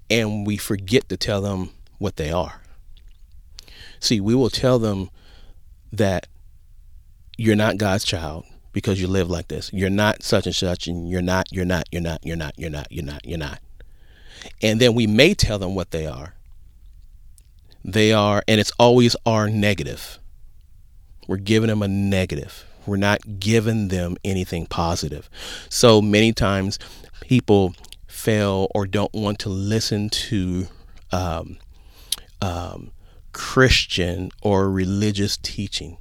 And 0.10 0.48
we 0.48 0.58
forget 0.58 1.10
to 1.10 1.18
tell 1.18 1.42
them 1.42 1.72
what 2.00 2.16
they 2.16 2.32
are. 2.32 2.62
See, 4.00 4.20
we 4.20 4.36
will 4.36 4.50
tell 4.50 4.80
them 4.80 5.10
that 5.92 6.28
you're 7.38 7.56
not 7.56 7.78
God's 7.78 8.04
child 8.04 8.46
because 8.74 9.02
you 9.02 9.08
live 9.08 9.30
like 9.30 9.48
this. 9.48 9.72
You're 9.74 9.90
not 9.90 10.24
such 10.24 10.46
and 10.46 10.56
such, 10.56 10.88
and 10.88 11.10
you're 11.10 11.22
not, 11.22 11.52
you're 11.52 11.66
not, 11.66 11.86
you're 11.92 12.02
not, 12.02 12.20
you're 12.24 12.36
not, 12.36 12.54
you're 12.58 12.70
not, 12.70 12.92
you're 12.92 13.04
not, 13.04 13.26
you're 13.26 13.38
not. 13.38 13.60
And 14.62 14.80
then 14.80 14.94
we 14.94 15.08
may 15.08 15.34
tell 15.34 15.60
them 15.60 15.76
what 15.76 15.92
they 15.92 16.06
are. 16.06 16.36
They 17.84 18.12
are, 18.12 18.44
and 18.48 18.60
it's 18.60 18.72
always 18.78 19.16
our 19.26 19.50
negative. 19.50 20.20
We're 21.28 21.38
giving 21.38 21.68
them 21.68 21.82
a 21.82 21.88
negative. 21.88 22.66
We're 22.86 22.98
not 22.98 23.40
giving 23.40 23.90
them 23.90 24.16
anything 24.24 24.66
positive. 24.66 25.30
So 25.70 26.02
many 26.02 26.32
times 26.34 26.80
people 27.22 27.76
fail 28.08 28.72
or 28.74 28.88
don't 28.88 29.14
want 29.14 29.40
to 29.40 29.50
listen 29.50 30.10
to 30.10 30.68
um, 31.12 31.58
um, 32.42 32.92
Christian 33.34 34.32
or 34.42 34.72
religious 34.72 35.38
teaching 35.38 35.98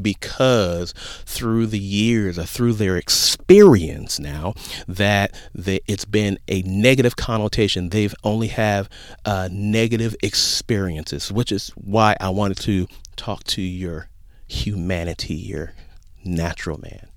because 0.00 0.92
through 1.24 1.66
the 1.66 1.78
years 1.78 2.38
or 2.38 2.44
through 2.44 2.72
their 2.72 2.96
experience 2.96 4.18
now 4.18 4.52
that 4.88 5.32
they, 5.54 5.80
it's 5.86 6.04
been 6.04 6.38
a 6.48 6.62
negative 6.62 7.14
connotation 7.14 7.90
they've 7.90 8.14
only 8.24 8.48
have 8.48 8.88
uh, 9.24 9.48
negative 9.52 10.16
experiences 10.20 11.30
which 11.30 11.52
is 11.52 11.68
why 11.76 12.16
i 12.20 12.28
wanted 12.28 12.56
to 12.56 12.88
talk 13.14 13.44
to 13.44 13.62
your 13.62 14.08
humanity, 14.46 15.34
your 15.34 15.74
natural 16.24 16.78
man. 16.80 17.08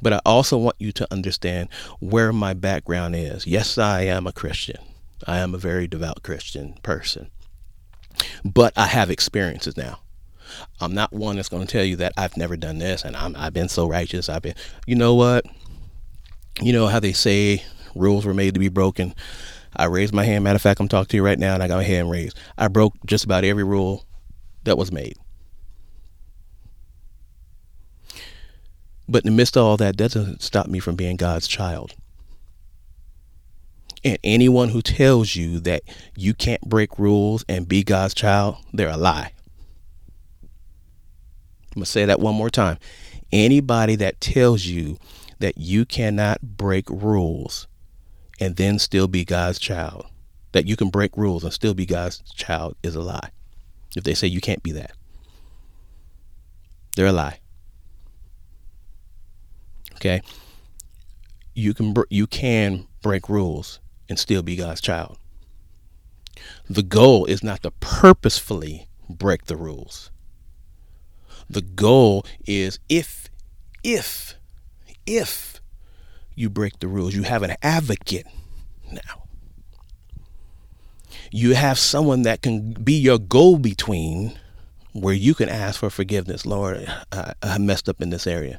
But 0.00 0.14
I 0.14 0.20
also 0.24 0.56
want 0.56 0.76
you 0.78 0.92
to 0.92 1.12
understand 1.12 1.68
where 2.00 2.32
my 2.32 2.54
background 2.54 3.14
is. 3.14 3.46
Yes, 3.46 3.78
I 3.78 4.02
am 4.02 4.26
a 4.26 4.32
Christian. 4.32 4.78
I 5.26 5.38
am 5.38 5.54
a 5.54 5.58
very 5.58 5.86
devout 5.86 6.22
Christian 6.22 6.74
person. 6.82 7.30
But 8.44 8.72
I 8.76 8.86
have 8.86 9.10
experiences 9.10 9.76
now. 9.76 10.00
I'm 10.80 10.94
not 10.94 11.12
one 11.12 11.36
that's 11.36 11.48
going 11.48 11.66
to 11.66 11.70
tell 11.70 11.84
you 11.84 11.96
that 11.96 12.12
I've 12.16 12.36
never 12.36 12.56
done 12.56 12.78
this 12.78 13.04
and 13.04 13.16
i 13.16 13.44
have 13.44 13.52
been 13.52 13.68
so 13.68 13.88
righteous. 13.88 14.28
I've 14.28 14.42
been, 14.42 14.54
you 14.86 14.94
know 14.94 15.14
what? 15.14 15.44
You 16.62 16.72
know 16.72 16.86
how 16.86 17.00
they 17.00 17.12
say 17.12 17.64
rules 17.94 18.24
were 18.24 18.34
made 18.34 18.54
to 18.54 18.60
be 18.60 18.68
broken. 18.68 19.14
I 19.74 19.86
raised 19.86 20.14
my 20.14 20.24
hand. 20.24 20.44
Matter 20.44 20.56
of 20.56 20.62
fact, 20.62 20.80
I'm 20.80 20.88
talking 20.88 21.08
to 21.08 21.16
you 21.16 21.24
right 21.24 21.38
now 21.38 21.54
and 21.54 21.62
I 21.62 21.68
got 21.68 21.76
my 21.76 21.82
hand 21.82 22.10
raised. 22.10 22.38
I 22.56 22.68
broke 22.68 22.94
just 23.04 23.24
about 23.24 23.44
every 23.44 23.64
rule 23.64 24.06
that 24.64 24.78
was 24.78 24.92
made. 24.92 25.16
But 29.08 29.24
in 29.24 29.32
the 29.32 29.36
midst 29.36 29.56
of 29.56 29.64
all 29.64 29.76
that, 29.76 29.96
doesn't 29.96 30.42
stop 30.42 30.66
me 30.66 30.80
from 30.80 30.96
being 30.96 31.16
God's 31.16 31.46
child. 31.46 31.94
And 34.04 34.18
anyone 34.22 34.68
who 34.68 34.82
tells 34.82 35.34
you 35.34 35.60
that 35.60 35.82
you 36.16 36.34
can't 36.34 36.60
break 36.62 36.98
rules 36.98 37.44
and 37.48 37.68
be 37.68 37.82
God's 37.82 38.14
child, 38.14 38.56
they're 38.72 38.88
a 38.88 38.96
lie. 38.96 39.32
I'm 40.42 41.80
going 41.80 41.84
to 41.84 41.90
say 41.90 42.04
that 42.04 42.20
one 42.20 42.34
more 42.34 42.50
time. 42.50 42.78
Anybody 43.32 43.96
that 43.96 44.20
tells 44.20 44.64
you 44.64 44.98
that 45.40 45.58
you 45.58 45.84
cannot 45.84 46.40
break 46.40 46.88
rules 46.88 47.66
and 48.40 48.56
then 48.56 48.78
still 48.78 49.08
be 49.08 49.24
God's 49.24 49.58
child, 49.58 50.06
that 50.52 50.66
you 50.66 50.76
can 50.76 50.88
break 50.88 51.16
rules 51.16 51.44
and 51.44 51.52
still 51.52 51.74
be 51.74 51.86
God's 51.86 52.20
child, 52.34 52.76
is 52.82 52.94
a 52.94 53.02
lie. 53.02 53.30
If 53.96 54.04
they 54.04 54.14
say 54.14 54.26
you 54.26 54.40
can't 54.40 54.62
be 54.62 54.72
that. 54.72 54.92
They're 56.96 57.06
a 57.06 57.12
lie. 57.12 57.40
Okay? 59.96 60.22
You 61.54 61.74
can 61.74 61.94
you 62.10 62.26
can 62.26 62.86
break 63.02 63.28
rules 63.28 63.80
and 64.08 64.18
still 64.18 64.42
be 64.42 64.56
God's 64.56 64.80
child. 64.80 65.18
The 66.68 66.82
goal 66.82 67.24
is 67.26 67.42
not 67.42 67.62
to 67.62 67.70
purposefully 67.70 68.88
break 69.08 69.46
the 69.46 69.56
rules. 69.56 70.10
The 71.48 71.62
goal 71.62 72.26
is 72.46 72.78
if 72.88 73.28
if 73.82 74.34
if 75.06 75.60
you 76.34 76.50
break 76.50 76.80
the 76.80 76.88
rules, 76.88 77.14
you 77.14 77.22
have 77.22 77.42
an 77.42 77.56
advocate 77.62 78.26
now. 78.92 79.24
You 81.30 81.54
have 81.54 81.78
someone 81.78 82.22
that 82.22 82.42
can 82.42 82.72
be 82.72 82.94
your 82.94 83.18
go 83.18 83.56
between 83.56 84.38
where 84.92 85.14
you 85.14 85.34
can 85.34 85.48
ask 85.48 85.80
for 85.80 85.90
forgiveness. 85.90 86.44
Lord, 86.44 86.86
I, 87.12 87.32
I 87.42 87.58
messed 87.58 87.88
up 87.88 88.00
in 88.00 88.10
this 88.10 88.26
area. 88.26 88.58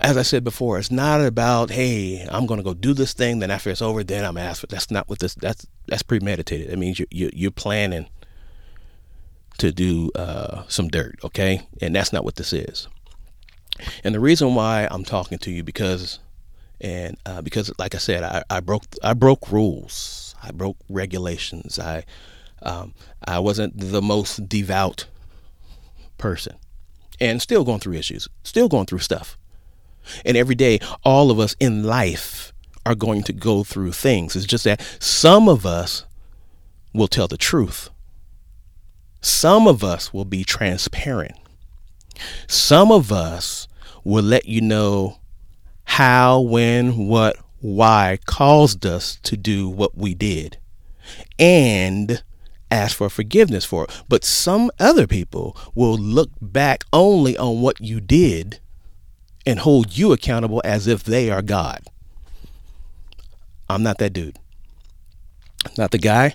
As 0.00 0.16
I 0.16 0.22
said 0.22 0.44
before, 0.44 0.78
it's 0.78 0.92
not 0.92 1.20
about, 1.20 1.70
hey, 1.70 2.24
I'm 2.30 2.46
going 2.46 2.58
to 2.58 2.64
go 2.64 2.74
do 2.74 2.94
this 2.94 3.12
thing. 3.12 3.40
Then 3.40 3.50
after 3.50 3.70
it's 3.70 3.82
over, 3.82 4.04
then 4.04 4.24
I'm 4.24 4.36
asked. 4.36 4.68
That's 4.68 4.90
not 4.90 5.08
what 5.08 5.18
this. 5.18 5.34
That's 5.34 5.66
that's 5.86 6.02
premeditated. 6.02 6.70
That 6.70 6.78
means 6.78 6.98
you, 7.00 7.06
you 7.10 7.30
you're 7.32 7.50
planning 7.50 8.08
to 9.58 9.72
do 9.72 10.10
uh, 10.14 10.62
some 10.68 10.88
dirt, 10.88 11.16
okay? 11.24 11.66
And 11.80 11.94
that's 11.94 12.12
not 12.12 12.24
what 12.24 12.36
this 12.36 12.52
is. 12.52 12.86
And 14.04 14.14
the 14.14 14.20
reason 14.20 14.54
why 14.54 14.86
I'm 14.90 15.04
talking 15.04 15.38
to 15.38 15.50
you 15.50 15.62
because, 15.64 16.20
and 16.80 17.16
uh, 17.26 17.42
because, 17.42 17.72
like 17.78 17.94
I 17.94 17.98
said, 17.98 18.22
I, 18.22 18.44
I 18.50 18.60
broke 18.60 18.84
I 19.02 19.14
broke 19.14 19.50
rules. 19.50 20.34
I 20.42 20.52
broke 20.52 20.76
regulations. 20.88 21.78
I 21.78 22.04
um, 22.62 22.94
I 23.26 23.38
wasn't 23.40 23.78
the 23.78 24.02
most 24.02 24.48
devout 24.48 25.06
person 26.18 26.56
and 27.20 27.40
still 27.40 27.64
going 27.64 27.80
through 27.80 27.94
issues, 27.94 28.28
still 28.42 28.68
going 28.68 28.86
through 28.86 28.98
stuff. 28.98 29.37
And 30.24 30.36
every 30.36 30.54
day, 30.54 30.78
all 31.04 31.30
of 31.30 31.38
us 31.38 31.56
in 31.60 31.84
life 31.84 32.52
are 32.84 32.94
going 32.94 33.22
to 33.24 33.32
go 33.32 33.64
through 33.64 33.92
things. 33.92 34.34
It's 34.34 34.46
just 34.46 34.64
that 34.64 34.80
some 34.98 35.48
of 35.48 35.66
us 35.66 36.04
will 36.94 37.08
tell 37.08 37.28
the 37.28 37.36
truth, 37.36 37.90
some 39.20 39.66
of 39.66 39.84
us 39.84 40.12
will 40.12 40.24
be 40.24 40.44
transparent, 40.44 41.36
some 42.46 42.90
of 42.90 43.12
us 43.12 43.68
will 44.04 44.24
let 44.24 44.46
you 44.46 44.60
know 44.60 45.18
how, 45.84 46.40
when, 46.40 47.06
what, 47.08 47.36
why 47.60 48.18
caused 48.24 48.86
us 48.86 49.16
to 49.24 49.36
do 49.36 49.68
what 49.68 49.96
we 49.96 50.14
did. 50.14 50.58
And 51.38 52.22
ask 52.70 52.96
for 52.96 53.08
forgiveness 53.08 53.64
for 53.64 53.84
it. 53.84 54.02
But 54.08 54.24
some 54.24 54.70
other 54.78 55.06
people 55.06 55.56
will 55.74 55.96
look 55.96 56.30
back 56.40 56.84
only 56.92 57.36
on 57.36 57.60
what 57.60 57.80
you 57.80 58.00
did 58.00 58.60
and 59.48 59.60
hold 59.60 59.96
you 59.96 60.12
accountable 60.12 60.60
as 60.62 60.86
if 60.86 61.02
they 61.02 61.30
are 61.30 61.40
God. 61.40 61.80
I'm 63.70 63.82
not 63.82 63.96
that 63.96 64.12
dude. 64.12 64.38
Not 65.78 65.90
the 65.90 65.96
guy. 65.96 66.34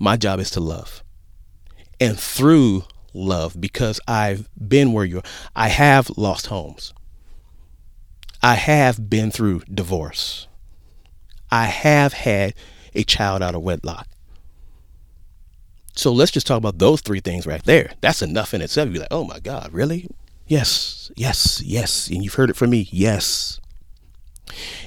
My 0.00 0.16
job 0.16 0.40
is 0.40 0.50
to 0.50 0.60
love. 0.60 1.04
And 2.00 2.18
through 2.18 2.86
love, 3.14 3.60
because 3.60 4.00
I've 4.08 4.48
been 4.56 4.92
where 4.92 5.04
you're, 5.04 5.22
I 5.54 5.68
have 5.68 6.10
lost 6.16 6.48
homes. 6.48 6.92
I 8.42 8.56
have 8.56 9.08
been 9.08 9.30
through 9.30 9.60
divorce. 9.72 10.48
I 11.52 11.66
have 11.66 12.14
had 12.14 12.54
a 12.96 13.04
child 13.04 13.42
out 13.42 13.54
of 13.54 13.62
wedlock. 13.62 14.08
So 15.94 16.12
let's 16.12 16.32
just 16.32 16.48
talk 16.48 16.58
about 16.58 16.78
those 16.78 17.00
three 17.00 17.20
things 17.20 17.46
right 17.46 17.62
there. 17.62 17.92
That's 18.00 18.22
enough 18.22 18.54
in 18.54 18.60
itself. 18.60 18.90
You're 18.90 19.02
like, 19.02 19.08
oh 19.12 19.22
my 19.22 19.38
God, 19.38 19.72
really? 19.72 20.08
Yes, 20.48 21.12
yes, 21.14 21.62
yes. 21.62 22.08
And 22.08 22.24
you've 22.24 22.34
heard 22.34 22.48
it 22.48 22.56
from 22.56 22.70
me. 22.70 22.88
Yes. 22.90 23.60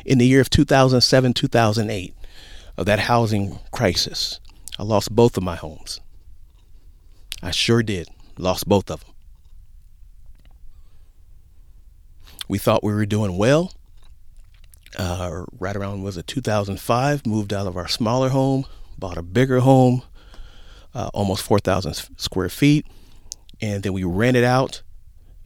In 0.05 0.17
the 0.17 0.25
year 0.25 0.41
of 0.41 0.49
2007, 0.49 1.33
2008, 1.33 2.15
of 2.77 2.85
that 2.87 2.99
housing 2.99 3.59
crisis, 3.71 4.39
I 4.79 4.83
lost 4.83 5.15
both 5.15 5.37
of 5.37 5.43
my 5.43 5.55
homes. 5.55 5.99
I 7.43 7.51
sure 7.51 7.83
did. 7.83 8.09
Lost 8.39 8.67
both 8.67 8.89
of 8.89 9.01
them. 9.01 9.13
We 12.47 12.57
thought 12.57 12.83
we 12.83 12.93
were 12.93 13.05
doing 13.05 13.37
well. 13.37 13.73
Uh, 14.97 15.45
right 15.59 15.75
around 15.75 16.01
was 16.01 16.17
it 16.17 16.25
2005? 16.25 17.25
Moved 17.27 17.53
out 17.53 17.67
of 17.67 17.77
our 17.77 17.87
smaller 17.87 18.29
home, 18.29 18.65
bought 18.97 19.17
a 19.17 19.21
bigger 19.21 19.59
home, 19.59 20.01
uh, 20.95 21.11
almost 21.13 21.43
4,000 21.43 21.93
square 22.17 22.49
feet. 22.49 22.87
And 23.61 23.83
then 23.83 23.93
we 23.93 24.03
rented 24.03 24.43
out 24.43 24.81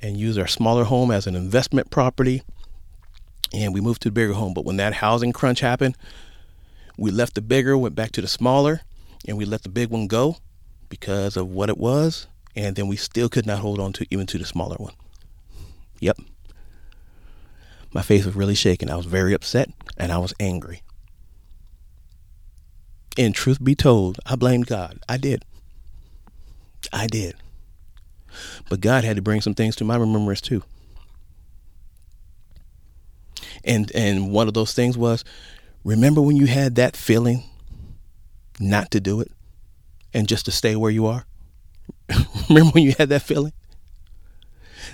and 0.02 0.18
use 0.18 0.38
our 0.38 0.48
smaller 0.48 0.84
home 0.84 1.12
as 1.12 1.28
an 1.28 1.36
investment 1.36 1.90
property. 1.90 2.44
And 3.54 3.74
we 3.74 3.82
moved 3.82 4.02
to 4.04 4.10
the 4.10 4.14
bigger 4.14 4.34
home. 4.34 4.54
But 4.54 4.66
when 4.66 4.78
that 4.78 4.94
housing 4.94 5.32
crunch 5.32 5.60
happened, 5.62 5.98
we 6.98 7.12
left 7.12 7.36
the 7.36 7.42
bigger, 7.42 7.78
went 7.78 7.96
back 7.96 8.12
to 8.14 8.22
the 8.22 8.28
smaller, 8.28 8.82
and 9.28 9.38
we 9.38 9.46
let 9.46 9.64
the 9.64 9.70
big 9.70 9.90
one 9.90 10.08
go 10.08 10.38
because 10.90 11.38
of 11.38 11.50
what 11.50 11.70
it 11.70 11.78
was. 11.78 12.28
And 12.56 12.76
then 12.76 12.88
we 12.88 12.96
still 12.96 13.30
could 13.30 13.46
not 13.46 13.60
hold 13.60 13.80
on 13.80 13.94
to 13.94 14.06
even 14.10 14.26
to 14.28 14.38
the 14.38 14.46
smaller 14.46 14.78
one. 14.78 14.94
Yep. 16.00 16.20
My 17.94 18.02
face 18.02 18.26
was 18.26 18.36
really 18.36 18.56
shaking. 18.56 18.90
I 18.90 18.96
was 18.96 19.06
very 19.06 19.34
upset 19.34 19.70
and 19.98 20.12
I 20.12 20.18
was 20.18 20.34
angry. 20.40 20.82
And 23.18 23.34
truth 23.34 23.64
be 23.64 23.76
told, 23.76 24.20
I 24.26 24.36
blamed 24.36 24.68
God. 24.68 25.00
I 25.08 25.18
did. 25.18 25.46
I 26.92 27.08
did. 27.08 27.36
But 28.70 28.82
God 28.82 29.04
had 29.04 29.16
to 29.16 29.22
bring 29.22 29.42
some 29.42 29.54
things 29.54 29.76
to 29.78 29.84
my 29.84 29.96
remembrance 29.96 30.42
too. 30.42 30.64
And 33.64 33.92
and 33.96 34.32
one 34.32 34.48
of 34.48 34.54
those 34.54 34.74
things 34.74 34.98
was 34.98 35.24
remember 35.84 36.22
when 36.22 36.36
you 36.36 36.48
had 36.48 36.76
that 36.76 36.96
feeling 36.96 37.44
not 38.60 38.92
to 38.92 39.00
do 39.00 39.22
it 39.22 39.32
and 40.14 40.28
just 40.28 40.46
to 40.46 40.52
stay 40.52 40.76
where 40.76 40.92
you 40.92 41.06
are? 41.06 41.26
remember 42.50 42.72
when 42.72 42.84
you 42.84 42.94
had 42.98 43.10
that 43.10 43.22
feeling? 43.22 43.54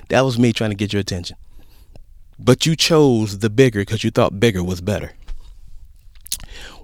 That 0.09 0.21
was 0.21 0.39
me 0.39 0.53
trying 0.53 0.71
to 0.71 0.75
get 0.75 0.93
your 0.93 0.99
attention. 0.99 1.37
But 2.39 2.65
you 2.65 2.75
chose 2.75 3.39
the 3.39 3.49
bigger 3.49 3.81
because 3.81 4.03
you 4.03 4.11
thought 4.11 4.39
bigger 4.39 4.63
was 4.63 4.81
better 4.81 5.13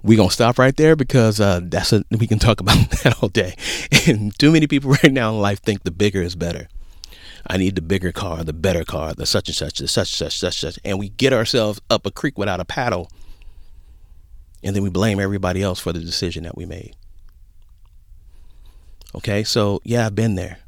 we're 0.02 0.16
gonna 0.16 0.30
stop 0.30 0.58
right 0.58 0.76
there 0.76 0.96
because 0.96 1.40
uh, 1.40 1.60
that's 1.62 1.92
a 1.92 2.04
we 2.10 2.26
can 2.26 2.38
talk 2.38 2.60
about 2.62 2.90
that 2.90 3.22
all 3.22 3.28
day. 3.28 3.56
And 4.06 4.36
too 4.38 4.52
many 4.52 4.66
people 4.66 4.90
right 5.02 5.12
now 5.12 5.30
in 5.30 5.40
life 5.40 5.60
think 5.60 5.82
the 5.82 5.90
bigger 5.90 6.22
is 6.22 6.36
better. 6.36 6.68
I 7.46 7.56
need 7.56 7.76
the 7.76 7.82
bigger 7.82 8.12
car, 8.12 8.44
the 8.44 8.52
better 8.52 8.84
car, 8.84 9.14
the 9.14 9.24
such 9.24 9.48
and 9.48 9.56
such, 9.56 9.78
the 9.78 9.88
such 9.88 10.14
such 10.14 10.38
such 10.38 10.58
such, 10.58 10.78
and 10.84 10.98
we 10.98 11.08
get 11.10 11.32
ourselves 11.32 11.80
up 11.88 12.04
a 12.04 12.10
creek 12.10 12.36
without 12.36 12.60
a 12.60 12.64
paddle, 12.64 13.10
and 14.62 14.76
then 14.76 14.82
we 14.82 14.90
blame 14.90 15.18
everybody 15.18 15.62
else 15.62 15.80
for 15.80 15.92
the 15.92 16.00
decision 16.00 16.44
that 16.44 16.56
we 16.56 16.66
made. 16.66 16.94
Okay, 19.14 19.44
so 19.44 19.80
yeah, 19.84 20.06
I've 20.06 20.14
been 20.14 20.34
there. 20.34 20.58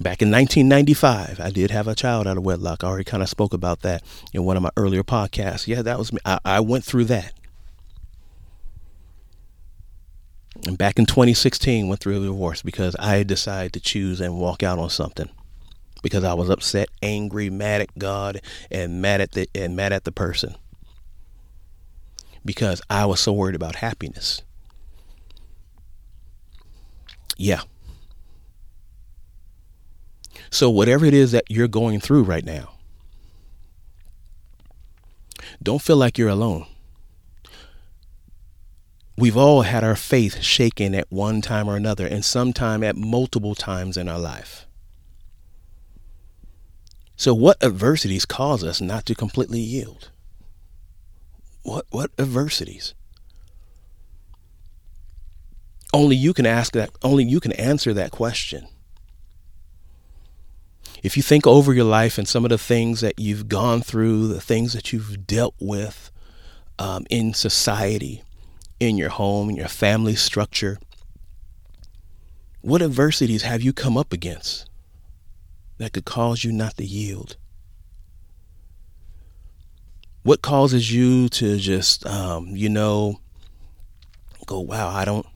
Back 0.00 0.22
in 0.22 0.32
1995, 0.32 1.38
I 1.38 1.50
did 1.50 1.70
have 1.70 1.86
a 1.86 1.94
child 1.94 2.26
out 2.26 2.36
of 2.36 2.42
wedlock. 2.42 2.82
I 2.82 2.88
already 2.88 3.04
kind 3.04 3.22
of 3.22 3.28
spoke 3.28 3.52
about 3.54 3.82
that 3.82 4.02
in 4.32 4.44
one 4.44 4.56
of 4.56 4.62
my 4.62 4.70
earlier 4.76 5.04
podcasts. 5.04 5.68
Yeah, 5.68 5.82
that 5.82 5.98
was 5.98 6.12
me. 6.12 6.18
I, 6.24 6.40
I 6.44 6.60
went 6.60 6.82
through 6.82 7.04
that. 7.04 7.34
And 10.64 10.78
back 10.78 10.98
in 10.98 11.06
2016, 11.06 11.88
went 11.88 12.00
through 12.00 12.22
a 12.22 12.26
divorce 12.26 12.62
because 12.62 12.94
I 12.98 13.24
decided 13.24 13.72
to 13.72 13.80
choose 13.80 14.20
and 14.20 14.38
walk 14.38 14.62
out 14.62 14.78
on 14.78 14.90
something 14.90 15.28
because 16.02 16.24
I 16.24 16.34
was 16.34 16.50
upset, 16.50 16.88
angry, 17.02 17.50
mad 17.50 17.80
at 17.80 17.98
God, 17.98 18.40
and 18.70 19.02
mad 19.02 19.20
at 19.20 19.32
the 19.32 19.48
and 19.54 19.74
mad 19.74 19.92
at 19.92 20.04
the 20.04 20.12
person 20.12 20.56
because 22.44 22.82
I 22.90 23.06
was 23.06 23.20
so 23.20 23.32
worried 23.32 23.54
about 23.54 23.76
happiness. 23.76 24.42
Yeah. 27.36 27.62
So 30.50 30.68
whatever 30.70 31.06
it 31.06 31.14
is 31.14 31.32
that 31.32 31.44
you're 31.48 31.68
going 31.68 32.00
through 32.00 32.24
right 32.24 32.44
now, 32.44 32.72
don't 35.62 35.80
feel 35.80 35.96
like 35.96 36.18
you're 36.18 36.28
alone. 36.28 36.66
We've 39.16 39.36
all 39.36 39.62
had 39.62 39.84
our 39.84 39.96
faith 39.96 40.42
shaken 40.42 40.94
at 40.94 41.10
one 41.10 41.42
time 41.42 41.68
or 41.68 41.76
another, 41.76 42.06
and 42.06 42.24
sometime 42.24 42.82
at 42.82 42.96
multiple 42.96 43.54
times 43.54 43.96
in 43.96 44.08
our 44.08 44.18
life. 44.18 44.66
So, 47.16 47.34
what 47.34 47.62
adversities 47.62 48.24
cause 48.24 48.64
us 48.64 48.80
not 48.80 49.06
to 49.06 49.14
completely 49.14 49.60
yield? 49.60 50.10
What 51.62 51.86
what 51.90 52.10
adversities? 52.18 52.94
Only 55.92 56.16
you 56.16 56.32
can 56.32 56.46
ask 56.46 56.72
that. 56.72 56.90
Only 57.02 57.24
you 57.24 57.38
can 57.38 57.52
answer 57.52 57.92
that 57.92 58.10
question. 58.10 58.66
If 61.02 61.16
you 61.16 61.22
think 61.22 61.46
over 61.46 61.74
your 61.74 61.84
life 61.84 62.16
and 62.16 62.26
some 62.26 62.44
of 62.44 62.48
the 62.50 62.58
things 62.58 63.00
that 63.00 63.18
you've 63.18 63.48
gone 63.48 63.82
through, 63.82 64.28
the 64.28 64.40
things 64.40 64.72
that 64.72 64.92
you've 64.92 65.26
dealt 65.26 65.54
with 65.58 66.10
um, 66.78 67.04
in 67.10 67.34
society, 67.34 68.22
in 68.82 68.98
your 68.98 69.10
home, 69.10 69.48
in 69.50 69.56
your 69.56 69.68
family 69.68 70.16
structure, 70.16 70.78
What 72.62 72.82
adversities 72.82 73.42
have 73.42 73.62
you 73.62 73.72
come 73.72 73.96
up 73.96 74.12
against 74.12 74.68
that 75.78 75.92
could 75.92 76.04
cause 76.04 76.44
you 76.44 76.52
not 76.52 76.76
to 76.76 76.84
yield? 76.84 77.36
What 80.22 80.42
causes 80.42 80.92
you 80.92 81.28
to 81.30 81.58
just, 81.58 82.06
um, 82.06 82.48
you 82.56 82.68
know, 82.68 83.20
go, 84.46 84.60
wow, 84.60 84.88
I 84.88 85.04
don't, 85.04 85.26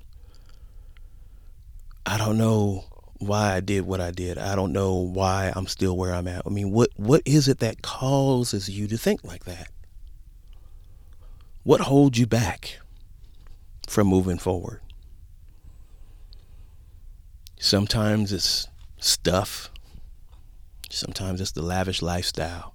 I 2.05 2.17
don't 2.19 2.39
know 2.39 2.85
why 3.19 3.55
I 3.55 3.61
did 3.61 3.83
what 3.87 4.01
I 4.01 4.13
did. 4.13 4.39
I 4.39 4.55
don't 4.55 4.73
know 4.73 4.95
why 4.95 5.53
I'm 5.57 5.67
still 5.67 5.97
where 5.97 6.15
I'm 6.15 6.29
at. 6.29 6.43
I 6.47 6.51
mean, 6.51 6.71
what 6.71 6.91
what 6.97 7.23
is 7.25 7.49
it 7.49 7.59
that 7.59 7.83
causes 7.83 8.69
you 8.69 8.87
to 8.89 8.99
think 8.99 9.25
like 9.25 9.45
that? 9.47 9.69
What 11.65 11.81
holds 11.81 12.19
you 12.19 12.27
back 12.27 12.79
from 13.87 14.07
moving 14.07 14.39
forward? 14.39 14.81
Sometimes 17.59 18.33
it's 18.33 18.69
stuff. 18.99 19.71
Sometimes 20.91 21.41
it's 21.41 21.53
the 21.53 21.63
lavish 21.63 22.03
lifestyle. 22.03 22.75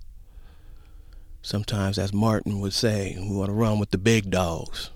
Sometimes, 1.42 1.98
as 1.98 2.14
Martin 2.14 2.60
would 2.60 2.74
say, 2.74 3.16
we 3.20 3.36
want 3.36 3.50
to 3.50 3.54
run 3.54 3.80
with 3.80 3.92
the 3.92 3.98
big 3.98 4.30
dogs. 4.30 4.92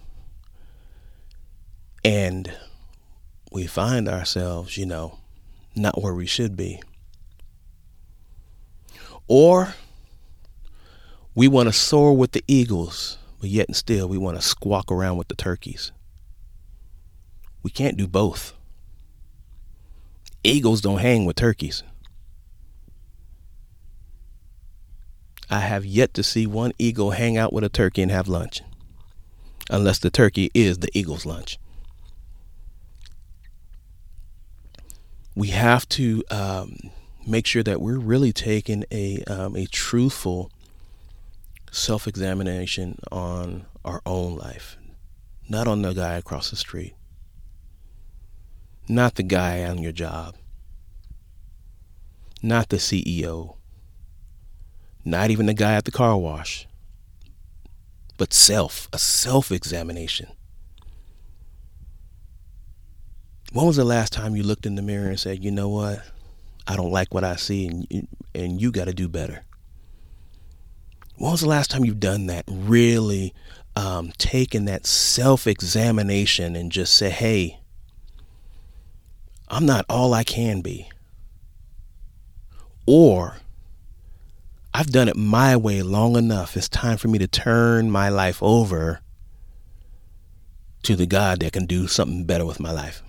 And 2.04 2.52
we 3.52 3.66
find 3.66 4.08
ourselves, 4.08 4.78
you 4.78 4.86
know, 4.86 5.18
not 5.76 6.02
where 6.02 6.14
we 6.14 6.28
should 6.28 6.56
be. 6.56 6.82
Or 9.28 9.74
we 11.34 11.48
want 11.48 11.68
to 11.68 11.74
soar 11.74 12.16
with 12.16 12.34
the 12.34 12.44
eagles, 12.48 13.18
but 13.40 13.50
yet 13.50 13.68
and 13.68 13.76
still 13.76 14.08
we 14.08 14.18
want 14.18 14.38
to 14.38 14.42
squawk 14.42 14.92
around 14.92 15.18
with 15.18 15.30
the 15.30 15.36
turkeys. 15.36 15.92
We 17.66 17.72
can't 17.72 17.98
do 17.98 18.06
both. 18.06 18.54
Eagles 20.44 20.82
don't 20.82 21.00
hang 21.00 21.26
with 21.26 21.36
turkeys. 21.36 21.82
I 25.50 25.62
have 25.62 25.84
yet 25.84 26.14
to 26.14 26.22
see 26.22 26.46
one 26.46 26.74
eagle 26.78 27.10
hang 27.10 27.38
out 27.38 27.52
with 27.52 27.64
a 27.64 27.70
turkey 27.70 28.04
and 28.04 28.12
have 28.12 28.28
lunch, 28.28 28.62
unless 29.68 29.98
the 29.98 30.12
turkey 30.12 30.52
is 30.54 30.78
the 30.78 30.92
eagle's 30.94 31.26
lunch. 31.26 31.58
We 35.34 35.48
have 35.48 35.90
to 35.90 36.24
um, 36.30 36.78
make 37.26 37.48
sure 37.48 37.64
that 37.64 37.82
we're 37.82 37.98
really 37.98 38.32
taking 38.32 38.86
a 38.92 39.24
um, 39.24 39.56
a 39.56 39.66
truthful 39.66 40.52
self 41.72 42.08
examination 42.08 43.00
on 43.12 43.66
our 43.84 44.04
own 44.06 44.36
life, 44.36 44.78
not 45.50 45.68
on 45.68 45.82
the 45.82 45.94
guy 45.94 46.14
across 46.14 46.52
the 46.52 46.58
street, 46.58 46.94
not 48.88 49.16
the 49.16 49.24
guy 49.24 49.64
on 49.64 49.80
your 49.80 49.92
job, 49.92 50.36
not 52.42 52.70
the 52.70 52.78
CEO 52.78 53.56
not 55.06 55.30
even 55.30 55.46
the 55.46 55.54
guy 55.54 55.76
at 55.76 55.86
the 55.86 55.92
car 55.92 56.18
wash, 56.18 56.68
but 58.18 58.34
self, 58.34 58.90
a 58.92 58.98
self 58.98 59.52
examination. 59.52 60.28
When 63.54 63.68
was 63.68 63.76
the 63.76 63.86
last 63.86 64.12
time 64.12 64.36
you 64.36 64.42
looked 64.42 64.66
in 64.66 64.76
the 64.76 64.82
mirror 64.82 65.08
and 65.08 65.20
said, 65.20 65.44
you 65.44 65.52
know 65.52 65.70
what? 65.70 66.02
I 66.68 66.76
don't 66.76 66.92
like 66.92 67.14
what 67.14 67.24
I 67.24 67.36
see 67.36 67.68
and, 67.68 68.08
and 68.34 68.60
you 68.60 68.72
got 68.72 68.86
to 68.86 68.94
do 68.94 69.08
better? 69.08 69.46
When 71.18 71.32
was 71.32 71.42
the 71.42 71.48
last 71.48 71.70
time 71.70 71.86
you've 71.86 72.00
done 72.00 72.26
that? 72.26 72.44
Really 72.48 73.34
um, 73.76 74.12
taken 74.18 74.66
that 74.66 74.88
self 74.88 75.46
examination 75.46 76.56
and 76.56 76.72
just 76.72 76.96
say, 76.96 77.12
hey, 77.12 77.60
I'm 79.48 79.66
not 79.66 79.86
all 79.90 80.14
I 80.14 80.24
can 80.24 80.62
be. 80.62 80.90
Or 82.88 83.38
I've 84.74 84.92
done 84.92 85.08
it 85.08 85.16
my 85.16 85.56
way 85.56 85.82
long 85.82 86.18
enough. 86.18 86.58
It's 86.58 86.68
time 86.68 86.98
for 86.98 87.08
me 87.08 87.18
to 87.20 87.28
turn 87.28 87.90
my 87.90 88.10
life 88.10 88.42
over 88.44 89.02
to 90.84 90.96
the 90.96 91.06
God 91.06 91.40
that 91.40 91.54
can 91.54 91.66
do 91.66 91.88
something 91.88 92.26
better 92.26 92.46
with 92.46 92.60
my 92.60 92.72
life. 92.72 93.02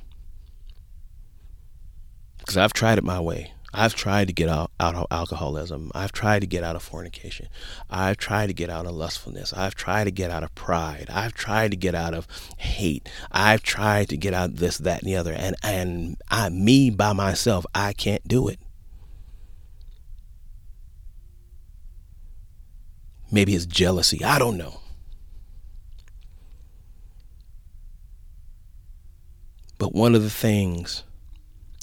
Because 2.39 2.57
I've 2.57 2.73
tried 2.73 2.99
it 2.99 3.05
my 3.05 3.21
way. 3.21 3.53
I've 3.79 3.95
tried 3.95 4.29
to 4.29 4.33
get 4.33 4.49
out, 4.49 4.71
out 4.81 4.95
of 4.95 5.07
alcoholism. 5.11 5.93
I've 5.95 6.11
tried 6.11 6.41
to 6.41 6.47
get 6.47 6.65
out 6.65 6.77
of 6.77 6.83
fornication. 6.83 7.49
I've 7.91 8.17
tried 8.17 8.47
to 8.47 8.55
get 8.55 8.71
out 8.71 8.87
of 8.87 8.95
lustfulness. 8.95 9.53
I've 9.53 9.75
tried 9.75 10.05
to 10.05 10.11
get 10.11 10.31
out 10.31 10.43
of 10.43 10.55
pride. 10.55 11.09
I've 11.13 11.35
tried 11.35 11.73
to 11.73 11.77
get 11.77 11.95
out 11.95 12.15
of 12.15 12.27
hate. 12.57 13.07
I've 13.31 13.63
tried 13.63 14.09
to 14.09 14.17
get 14.17 14.33
out 14.33 14.49
of 14.49 14.59
this, 14.61 14.79
that, 14.79 15.03
and 15.03 15.09
the 15.09 15.17
other. 15.17 15.35
And 15.35 15.57
and 15.63 16.17
I 16.31 16.49
me 16.49 16.89
by 16.89 17.13
myself, 17.13 17.67
I 17.75 17.93
can't 17.93 18.27
do 18.27 18.49
it. 18.49 18.59
Maybe 23.31 23.55
it's 23.55 23.67
jealousy. 23.67 24.25
I 24.25 24.39
don't 24.39 24.57
know. 24.57 24.81
But 29.77 29.95
one 29.95 30.15
of 30.15 30.23
the 30.23 30.31
things 30.31 31.03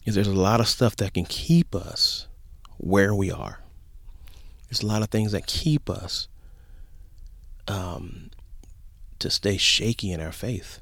is 0.05 0.15
there's 0.15 0.27
a 0.27 0.33
lot 0.33 0.59
of 0.59 0.67
stuff 0.67 0.95
that 0.97 1.13
can 1.13 1.25
keep 1.25 1.75
us 1.75 2.27
where 2.77 3.15
we 3.15 3.31
are. 3.31 3.59
There's 4.67 4.81
a 4.81 4.87
lot 4.87 5.01
of 5.01 5.09
things 5.09 5.31
that 5.31 5.45
keep 5.45 5.89
us 5.89 6.27
um, 7.67 8.31
to 9.19 9.29
stay 9.29 9.57
shaky 9.57 10.11
in 10.11 10.19
our 10.19 10.31
faith. 10.31 10.79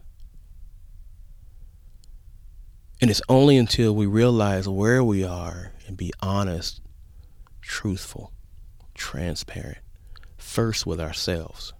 And 2.99 3.09
it's 3.09 3.21
only 3.27 3.57
until 3.57 3.95
we 3.95 4.05
realize 4.05 4.67
where 4.67 5.03
we 5.03 5.23
are 5.23 5.73
and 5.87 5.97
be 5.97 6.13
honest, 6.21 6.81
truthful, 7.61 8.31
transparent, 8.93 9.79
first 10.37 10.85
with 10.85 10.99
ourselves 10.99 11.73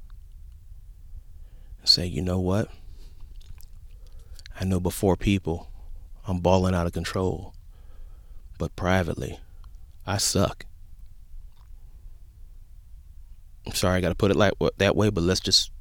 and 1.80 1.90
say, 1.90 2.06
you 2.06 2.22
know 2.22 2.40
what? 2.40 2.70
I 4.60 4.66
know 4.66 4.80
before 4.80 5.16
people 5.16 5.71
I'm 6.32 6.40
balling 6.40 6.74
out 6.74 6.88
of 6.88 6.94
control, 6.94 7.54
but 8.58 8.74
privately, 8.78 9.38
I 10.08 10.16
suck. 10.16 10.66
I'm 13.68 13.74
sorry, 13.74 13.98
I 13.98 14.02
got 14.02 14.10
to 14.10 14.16
put 14.16 14.32
it 14.32 14.38
like 14.38 14.54
that 14.78 14.96
way, 14.96 15.10
but 15.10 15.26
let's 15.26 15.42
just 15.42 15.72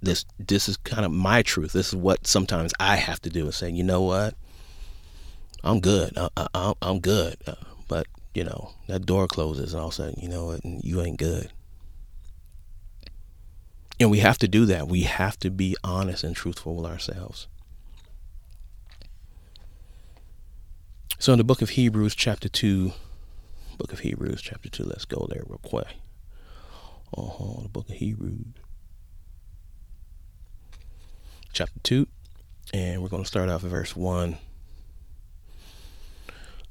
this 0.00 0.24
this 0.38 0.70
is 0.70 0.78
kind 0.78 1.04
of 1.04 1.12
my 1.12 1.42
truth. 1.42 1.74
This 1.74 1.88
is 1.88 1.96
what 1.96 2.26
sometimes 2.26 2.72
I 2.80 2.96
have 2.96 3.20
to 3.20 3.30
do 3.30 3.44
and 3.44 3.54
say, 3.54 3.68
you 3.68 3.84
know 3.84 4.00
what? 4.00 4.32
I'm 5.62 5.80
good. 5.80 6.16
I, 6.16 6.30
I, 6.54 6.72
I'm 6.80 7.00
good, 7.00 7.36
uh, 7.46 7.56
but 7.88 8.06
you 8.32 8.44
know 8.44 8.72
that 8.86 9.04
door 9.04 9.28
closes, 9.28 9.74
and 9.74 9.82
all 9.82 9.88
of 9.88 9.92
a 9.92 9.96
sudden, 9.96 10.18
you 10.18 10.30
know 10.30 10.46
what? 10.46 10.64
You 10.64 11.02
ain't 11.02 11.18
good. 11.18 11.52
And 14.00 14.10
we 14.10 14.20
have 14.20 14.38
to 14.38 14.48
do 14.48 14.64
that. 14.64 14.88
We 14.88 15.02
have 15.02 15.38
to 15.40 15.50
be 15.50 15.76
honest 15.84 16.24
and 16.24 16.34
truthful 16.34 16.74
with 16.74 16.86
ourselves. 16.86 17.48
So 21.20 21.32
in 21.32 21.38
the 21.38 21.44
book 21.44 21.62
of 21.62 21.70
Hebrews, 21.70 22.14
chapter 22.14 22.48
2, 22.48 22.92
book 23.76 23.92
of 23.92 23.98
Hebrews, 24.00 24.40
chapter 24.40 24.68
2, 24.68 24.84
let's 24.84 25.04
go 25.04 25.26
there 25.28 25.42
real 25.48 25.58
quick. 25.58 25.88
Uh-huh, 27.16 27.62
the 27.62 27.68
book 27.68 27.88
of 27.88 27.96
Hebrews. 27.96 28.46
Chapter 31.52 31.80
2, 31.82 32.06
and 32.72 33.02
we're 33.02 33.08
going 33.08 33.24
to 33.24 33.28
start 33.28 33.48
off 33.48 33.64
at 33.64 33.70
verse 33.70 33.96
1 33.96 34.38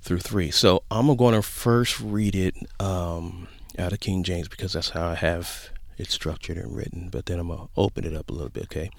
through 0.01 0.19
3. 0.19 0.49
So 0.51 0.83
I'm 0.89 1.13
going 1.17 1.35
to 1.35 1.41
first 1.41 1.99
read 1.99 2.33
it 2.33 2.55
um, 2.79 3.49
out 3.77 3.91
of 3.91 3.99
King 3.99 4.23
James 4.23 4.47
because 4.47 4.71
that's 4.71 4.91
how 4.91 5.09
I 5.09 5.15
have 5.15 5.71
it's 5.97 6.13
structured 6.13 6.57
and 6.57 6.75
written, 6.75 7.09
but 7.09 7.25
then 7.25 7.39
I'm 7.39 7.47
going 7.47 7.59
to 7.59 7.69
open 7.75 8.05
it 8.05 8.15
up 8.15 8.29
a 8.29 8.33
little 8.33 8.49
bit, 8.49 8.63
okay? 8.65 8.89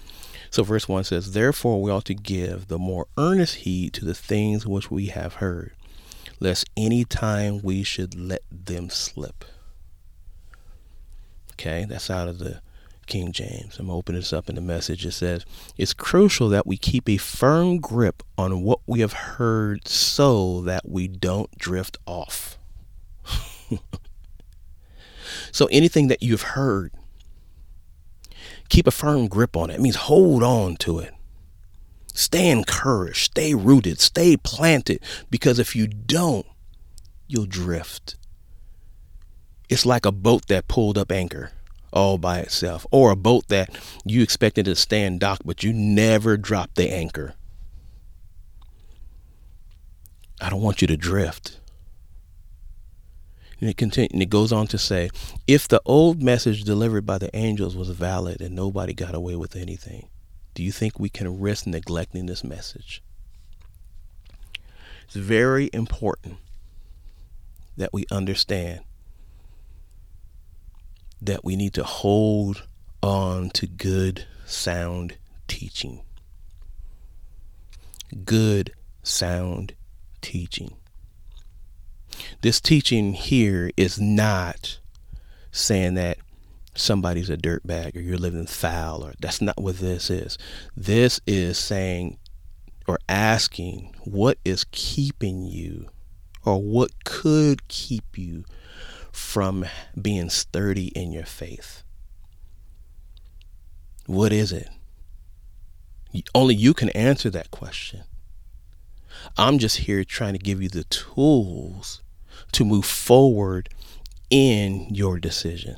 So, 0.50 0.62
verse 0.62 0.88
1 0.88 1.04
says, 1.04 1.32
Therefore 1.32 1.80
we 1.80 1.90
ought 1.90 2.04
to 2.06 2.14
give 2.14 2.68
the 2.68 2.78
more 2.78 3.06
earnest 3.16 3.56
heed 3.56 3.92
to 3.94 4.04
the 4.04 4.14
things 4.14 4.66
which 4.66 4.90
we 4.90 5.06
have 5.06 5.34
heard, 5.34 5.72
lest 6.40 6.68
any 6.76 7.04
time 7.04 7.60
we 7.62 7.82
should 7.82 8.18
let 8.18 8.42
them 8.50 8.90
slip. 8.90 9.44
Okay, 11.52 11.86
that's 11.88 12.10
out 12.10 12.28
of 12.28 12.38
the 12.38 12.60
King 13.06 13.32
James. 13.32 13.78
I'm 13.78 13.86
going 13.86 13.96
to 13.96 13.98
open 13.98 14.14
this 14.14 14.32
up 14.32 14.48
in 14.48 14.54
the 14.54 14.60
message. 14.60 15.04
It 15.04 15.12
says, 15.12 15.44
It's 15.76 15.94
crucial 15.94 16.48
that 16.50 16.66
we 16.66 16.76
keep 16.76 17.08
a 17.08 17.16
firm 17.16 17.78
grip 17.78 18.22
on 18.36 18.62
what 18.62 18.80
we 18.86 19.00
have 19.00 19.12
heard 19.12 19.88
so 19.88 20.60
that 20.62 20.88
we 20.88 21.08
don't 21.08 21.50
drift 21.58 21.96
off. 22.06 22.58
So 25.58 25.66
anything 25.72 26.06
that 26.06 26.22
you've 26.22 26.54
heard, 26.54 26.92
keep 28.68 28.86
a 28.86 28.92
firm 28.92 29.26
grip 29.26 29.56
on 29.56 29.70
it. 29.70 29.74
It 29.74 29.80
means 29.80 29.96
hold 29.96 30.44
on 30.44 30.76
to 30.76 31.00
it. 31.00 31.12
Stay 32.14 32.48
encouraged, 32.48 33.32
stay 33.32 33.56
rooted, 33.56 33.98
stay 33.98 34.36
planted, 34.36 35.02
because 35.30 35.58
if 35.58 35.74
you 35.74 35.88
don't, 35.88 36.46
you'll 37.26 37.46
drift. 37.46 38.14
It's 39.68 39.84
like 39.84 40.06
a 40.06 40.12
boat 40.12 40.46
that 40.46 40.68
pulled 40.68 40.96
up 40.96 41.10
anchor 41.10 41.50
all 41.92 42.18
by 42.18 42.38
itself, 42.38 42.86
or 42.92 43.10
a 43.10 43.16
boat 43.16 43.48
that 43.48 43.76
you 44.04 44.22
expected 44.22 44.66
to 44.66 44.76
stand 44.76 45.18
dock, 45.18 45.40
but 45.44 45.64
you 45.64 45.72
never 45.72 46.36
dropped 46.36 46.76
the 46.76 46.88
anchor. 46.88 47.34
I 50.40 50.50
don't 50.50 50.62
want 50.62 50.82
you 50.82 50.86
to 50.86 50.96
drift. 50.96 51.58
And 53.60 53.68
it, 53.68 53.76
continue, 53.76 54.08
and 54.12 54.22
it 54.22 54.30
goes 54.30 54.52
on 54.52 54.68
to 54.68 54.78
say, 54.78 55.10
if 55.46 55.66
the 55.66 55.82
old 55.84 56.22
message 56.22 56.62
delivered 56.62 57.04
by 57.04 57.18
the 57.18 57.34
angels 57.34 57.76
was 57.76 57.90
valid 57.90 58.40
and 58.40 58.54
nobody 58.54 58.94
got 58.94 59.14
away 59.14 59.34
with 59.34 59.56
anything, 59.56 60.08
do 60.54 60.62
you 60.62 60.70
think 60.70 60.98
we 60.98 61.08
can 61.08 61.40
risk 61.40 61.66
neglecting 61.66 62.26
this 62.26 62.44
message? 62.44 63.02
It's 65.04 65.16
very 65.16 65.70
important 65.72 66.36
that 67.76 67.92
we 67.92 68.04
understand 68.10 68.80
that 71.20 71.44
we 71.44 71.56
need 71.56 71.74
to 71.74 71.84
hold 71.84 72.66
on 73.02 73.50
to 73.50 73.66
good, 73.66 74.26
sound 74.46 75.16
teaching. 75.46 76.02
Good, 78.24 78.72
sound 79.02 79.74
teaching. 80.20 80.77
This 82.40 82.60
teaching 82.60 83.12
here 83.12 83.70
is 83.76 84.00
not 84.00 84.78
saying 85.50 85.94
that 85.94 86.18
somebody's 86.74 87.30
a 87.30 87.36
dirtbag 87.36 87.96
or 87.96 88.00
you're 88.00 88.16
living 88.16 88.46
foul 88.46 89.04
or 89.04 89.14
that's 89.20 89.40
not 89.40 89.60
what 89.60 89.78
this 89.78 90.10
is. 90.10 90.38
This 90.76 91.20
is 91.26 91.58
saying 91.58 92.18
or 92.86 92.98
asking 93.08 93.94
what 94.04 94.38
is 94.44 94.64
keeping 94.70 95.44
you 95.44 95.88
or 96.44 96.62
what 96.62 97.04
could 97.04 97.66
keep 97.68 98.16
you 98.16 98.44
from 99.12 99.66
being 100.00 100.30
sturdy 100.30 100.88
in 100.88 101.12
your 101.12 101.26
faith. 101.26 101.82
What 104.06 104.32
is 104.32 104.52
it? 104.52 104.68
Only 106.34 106.54
you 106.54 106.72
can 106.72 106.88
answer 106.90 107.28
that 107.30 107.50
question. 107.50 108.04
I'm 109.36 109.58
just 109.58 109.78
here 109.78 110.04
trying 110.04 110.32
to 110.32 110.38
give 110.38 110.62
you 110.62 110.68
the 110.68 110.84
tools 110.84 112.02
to 112.52 112.64
move 112.64 112.84
forward 112.84 113.68
in 114.30 114.86
your 114.90 115.18
decision. 115.18 115.76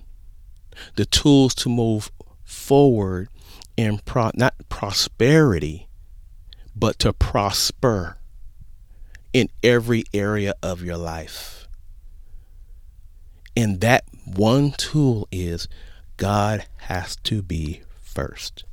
The 0.96 1.04
tools 1.04 1.54
to 1.56 1.68
move 1.68 2.10
forward 2.44 3.28
in 3.76 3.98
pro- 3.98 4.30
not 4.34 4.54
prosperity, 4.68 5.88
but 6.74 6.98
to 7.00 7.12
prosper 7.12 8.18
in 9.32 9.48
every 9.62 10.04
area 10.12 10.54
of 10.62 10.82
your 10.82 10.96
life. 10.96 11.68
And 13.56 13.80
that 13.80 14.04
one 14.24 14.72
tool 14.72 15.28
is 15.30 15.68
God 16.16 16.66
has 16.78 17.16
to 17.24 17.42
be 17.42 17.82
first. 18.02 18.64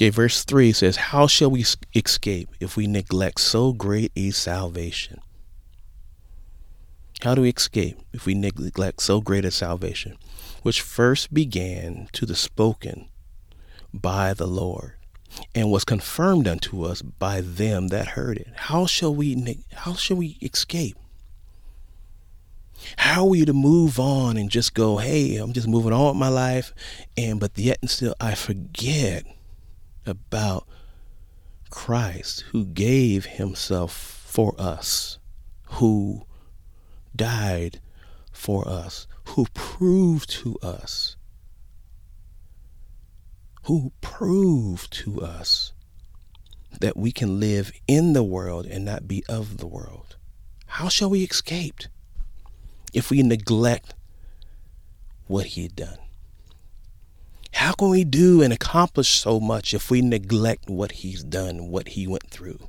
Okay, 0.00 0.08
verse 0.08 0.44
3 0.44 0.72
says, 0.72 0.96
How 0.96 1.26
shall 1.26 1.50
we 1.50 1.62
escape 1.94 2.48
if 2.58 2.74
we 2.74 2.86
neglect 2.86 3.38
so 3.38 3.74
great 3.74 4.10
a 4.16 4.30
salvation? 4.30 5.20
How 7.20 7.34
do 7.34 7.42
we 7.42 7.50
escape 7.50 7.98
if 8.10 8.24
we 8.24 8.32
neglect 8.32 9.02
so 9.02 9.20
great 9.20 9.44
a 9.44 9.50
salvation, 9.50 10.16
which 10.62 10.80
first 10.80 11.34
began 11.34 12.08
to 12.14 12.24
the 12.24 12.34
spoken 12.34 13.10
by 13.92 14.32
the 14.32 14.46
Lord 14.46 14.94
and 15.54 15.70
was 15.70 15.84
confirmed 15.84 16.48
unto 16.48 16.82
us 16.82 17.02
by 17.02 17.42
them 17.42 17.88
that 17.88 18.06
heard 18.16 18.38
it? 18.38 18.48
How 18.54 18.86
shall 18.86 19.14
we 19.14 19.58
how 19.74 19.92
shall 19.92 20.16
we 20.16 20.38
escape? 20.40 20.96
How 22.96 23.24
are 23.24 23.28
we 23.28 23.44
to 23.44 23.52
move 23.52 24.00
on 24.00 24.38
and 24.38 24.50
just 24.50 24.72
go, 24.72 24.96
hey, 24.96 25.36
I'm 25.36 25.52
just 25.52 25.68
moving 25.68 25.92
on 25.92 26.06
with 26.06 26.16
my 26.16 26.28
life, 26.28 26.72
and 27.18 27.38
but 27.38 27.50
yet 27.56 27.76
and 27.82 27.90
still 27.90 28.14
I 28.18 28.34
forget 28.34 29.26
about 30.06 30.66
Christ 31.70 32.44
who 32.52 32.64
gave 32.64 33.26
himself 33.26 33.92
for 33.92 34.54
us, 34.58 35.18
who 35.64 36.26
died 37.14 37.80
for 38.32 38.66
us, 38.68 39.06
who 39.24 39.46
proved 39.54 40.30
to 40.30 40.56
us, 40.62 41.16
who 43.64 43.92
proved 44.00 44.92
to 44.92 45.20
us 45.20 45.72
that 46.80 46.96
we 46.96 47.12
can 47.12 47.40
live 47.40 47.72
in 47.86 48.12
the 48.12 48.22
world 48.22 48.66
and 48.66 48.84
not 48.84 49.06
be 49.06 49.24
of 49.28 49.58
the 49.58 49.66
world. 49.66 50.16
How 50.66 50.88
shall 50.88 51.10
we 51.10 51.22
escape 51.22 51.80
if 52.92 53.10
we 53.10 53.22
neglect 53.22 53.94
what 55.26 55.46
he 55.46 55.64
had 55.64 55.76
done? 55.76 55.98
How 57.52 57.72
can 57.72 57.90
we 57.90 58.04
do 58.04 58.42
and 58.42 58.52
accomplish 58.52 59.08
so 59.08 59.40
much 59.40 59.74
if 59.74 59.90
we 59.90 60.00
neglect 60.00 60.68
what 60.68 60.92
he's 60.92 61.22
done, 61.22 61.68
what 61.68 61.88
he 61.88 62.06
went 62.06 62.30
through? 62.30 62.68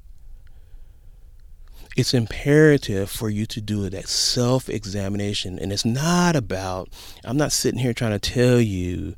It's 1.96 2.14
imperative 2.14 3.10
for 3.10 3.30
you 3.30 3.46
to 3.48 3.60
do 3.62 3.90
that 3.90 4.08
self 4.08 4.70
examination. 4.70 5.60
And 5.60 5.74
it's 5.74 5.86
not 5.86 6.36
about, 6.36 6.90
I'm 7.24 7.38
not 7.38 7.52
sitting 7.52 7.80
here 7.80 7.94
trying 7.94 8.18
to 8.18 8.20
tell 8.20 8.62
you 8.62 9.16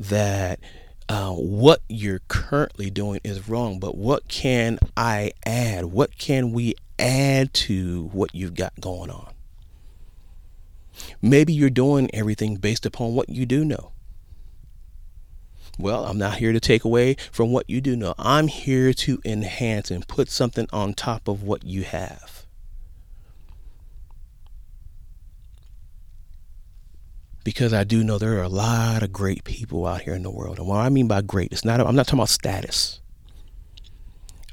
that 0.00 0.58
uh, 1.08 1.32
what 1.32 1.80
you're 1.88 2.22
currently 2.28 2.90
doing 2.90 3.20
is 3.24 3.48
wrong, 3.48 3.78
but 3.78 3.96
what 3.96 4.26
can 4.28 4.78
I 4.96 5.32
add? 5.44 5.86
What 5.86 6.16
can 6.18 6.52
we 6.52 6.74
add 6.98 7.52
to 7.54 8.08
what 8.12 8.34
you've 8.34 8.54
got 8.54 8.80
going 8.80 9.10
on? 9.10 9.32
Maybe 11.20 11.52
you're 11.52 11.70
doing 11.70 12.08
everything 12.14 12.56
based 12.56 12.86
upon 12.86 13.14
what 13.14 13.28
you 13.28 13.44
do 13.44 13.64
know. 13.64 13.93
Well, 15.78 16.04
I'm 16.06 16.18
not 16.18 16.36
here 16.36 16.52
to 16.52 16.60
take 16.60 16.84
away 16.84 17.16
from 17.32 17.50
what 17.50 17.68
you 17.68 17.80
do 17.80 17.96
know. 17.96 18.14
I'm 18.18 18.46
here 18.46 18.92
to 18.92 19.20
enhance 19.24 19.90
and 19.90 20.06
put 20.06 20.28
something 20.30 20.68
on 20.72 20.94
top 20.94 21.26
of 21.26 21.42
what 21.42 21.64
you 21.64 21.82
have. 21.82 22.46
Because 27.42 27.74
I 27.74 27.84
do 27.84 28.02
know 28.02 28.18
there 28.18 28.38
are 28.38 28.42
a 28.42 28.48
lot 28.48 29.02
of 29.02 29.12
great 29.12 29.44
people 29.44 29.84
out 29.84 30.02
here 30.02 30.14
in 30.14 30.22
the 30.22 30.30
world. 30.30 30.58
And 30.58 30.66
what 30.66 30.78
I 30.78 30.88
mean 30.88 31.08
by 31.08 31.20
great, 31.20 31.52
it's 31.52 31.64
not 31.64 31.80
I'm 31.80 31.96
not 31.96 32.06
talking 32.06 32.20
about 32.20 32.30
status. 32.30 33.00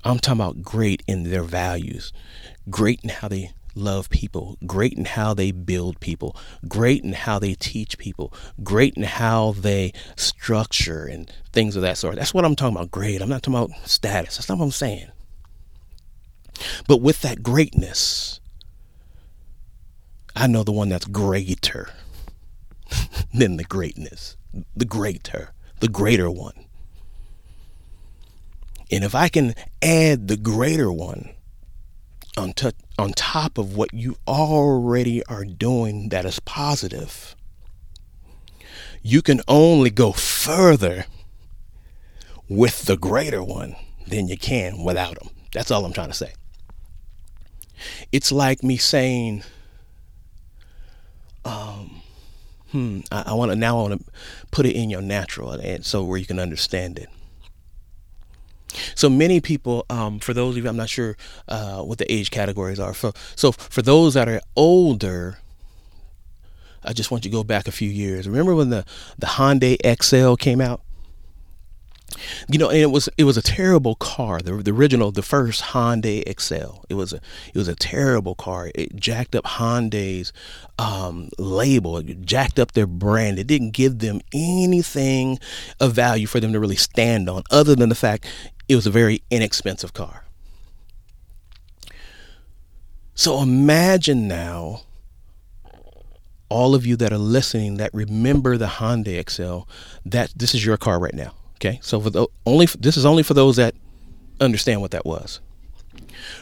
I'm 0.04 0.20
talking 0.20 0.42
about 0.42 0.64
great 0.64 1.04
in 1.08 1.30
their 1.30 1.44
values, 1.44 2.12
great 2.70 3.00
in 3.04 3.10
how 3.10 3.28
they 3.28 3.52
love 3.76 4.10
people, 4.10 4.58
great 4.66 4.94
in 4.94 5.06
how 5.06 5.34
they 5.34 5.52
build 5.52 6.00
people, 6.00 6.36
great 6.68 7.04
in 7.04 7.14
how 7.14 7.40
they 7.40 7.54
teach 7.54 7.98
people, 7.98 8.34
great 8.64 8.96
in 8.96 9.04
how 9.04 9.54
they 9.54 9.94
structure 10.16 11.06
and 11.06 11.32
things 11.52 11.76
of 11.76 11.82
that 11.82 11.98
sort. 11.98 12.16
That's 12.16 12.34
what 12.34 12.46
I'm 12.46 12.56
talking 12.56 12.76
about. 12.76 12.92
Great. 12.92 13.22
I'm 13.22 13.30
not 13.30 13.44
talking 13.44 13.60
about 13.60 13.88
status. 13.88 14.38
That's 14.38 14.50
not 14.50 14.58
what 14.58 14.66
I'm 14.66 14.72
saying. 14.72 15.08
But 16.88 17.02
with 17.02 17.22
that 17.22 17.44
greatness, 17.44 18.40
I 20.36 20.48
know 20.48 20.64
the 20.64 20.72
one 20.72 20.90
that's 20.90 21.06
greater 21.06 21.90
than 23.34 23.58
the 23.58 23.64
greatness, 23.64 24.38
the 24.76 24.86
greater, 24.86 25.54
the 25.80 25.88
greater 25.88 26.30
one. 26.30 26.66
And 28.92 29.04
if 29.04 29.16
I 29.16 29.30
can 29.30 29.56
add 29.82 30.28
the 30.28 30.38
greater 30.38 30.92
one, 30.92 31.30
on, 32.38 32.54
t- 32.54 32.72
on 32.98 33.12
top 33.14 33.58
of 33.58 33.76
what 33.76 33.94
you 33.94 34.18
already 34.28 35.24
are 35.26 35.46
doing 35.46 36.10
that 36.10 36.26
is 36.26 36.40
positive. 36.40 37.36
You 39.02 39.22
can 39.22 39.42
only 39.48 39.90
go 39.90 40.12
further 40.12 41.06
with 42.48 42.84
the 42.84 42.98
greater 42.98 43.44
one 43.44 43.76
than 44.08 44.28
you 44.28 44.38
can 44.38 44.84
without 44.84 45.22
him. 45.22 45.30
That's 45.54 45.72
all 45.72 45.86
I'm 45.86 45.94
trying 45.94 46.10
to 46.10 46.14
say. 46.14 46.34
It's 48.12 48.32
like 48.32 48.64
me 48.64 48.78
saying, 48.78 49.44
um, 51.44 52.02
hmm, 52.72 53.00
I, 53.12 53.24
I 53.28 53.34
want 53.34 53.52
to 53.52 53.56
now 53.56 53.80
I 53.80 53.90
want 53.90 54.06
to 54.06 54.12
put 54.52 54.66
it 54.66 54.76
in 54.76 54.90
your 54.90 55.02
natural, 55.02 55.52
and 55.52 55.86
so 55.86 56.04
where 56.04 56.18
you 56.18 56.26
can 56.26 56.40
understand 56.40 57.00
it. 57.00 57.10
So 58.96 59.10
many 59.10 59.40
people, 59.40 59.86
um, 59.90 60.20
for 60.20 60.34
those 60.34 60.58
of 60.58 60.64
you, 60.64 60.70
I'm 60.70 60.78
not 60.78 60.90
sure 60.90 61.18
uh, 61.48 61.82
what 61.82 61.98
the 61.98 62.12
age 62.12 62.32
categories 62.32 62.80
are. 62.80 62.94
For, 62.94 63.12
so 63.36 63.52
for 63.52 63.82
those 63.82 64.14
that 64.14 64.28
are 64.28 64.42
older, 64.56 65.40
I 66.84 66.94
just 66.94 67.12
want 67.12 67.26
you 67.26 67.32
to 67.32 67.38
go 67.38 67.44
back 67.44 67.68
a 67.68 67.72
few 67.72 67.90
years. 67.90 68.28
Remember 68.28 68.56
when 68.56 68.70
the 68.70 68.86
the 69.18 69.28
Hyundai 69.28 69.78
Excel 69.84 70.36
came 70.36 70.62
out? 70.62 70.82
You 72.50 72.60
know, 72.60 72.70
and 72.70 72.80
it 72.80 72.92
was 72.92 73.08
it 73.18 73.24
was 73.24 73.38
a 73.38 73.42
terrible 73.42 73.96
car. 73.96 74.40
The, 74.42 74.54
the 74.54 74.72
original, 74.72 75.12
the 75.12 75.22
first 75.22 75.62
Hyundai 75.62 76.24
Excel. 76.28 76.84
It 76.90 76.96
was 76.96 77.14
a 77.14 77.18
it 77.54 77.58
was 77.58 77.68
a 77.68 77.76
terrible 77.76 78.36
car. 78.36 78.72
It 78.76 78.96
jacked 78.96 79.36
up 79.36 79.46
Hyundai's 79.46 80.34
um, 80.78 81.30
label. 81.38 81.98
It 81.98 82.22
jacked 82.26 82.60
up 82.60 82.74
their 82.74 82.88
brand. 82.88 83.40
It 83.40 83.48
didn't 83.48 83.72
give 83.72 84.00
them 84.00 84.22
anything 84.34 85.40
of 85.80 85.94
value 85.94 86.28
for 86.28 86.40
them 86.40 86.52
to 86.54 86.60
really 86.60 86.76
stand 86.76 87.30
on, 87.30 87.44
other 87.52 87.76
than 87.76 87.90
the 87.90 87.96
fact 87.96 88.26
it 88.72 88.76
was 88.76 88.88
a 88.88 88.92
very 88.92 89.22
inexpensive 89.30 89.94
car. 89.94 90.24
So 93.14 93.42
imagine 93.42 94.30
now 94.30 94.84
all 96.48 96.74
of 96.74 96.86
you 96.86 96.96
that 96.96 97.12
are 97.12 97.18
listening 97.18 97.76
that 97.78 97.94
remember 97.94 98.58
the 98.58 98.68
Hyundai 98.68 99.20
Excel 99.20 99.68
that 100.06 100.32
this 100.38 100.56
is 100.56 100.66
your 100.66 100.78
car 100.78 101.00
right 101.00 101.14
now. 101.14 101.34
Okay, 101.56 101.80
so 101.84 102.00
for 102.00 102.10
the 102.10 102.28
only 102.46 102.66
this 102.80 102.96
is 102.96 103.06
only 103.06 103.24
for 103.24 103.34
those 103.34 103.58
that 103.58 103.76
understand 104.40 104.80
what 104.80 104.92
that 104.92 105.06
was. 105.06 105.42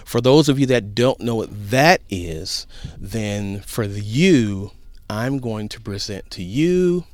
For 0.06 0.22
those 0.22 0.48
of 0.48 0.60
you 0.60 0.68
that 0.68 0.94
don't 0.94 1.20
know 1.22 1.36
what 1.36 1.50
that 1.72 2.02
is, 2.12 2.68
then 2.96 3.62
for 3.62 3.88
the 3.88 4.02
you, 4.02 4.72
I'm 5.10 5.40
going 5.40 5.68
to 5.70 5.82
present 5.82 6.30
to 6.32 6.44
you. 6.44 7.06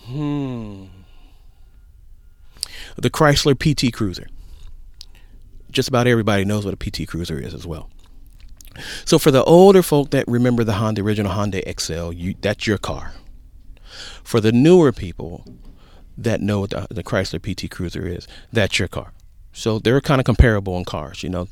Hmm. 0.00 0.84
The 2.96 3.10
Chrysler 3.10 3.54
PT 3.54 3.92
Cruiser. 3.92 4.26
Just 5.70 5.88
about 5.88 6.06
everybody 6.06 6.44
knows 6.44 6.64
what 6.64 6.74
a 6.74 6.76
PT 6.76 7.06
Cruiser 7.06 7.38
is 7.38 7.54
as 7.54 7.66
well. 7.66 7.90
So 9.04 9.18
for 9.18 9.30
the 9.30 9.44
older 9.44 9.82
folk 9.82 10.10
that 10.10 10.26
remember 10.26 10.64
the 10.64 10.72
Hyundai 10.72 11.00
original 11.00 11.32
Hyundai 11.32 11.62
Excel, 11.66 12.12
you, 12.12 12.34
that's 12.40 12.66
your 12.66 12.78
car. 12.78 13.12
For 14.22 14.40
the 14.40 14.52
newer 14.52 14.92
people 14.92 15.44
that 16.16 16.40
know 16.40 16.60
what 16.60 16.70
the, 16.70 16.86
the 16.90 17.02
Chrysler 17.02 17.40
PT 17.40 17.70
Cruiser 17.70 18.06
is, 18.06 18.26
that's 18.52 18.78
your 18.78 18.88
car. 18.88 19.12
So 19.52 19.78
they're 19.78 20.00
kind 20.00 20.20
of 20.20 20.24
comparable 20.24 20.76
in 20.78 20.84
cars, 20.84 21.22
you 21.22 21.28
know, 21.28 21.48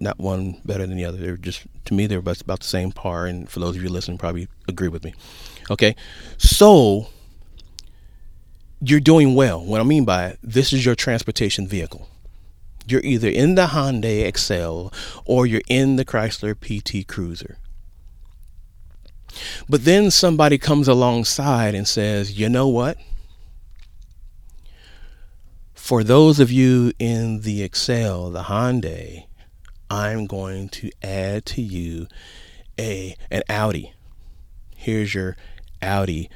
not 0.00 0.18
one 0.18 0.60
better 0.64 0.86
than 0.86 0.96
the 0.96 1.04
other. 1.04 1.18
They're 1.18 1.36
just 1.36 1.66
to 1.86 1.94
me 1.94 2.06
they're 2.06 2.18
about, 2.18 2.40
about 2.40 2.60
the 2.60 2.66
same 2.66 2.92
par. 2.92 3.26
And 3.26 3.48
for 3.48 3.60
those 3.60 3.76
of 3.76 3.82
you 3.82 3.88
listening, 3.88 4.18
probably 4.18 4.48
agree 4.68 4.88
with 4.88 5.04
me. 5.04 5.14
Okay, 5.70 5.96
so 6.38 7.08
you're 8.80 9.00
doing 9.00 9.34
well. 9.34 9.64
What 9.64 9.80
I 9.80 9.84
mean 9.84 10.04
by 10.04 10.26
it, 10.26 10.38
this 10.42 10.72
is 10.72 10.84
your 10.84 10.94
transportation 10.94 11.66
vehicle. 11.66 12.08
You're 12.86 13.02
either 13.02 13.28
in 13.28 13.54
the 13.54 13.68
Hyundai 13.68 14.24
Excel 14.24 14.92
or 15.24 15.46
you're 15.46 15.62
in 15.68 15.96
the 15.96 16.04
Chrysler 16.04 16.54
PT 16.54 17.06
Cruiser. 17.06 17.58
But 19.68 19.84
then 19.84 20.10
somebody 20.10 20.56
comes 20.56 20.88
alongside 20.88 21.74
and 21.74 21.86
says, 21.86 22.38
you 22.38 22.48
know 22.48 22.68
what? 22.68 22.96
For 25.74 26.02
those 26.02 26.40
of 26.40 26.50
you 26.50 26.92
in 26.98 27.42
the 27.42 27.62
Excel, 27.62 28.30
the 28.30 28.44
Hyundai, 28.44 29.26
I'm 29.90 30.26
going 30.26 30.68
to 30.70 30.90
add 31.02 31.46
to 31.46 31.62
you 31.62 32.08
a 32.78 33.16
an 33.30 33.42
Audi. 33.48 33.92
Here's 34.74 35.14
your 35.14 35.36
Audi 35.80 36.28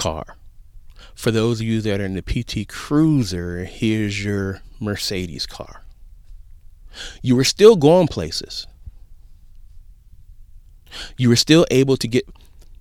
car. 0.00 0.36
For 1.14 1.30
those 1.30 1.60
of 1.60 1.66
you 1.66 1.80
that 1.82 2.00
are 2.00 2.04
in 2.04 2.14
the 2.14 2.22
PT 2.22 2.68
Cruiser, 2.68 3.64
here's 3.64 4.24
your 4.24 4.62
Mercedes 4.80 5.46
car. 5.46 5.82
You 7.22 7.36
were 7.36 7.44
still 7.44 7.76
going 7.76 8.08
places. 8.08 8.66
You 11.16 11.28
were 11.28 11.36
still 11.36 11.66
able 11.70 11.96
to 11.98 12.08
get 12.08 12.26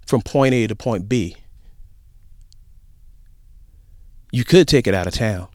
from 0.08 0.22
point 0.22 0.54
A 0.56 0.66
to 0.68 0.76
point 0.76 1.08
B 1.08 1.36
you 4.32 4.44
could 4.44 4.68
take 4.68 4.88
it 4.88 4.94
out 4.94 5.08
of 5.08 5.14
town. 5.14 5.48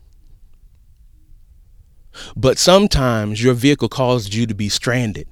But 2.37 2.59
sometimes 2.59 3.43
your 3.43 3.55
vehicle 3.55 3.89
caused 3.89 4.35
you 4.35 4.47
to 4.47 4.55
be 4.55 4.69
stranded. 4.69 5.27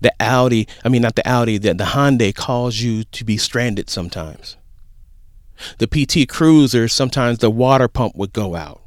The 0.00 0.12
Audi, 0.20 0.68
I 0.84 0.88
mean, 0.88 1.02
not 1.02 1.16
the 1.16 1.28
Audi, 1.28 1.58
the, 1.58 1.74
the 1.74 1.84
Hyundai 1.84 2.34
caused 2.34 2.80
you 2.80 3.04
to 3.04 3.24
be 3.24 3.36
stranded 3.36 3.90
sometimes. 3.90 4.56
The 5.78 5.86
PT 5.86 6.28
Cruiser, 6.28 6.88
sometimes 6.88 7.38
the 7.38 7.50
water 7.50 7.88
pump 7.88 8.16
would 8.16 8.32
go 8.32 8.54
out. 8.54 8.80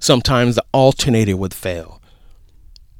Sometimes 0.00 0.54
the 0.54 0.64
alternator 0.72 1.36
would 1.36 1.54
fail. 1.54 2.00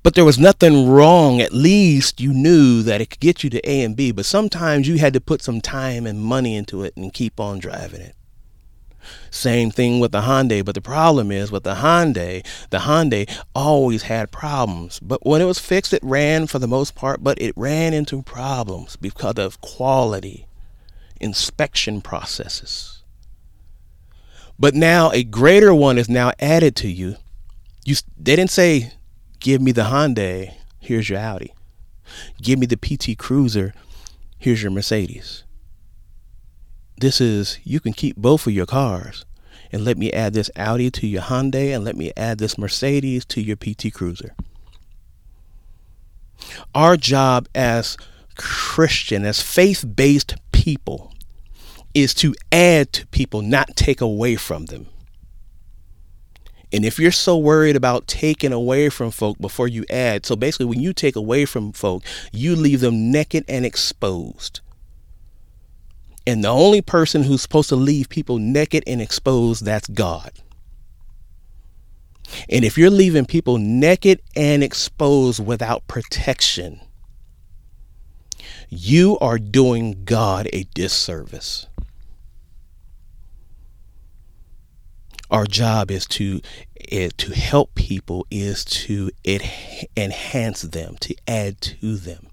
But 0.02 0.14
there 0.14 0.24
was 0.24 0.38
nothing 0.38 0.88
wrong. 0.88 1.40
At 1.40 1.52
least 1.52 2.20
you 2.20 2.32
knew 2.32 2.82
that 2.82 3.00
it 3.00 3.10
could 3.10 3.20
get 3.20 3.42
you 3.42 3.50
to 3.50 3.68
A 3.68 3.82
and 3.82 3.96
B. 3.96 4.12
But 4.12 4.24
sometimes 4.24 4.86
you 4.86 4.98
had 4.98 5.12
to 5.14 5.20
put 5.20 5.42
some 5.42 5.60
time 5.60 6.06
and 6.06 6.22
money 6.22 6.54
into 6.54 6.84
it 6.84 6.96
and 6.96 7.12
keep 7.12 7.40
on 7.40 7.58
driving 7.58 8.02
it. 8.02 8.14
Same 9.30 9.70
thing 9.70 10.00
with 10.00 10.12
the 10.12 10.22
Hyundai, 10.22 10.64
but 10.64 10.74
the 10.74 10.80
problem 10.80 11.30
is 11.30 11.50
with 11.52 11.64
the 11.64 11.76
Hyundai, 11.76 12.44
the 12.70 12.78
Hyundai 12.78 13.28
always 13.54 14.02
had 14.02 14.30
problems. 14.30 15.00
But 15.00 15.26
when 15.26 15.40
it 15.40 15.44
was 15.46 15.58
fixed, 15.58 15.92
it 15.92 16.02
ran 16.02 16.46
for 16.46 16.58
the 16.58 16.68
most 16.68 16.94
part, 16.94 17.22
but 17.22 17.40
it 17.40 17.52
ran 17.56 17.92
into 17.92 18.22
problems 18.22 18.96
because 18.96 19.38
of 19.38 19.60
quality 19.60 20.46
inspection 21.20 22.00
processes. 22.00 22.95
But 24.58 24.74
now 24.74 25.10
a 25.10 25.22
greater 25.22 25.74
one 25.74 25.98
is 25.98 26.08
now 26.08 26.32
added 26.38 26.76
to 26.76 26.88
you. 26.88 27.16
You 27.84 27.96
they 28.16 28.36
didn't 28.36 28.50
say, 28.50 28.92
"Give 29.38 29.60
me 29.60 29.72
the 29.72 29.84
Hyundai, 29.84 30.54
here's 30.80 31.08
your 31.08 31.18
Audi." 31.18 31.52
Give 32.40 32.58
me 32.58 32.66
the 32.66 32.76
PT 32.76 33.18
Cruiser, 33.18 33.74
here's 34.38 34.62
your 34.62 34.70
Mercedes. 34.70 35.44
This 36.98 37.20
is, 37.20 37.58
you 37.64 37.80
can 37.80 37.92
keep 37.92 38.16
both 38.16 38.46
of 38.46 38.52
your 38.52 38.66
cars 38.66 39.24
and 39.72 39.84
let 39.84 39.98
me 39.98 40.12
add 40.12 40.32
this 40.32 40.50
Audi 40.56 40.90
to 40.92 41.06
your 41.06 41.22
Hyundai 41.22 41.74
and 41.74 41.84
let 41.84 41.96
me 41.96 42.12
add 42.16 42.38
this 42.38 42.56
Mercedes 42.56 43.24
to 43.26 43.40
your 43.40 43.56
PT 43.56 43.92
Cruiser. 43.92 44.34
Our 46.74 46.96
job 46.96 47.48
as 47.54 47.96
Christian, 48.36 49.24
as 49.24 49.42
faith 49.42 49.84
based 49.96 50.36
people, 50.52 51.12
is 51.96 52.12
to 52.12 52.34
add 52.52 52.92
to 52.92 53.06
people, 53.06 53.40
not 53.40 53.74
take 53.74 54.02
away 54.02 54.36
from 54.36 54.66
them. 54.66 54.86
And 56.70 56.84
if 56.84 56.98
you're 56.98 57.10
so 57.10 57.38
worried 57.38 57.74
about 57.74 58.06
taking 58.06 58.52
away 58.52 58.90
from 58.90 59.10
folk 59.10 59.38
before 59.38 59.66
you 59.66 59.86
add, 59.88 60.26
so 60.26 60.36
basically, 60.36 60.66
when 60.66 60.80
you 60.80 60.92
take 60.92 61.16
away 61.16 61.46
from 61.46 61.72
folk, 61.72 62.02
you 62.32 62.54
leave 62.54 62.80
them 62.80 63.10
naked 63.10 63.46
and 63.48 63.64
exposed. 63.64 64.60
And 66.26 66.44
the 66.44 66.48
only 66.48 66.82
person 66.82 67.22
who's 67.22 67.40
supposed 67.40 67.70
to 67.70 67.76
leave 67.76 68.10
people 68.10 68.36
naked 68.36 68.84
and 68.86 69.00
exposed, 69.00 69.64
that's 69.64 69.88
God. 69.88 70.32
And 72.50 72.62
if 72.62 72.76
you're 72.76 72.90
leaving 72.90 73.24
people 73.24 73.56
naked 73.56 74.20
and 74.34 74.62
exposed 74.62 75.42
without 75.46 75.88
protection, 75.88 76.80
you 78.68 79.16
are 79.20 79.38
doing 79.38 80.04
God 80.04 80.48
a 80.52 80.64
disservice. 80.74 81.68
Our 85.30 85.46
job 85.46 85.90
is 85.90 86.06
to 86.08 86.40
is 86.76 87.12
to 87.14 87.32
help 87.34 87.74
people 87.74 88.26
is 88.30 88.64
to 88.64 89.10
enhance 89.96 90.62
them, 90.62 90.96
to 91.00 91.16
add 91.26 91.60
to 91.60 91.96
them, 91.96 92.28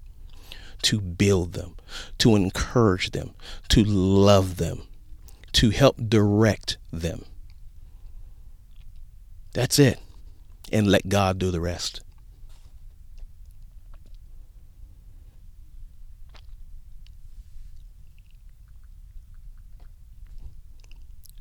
to 0.82 1.00
build 1.00 1.54
them 1.54 1.74
to 2.18 2.36
encourage 2.36 3.10
them, 3.10 3.34
to 3.68 3.84
love 3.84 4.56
them, 4.56 4.82
to 5.52 5.70
help 5.70 5.96
direct 6.08 6.78
them. 6.92 7.24
That's 9.52 9.78
it. 9.78 9.98
And 10.72 10.88
let 10.88 11.08
God 11.08 11.38
do 11.38 11.50
the 11.50 11.60
rest. 11.60 12.00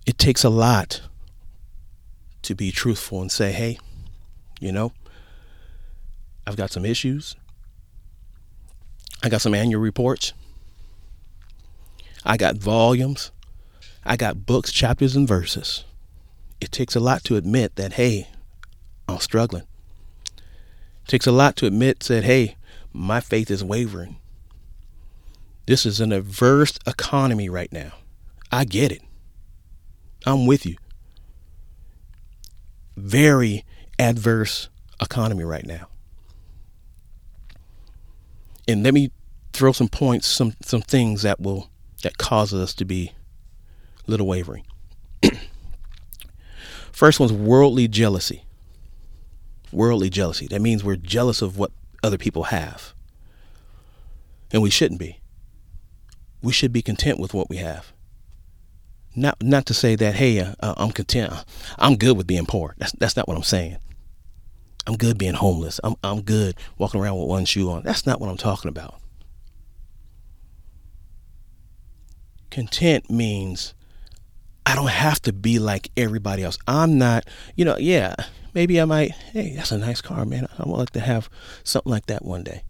It 0.06 0.18
takes 0.18 0.44
a 0.44 0.50
lot 0.50 1.02
to 2.44 2.56
be 2.56 2.72
truthful 2.72 3.22
and 3.22 3.32
say, 3.32 3.52
hey, 3.52 3.78
you 4.60 4.72
know, 4.72 4.94
I've 6.46 6.56
got 6.56 6.72
some 6.72 6.86
issues. 6.86 7.36
I 9.24 9.30
got 9.30 9.42
some 9.42 9.54
annual 9.54 9.82
reports. 9.82 10.34
I 12.26 12.38
got 12.38 12.58
volumes. 12.58 13.32
I 14.06 14.18
got 14.18 14.46
books, 14.46 14.72
chapters, 14.72 15.16
and 15.16 15.28
verses. 15.28 15.86
It 16.60 16.72
takes 16.72 16.96
a 16.96 17.00
lot 17.00 17.24
to 17.26 17.36
admit 17.36 17.76
that, 17.76 17.94
hey, 17.94 18.28
I'm 19.08 19.20
struggling. 19.20 19.64
It 20.36 21.08
takes 21.08 21.28
a 21.28 21.32
lot 21.32 21.56
to 21.58 21.66
admit 21.66 22.02
that, 22.02 22.24
hey, 22.24 22.56
my 22.92 23.20
faith 23.20 23.50
is 23.50 23.64
wavering. 23.64 24.18
This 25.66 25.86
is 25.86 26.02
an 26.02 26.12
adverse 26.12 26.78
economy 26.86 27.50
right 27.50 27.72
now. 27.72 27.94
I 28.52 28.66
get 28.66 28.92
it. 28.92 29.02
I'm 30.26 30.46
with 30.46 30.66
you. 30.66 30.76
Very 32.96 33.66
adverse 34.00 34.70
economy 35.02 35.44
right 35.44 35.66
now. 35.66 35.88
And 38.68 38.84
let 38.84 38.94
me 38.94 39.12
throw 39.52 39.72
some 39.72 39.88
points, 39.88 40.28
some 40.28 40.54
some 40.62 40.82
things 40.82 41.22
that 41.22 41.40
will 41.40 41.70
that 42.02 42.18
causes 42.18 42.62
us 42.62 42.74
to 42.76 42.86
be 42.86 43.14
a 44.08 44.12
little 44.12 44.28
wavering. 44.28 44.66
First 46.92 47.20
one's 47.20 47.34
worldly 47.34 47.88
jealousy. 47.88 48.44
Worldly 49.72 50.10
jealousy. 50.10 50.48
That 50.48 50.62
means 50.62 50.84
we're 50.84 50.96
jealous 50.96 51.42
of 51.42 51.58
what 51.58 51.72
other 52.04 52.18
people 52.18 52.44
have. 52.44 52.94
And 54.52 54.62
we 54.62 54.70
shouldn't 54.70 55.00
be. 55.00 55.20
We 56.42 56.52
should 56.52 56.74
be 56.74 56.82
content 56.82 57.20
with 57.20 57.34
what 57.34 57.50
we 57.50 57.58
have. 57.58 57.93
Not 59.16 59.42
not 59.42 59.66
to 59.68 59.74
say 59.74 59.96
that 59.96 60.16
hey, 60.16 60.40
uh, 60.40 60.54
uh 60.60 60.74
I'm 60.78 60.92
content. 60.92 61.34
I'm 61.78 61.96
good 61.96 62.18
with 62.18 62.28
being 62.28 62.46
poor. 62.46 62.76
That's 62.78 62.92
that's 62.94 63.16
not 63.16 63.28
what 63.28 63.38
I'm 63.38 63.44
saying. 63.44 63.78
I'm 64.88 64.98
good 64.98 65.18
being 65.18 65.34
homeless. 65.34 65.80
I'm 65.84 65.96
I'm 66.04 66.22
good 66.22 66.56
walking 66.78 67.00
around 67.00 67.20
with 67.20 67.30
one 67.30 67.46
shoe 67.46 67.70
on. 67.70 67.84
That's 67.84 68.06
not 68.06 68.20
what 68.20 68.30
I'm 68.30 68.38
talking 68.38 68.70
about. 68.70 68.96
Content 72.50 73.10
means 73.10 73.74
I 74.66 74.76
don't 74.76 74.90
have 74.90 75.22
to 75.24 75.34
be 75.34 75.60
like 75.60 75.90
everybody 75.98 76.44
else. 76.44 76.58
I'm 76.68 76.98
not, 76.98 77.26
you 77.56 77.66
know, 77.66 77.78
yeah, 77.78 78.16
maybe 78.54 78.80
I 78.80 78.86
might, 78.86 79.12
hey, 79.12 79.56
that's 79.56 79.72
a 79.72 79.78
nice 79.78 80.02
car, 80.02 80.26
man. 80.26 80.48
I 80.58 80.64
would 80.64 80.78
like 80.78 80.92
to 80.92 81.00
have 81.00 81.30
something 81.64 81.92
like 81.92 82.06
that 82.08 82.24
one 82.24 82.44
day. 82.44 82.64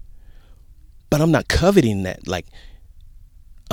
But 1.09 1.21
I'm 1.21 1.31
not 1.31 1.47
coveting 1.47 2.03
that. 2.03 2.27
Like, 2.27 2.47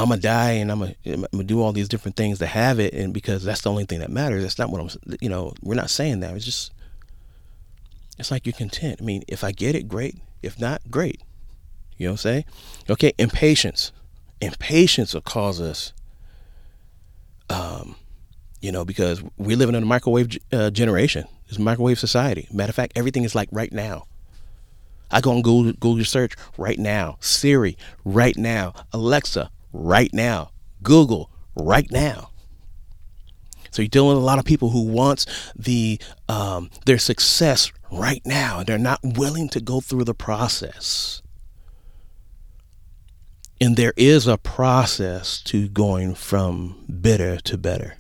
I'm 0.01 0.09
gonna 0.09 0.21
die 0.21 0.53
and 0.53 0.73
I'm 0.73 0.79
gonna, 0.79 0.95
I'm 1.05 1.27
gonna 1.31 1.45
do 1.45 1.61
all 1.61 1.73
these 1.73 1.89
different 1.89 2.17
things 2.17 2.39
to 2.39 2.47
have 2.47 2.81
it, 2.81 2.95
and 2.95 3.13
because 3.13 3.45
that's 3.45 3.61
the 3.61 3.71
only 3.71 3.85
thing 3.85 4.01
that 4.01 4.11
matters. 4.11 4.43
That's 4.43 4.59
not 4.59 4.71
what 4.71 4.81
I'm. 4.81 5.17
You 5.21 5.29
know, 5.29 5.53
we're 5.61 5.75
not 5.75 5.91
saying 5.91 6.21
that. 6.21 6.35
It's 6.35 6.45
just, 6.45 6.73
it's 8.19 8.31
like 8.31 8.47
you're 8.47 8.55
content. 8.55 9.01
I 9.01 9.05
mean, 9.05 9.23
if 9.29 9.45
I 9.45 9.53
get 9.53 9.75
it, 9.75 9.89
great. 9.89 10.17
If 10.43 10.59
not, 10.59 10.81
great. 10.91 11.21
You 11.99 12.07
know 12.07 12.13
what 12.13 12.15
I'm 12.15 12.19
saying? 12.19 12.45
Okay, 12.89 13.13
impatience. 13.19 13.93
Impatience 14.41 15.13
will 15.13 15.21
cause 15.21 15.61
us, 15.61 15.93
um, 17.51 17.95
you 18.63 18.73
know, 18.73 18.87
because 18.87 19.23
we're 19.37 19.57
living 19.57 19.75
in 19.75 19.83
a 19.83 19.87
microwave 19.87 20.39
uh, 20.51 20.71
generation. 20.71 21.27
It's 21.49 21.59
a 21.59 21.61
microwave 21.61 21.99
society. 21.99 22.49
Matter 22.51 22.71
of 22.71 22.75
fact, 22.75 22.93
everything 22.97 23.25
is 23.25 23.35
like 23.35 23.51
right 23.53 23.71
now. 23.71 24.07
I 25.11 25.21
go 25.21 25.33
on 25.33 25.43
Google, 25.43 25.73
Google 25.75 26.05
search 26.07 26.37
right 26.57 26.79
now. 26.79 27.19
Siri, 27.21 27.77
right 28.05 28.37
now. 28.37 28.73
Alexa, 28.95 29.51
right 29.73 30.13
now. 30.13 30.51
Google, 30.83 31.31
right 31.55 31.91
now. 31.91 32.31
So 33.71 33.83
you're 33.83 33.89
dealing 33.89 34.17
with 34.17 34.23
a 34.23 34.27
lot 34.27 34.39
of 34.39 34.45
people 34.45 34.71
who 34.71 34.83
wants 34.83 35.27
the 35.55 36.01
um, 36.29 36.71
their 36.87 36.99
success 36.99 37.71
right 37.93 38.23
now, 38.25 38.61
and 38.61 38.67
they're 38.67 38.79
not 38.79 39.01
willing 39.03 39.49
to 39.51 39.61
go 39.61 39.81
through 39.81 40.05
the 40.05 40.15
process. 40.15 41.23
And 43.61 43.77
there 43.77 43.93
is 43.97 44.27
a 44.27 44.39
process 44.39 45.41
to 45.43 45.69
going 45.69 46.15
from 46.15 46.85
bitter 47.01 47.37
to 47.41 47.59
better. 47.59 47.99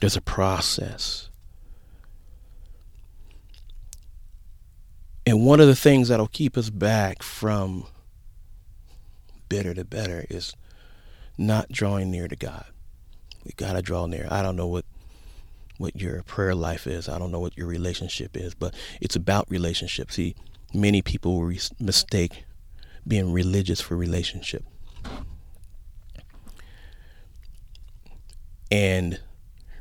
There's 0.00 0.16
a 0.16 0.20
process. 0.20 1.28
And 5.26 5.44
one 5.44 5.60
of 5.60 5.66
the 5.66 5.76
things 5.76 6.08
that'll 6.08 6.28
keep 6.28 6.56
us 6.56 6.70
back 6.70 7.22
from 7.22 7.86
bitter 9.48 9.74
to 9.74 9.84
better 9.84 10.26
is 10.30 10.54
not 11.36 11.70
drawing 11.70 12.10
near 12.10 12.28
to 12.28 12.36
God. 12.36 12.66
We 13.44 13.52
got 13.52 13.74
to 13.74 13.82
draw 13.82 14.06
near. 14.06 14.26
I 14.30 14.42
don't 14.42 14.56
know 14.56 14.66
what 14.66 14.84
what 15.78 15.94
your 15.94 16.22
prayer 16.24 16.56
life 16.56 16.86
is. 16.88 17.08
I 17.08 17.18
don't 17.18 17.30
know 17.30 17.38
what 17.38 17.56
your 17.56 17.68
relationship 17.68 18.36
is, 18.36 18.52
but 18.52 18.74
it's 19.00 19.14
about 19.14 19.48
relationship. 19.48 20.10
See, 20.10 20.34
many 20.74 21.02
people 21.02 21.44
re- 21.44 21.60
mistake 21.78 22.44
being 23.06 23.32
religious 23.32 23.80
for 23.80 23.96
relationship. 23.96 24.64
And 28.70 29.20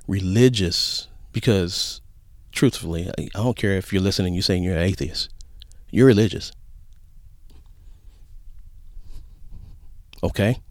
religious 0.08 1.08
because 1.34 2.00
truthfully, 2.52 3.12
I 3.18 3.28
don't 3.34 3.58
care 3.58 3.74
if 3.74 3.92
you're 3.92 4.02
listening, 4.02 4.34
you're 4.34 4.44
saying 4.44 4.64
you're 4.64 4.78
an 4.78 4.84
atheist. 4.84 5.30
You're 5.92 6.08
religious. 6.08 6.52
Okay? 10.24 10.62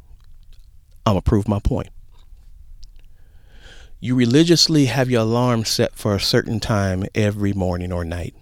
I'm 1.04 1.14
going 1.14 1.22
to 1.22 1.28
prove 1.28 1.48
my 1.48 1.60
point. 1.60 1.88
You 4.00 4.14
religiously 4.14 4.86
have 4.86 5.10
your 5.10 5.22
alarm 5.22 5.64
set 5.64 5.94
for 5.94 6.14
a 6.14 6.20
certain 6.20 6.60
time 6.60 7.04
every 7.14 7.52
morning 7.52 7.92
or 7.92 8.04
night. 8.04 8.34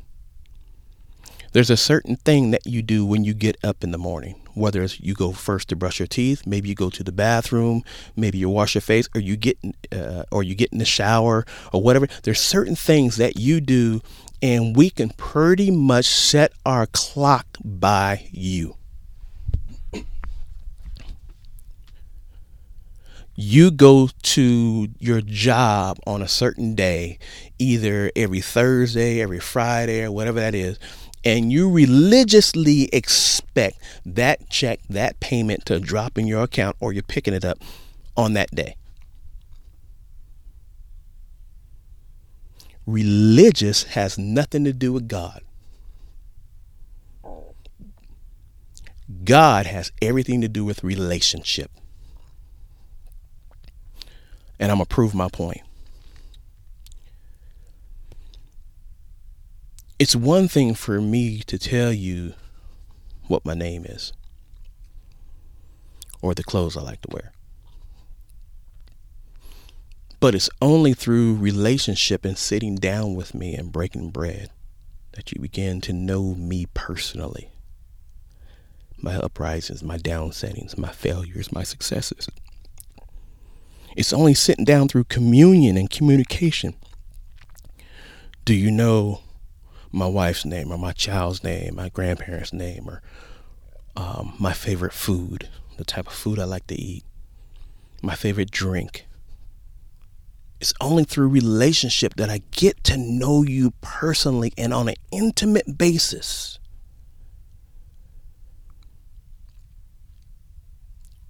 There's 1.53 1.71
a 1.71 1.77
certain 1.77 2.17
thing 2.17 2.51
that 2.51 2.67
you 2.67 2.83
do 2.83 3.07
when 3.07 3.25
you 3.25 3.35
get 3.35 3.57
up 3.63 3.85
in 3.85 3.93
the 3.93 3.99
morning 3.99 4.45
whether 4.55 4.83
it's 4.83 5.01
you 5.01 5.15
go 5.15 5.33
first 5.33 5.69
to 5.69 5.77
brush 5.77 5.99
your 5.99 6.07
teeth, 6.07 6.47
maybe 6.47 6.69
you 6.69 6.75
go 6.75 6.91
to 6.91 7.05
the 7.05 7.13
bathroom, 7.13 7.83
maybe 8.17 8.39
you 8.39 8.49
wash 8.49 8.75
your 8.75 8.83
face, 8.83 9.09
or 9.15 9.21
you 9.21 9.37
get 9.37 9.59
uh, 9.93 10.25
or 10.31 10.43
you 10.43 10.55
get 10.55 10.73
in 10.73 10.79
the 10.79 10.85
shower 10.85 11.45
or 11.73 11.83
whatever. 11.83 12.09
There's 12.23 12.41
certain 12.41 12.77
things 12.77 13.17
that 13.17 13.37
you 13.37 13.61
do, 13.61 14.01
and 14.41 14.77
we 14.77 14.91
can 14.91 15.11
pretty 15.11 15.71
much 15.71 16.07
set 16.07 16.53
our 16.65 16.87
clock 16.87 17.47
by 17.63 18.29
you. 18.31 18.77
You 23.37 23.71
go 23.71 24.09
to 24.23 24.89
your 24.99 25.21
job 25.21 25.99
on 26.07 26.23
a 26.23 26.29
certain 26.29 26.75
day, 26.75 27.19
either 27.59 28.11
every 28.15 28.41
Thursday, 28.41 29.21
every 29.21 29.41
Friday, 29.41 30.05
or 30.05 30.13
whatever 30.13 30.41
that 30.41 30.55
is, 30.55 30.79
and 31.25 31.51
you 31.51 31.71
religiously 31.71 32.89
expect 32.93 33.79
that 34.05 34.49
check, 34.51 34.81
that 34.89 35.19
payment 35.21 35.65
to 35.67 35.81
drop 35.81 36.19
in 36.19 36.27
your 36.27 36.43
account 36.43 36.77
or 36.81 36.93
you're 36.93 37.03
picking 37.03 37.35
it 37.35 37.45
up 37.45 37.59
on 38.17 38.35
that 38.35 38.51
day. 38.55 38.77
Religious 42.87 43.85
has 43.85 44.19
nothing 44.19 44.65
to 44.65 44.73
do 44.73 44.93
with 44.93 45.09
God. 45.09 45.41
God 49.25 49.67
has 49.67 49.91
everything 50.03 50.43
to 50.43 50.49
do 50.49 50.65
with 50.65 50.85
relationship. 50.85 51.71
And 54.59 54.71
I'm 54.71 54.79
going 54.79 54.87
to 54.87 54.95
prove 54.95 55.15
my 55.15 55.29
point. 55.29 55.63
it's 59.99 60.17
one 60.17 60.49
thing 60.49 60.75
for 60.75 61.01
me 61.01 61.41
to 61.41 61.59
tell 61.59 61.93
you 61.93 62.35
what 63.27 63.45
my 63.45 63.55
name 63.55 63.85
is 63.85 64.13
or 66.21 66.35
the 66.35 66.43
clothes 66.43 66.77
I 66.77 66.83
like 66.83 67.01
to 67.03 67.09
wear. 67.11 67.33
But 70.21 70.35
it's 70.35 70.51
only 70.61 70.95
through 70.95 71.37
relationship 71.37 72.25
and 72.25 72.37
sitting 72.37 72.77
down 72.77 73.15
with 73.15 73.35
me 73.35 73.55
and 73.55 73.71
breaking 73.71 74.11
bread 74.11 74.51
that 75.13 75.33
you 75.33 75.41
begin 75.41 75.81
to 75.83 75.93
know 75.93 76.35
me 76.35 76.67
personally. 76.75 77.51
My 78.99 79.17
uprisings, 79.17 79.83
my 79.83 79.99
downsettings, 79.99 80.77
my 80.77 80.91
failures, 80.91 81.53
my 81.53 81.63
successes. 81.63 82.29
It's 83.97 84.13
only 84.13 84.35
sitting 84.35 84.65
down 84.65 84.89
through 84.89 85.05
communion 85.05 85.77
and 85.77 85.89
communication. 85.89 86.75
Do 88.45 88.55
you 88.55 88.71
know 88.71 89.21
my 89.93 90.07
wife's 90.07 90.45
name 90.45 90.73
or 90.73 90.79
my 90.79 90.93
child's 90.93 91.45
name, 91.45 91.77
my 91.77 91.89
grandparents' 91.89 92.53
name, 92.53 92.89
or 92.89 93.01
um, 93.97 94.35
my 94.39 94.53
favorite 94.53 94.93
food, 94.93 95.49
the 95.77 95.85
type 95.85 96.09
of 96.09 96.13
food 96.13 96.39
I 96.39 96.45
like 96.45 96.67
to 96.67 96.75
eat, 96.75 97.05
my 98.03 98.15
favorite 98.15 98.51
drink. 98.51 99.07
It's 100.61 100.75
only 100.81 101.05
through 101.05 101.29
relationship 101.29 102.15
that 102.17 102.31
I 102.31 102.43
get 102.51 102.83
to 102.85 102.97
know 102.97 103.43
you 103.43 103.73
personally 103.81 104.53
and 104.57 104.73
on 104.73 104.89
an 104.89 104.95
intimate 105.13 105.79
basis. 105.79 106.59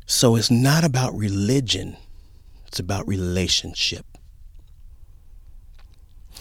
So 0.07 0.37
it's 0.37 0.51
not 0.51 0.85
about 0.85 1.17
religion, 1.17 1.97
it's 2.75 2.81
about 2.81 3.07
relationship. 3.07 4.05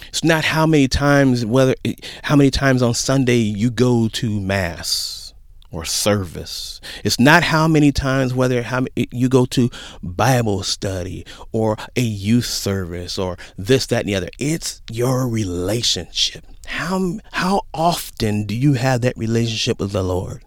It's 0.07 0.23
not 0.23 0.43
how 0.43 0.65
many 0.65 0.87
times 0.87 1.45
whether 1.45 1.75
how 2.23 2.35
many 2.35 2.49
times 2.49 2.81
on 2.81 2.95
Sunday 2.95 3.37
you 3.37 3.69
go 3.69 4.07
to 4.07 4.41
mass 4.41 5.35
or 5.69 5.85
service. 5.85 6.81
It's 7.03 7.19
not 7.19 7.43
how 7.43 7.67
many 7.67 7.91
times 7.91 8.33
whether 8.33 8.63
how 8.63 8.87
you 8.95 9.29
go 9.29 9.45
to 9.45 9.69
Bible 10.01 10.63
study 10.63 11.23
or 11.51 11.77
a 11.95 12.01
youth 12.01 12.45
service 12.45 13.19
or 13.19 13.37
this 13.55 13.85
that 13.87 13.99
and 13.99 14.09
the 14.09 14.15
other. 14.15 14.29
It's 14.39 14.81
your 14.89 15.27
relationship. 15.27 16.47
How 16.65 17.19
how 17.31 17.61
often 17.75 18.47
do 18.47 18.55
you 18.55 18.73
have 18.73 19.01
that 19.01 19.15
relationship 19.17 19.79
with 19.79 19.91
the 19.91 20.03
Lord? 20.03 20.43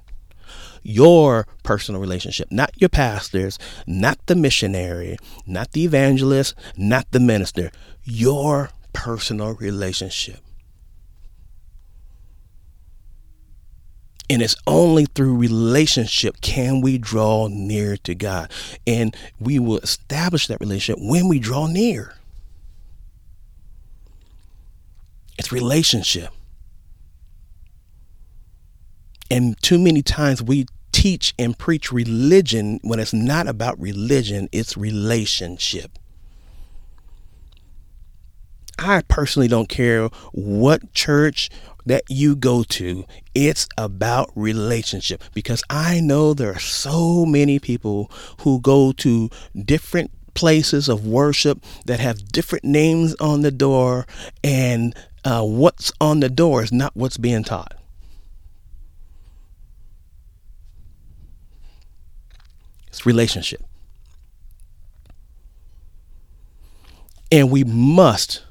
Your 0.87 1.49
personal 1.65 2.01
relationship, 2.01 2.47
not 2.53 2.71
your 2.81 2.89
pastors, 2.89 3.59
not 3.87 4.25
the 4.27 4.37
missionary, 4.37 5.19
not 5.45 5.73
the 5.73 5.85
evangelist, 5.85 6.55
not 6.77 7.11
the 7.11 7.19
minister, 7.19 7.73
your 8.05 8.71
personal 8.93 9.55
relationship. 9.55 10.39
And 14.31 14.43
it's 14.43 14.57
only 14.67 15.07
through 15.07 15.37
relationship 15.37 16.41
can 16.41 16.81
we 16.81 16.99
draw 16.99 17.49
near 17.49 17.97
to 17.99 18.15
God. 18.15 18.51
And 18.87 19.17
we 19.41 19.59
will 19.59 19.79
establish 19.79 20.47
that 20.47 20.61
relationship 20.61 21.03
when 21.03 21.29
we 21.29 21.39
draw 21.39 21.67
near. 21.67 22.15
It's 25.39 25.53
relationship. 25.53 26.31
And 29.31 29.61
too 29.63 29.79
many 29.79 30.03
times 30.03 30.43
we 30.43 30.67
teach 30.97 31.35
and 31.39 31.59
preach 31.59 31.93
religion 31.93 32.81
when 32.83 32.99
it's 32.99 33.13
not 33.13 33.47
about 33.47 33.79
religion, 33.79 34.49
it's 34.51 34.79
relationship. 34.79 35.99
I 38.79 39.03
personally 39.07 39.47
don't 39.47 39.69
care 39.69 40.09
what 40.33 40.95
church 40.95 41.51
that 41.85 42.05
you 42.09 42.35
go 42.35 42.63
to. 42.63 43.05
It's 43.35 43.69
about 43.77 44.33
relationship 44.35 45.23
because 45.35 45.63
I 45.69 46.01
know 46.01 46.33
there 46.33 46.55
are 46.55 46.59
so 46.59 47.27
many 47.27 47.59
people 47.59 48.11
who 48.41 48.59
go 48.63 48.93
to 48.93 49.29
different 49.55 50.11
places 50.33 50.89
of 50.89 51.07
worship 51.07 51.63
that 51.85 52.01
have 52.01 52.33
different 52.33 52.65
names 52.65 53.15
on 53.17 53.43
the 53.43 53.51
door, 53.51 54.07
and 54.43 54.97
uh, 55.27 55.43
what's 55.43 55.93
on 56.01 56.21
the 56.21 56.31
door 56.31 56.63
is 56.63 56.73
not 56.73 56.97
what's 56.97 57.19
being 57.19 57.45
taught. 57.45 57.75
It's 62.97 63.05
relationship. 63.05 63.63
And 67.31 67.51
we 67.51 67.63
must, 67.63 68.43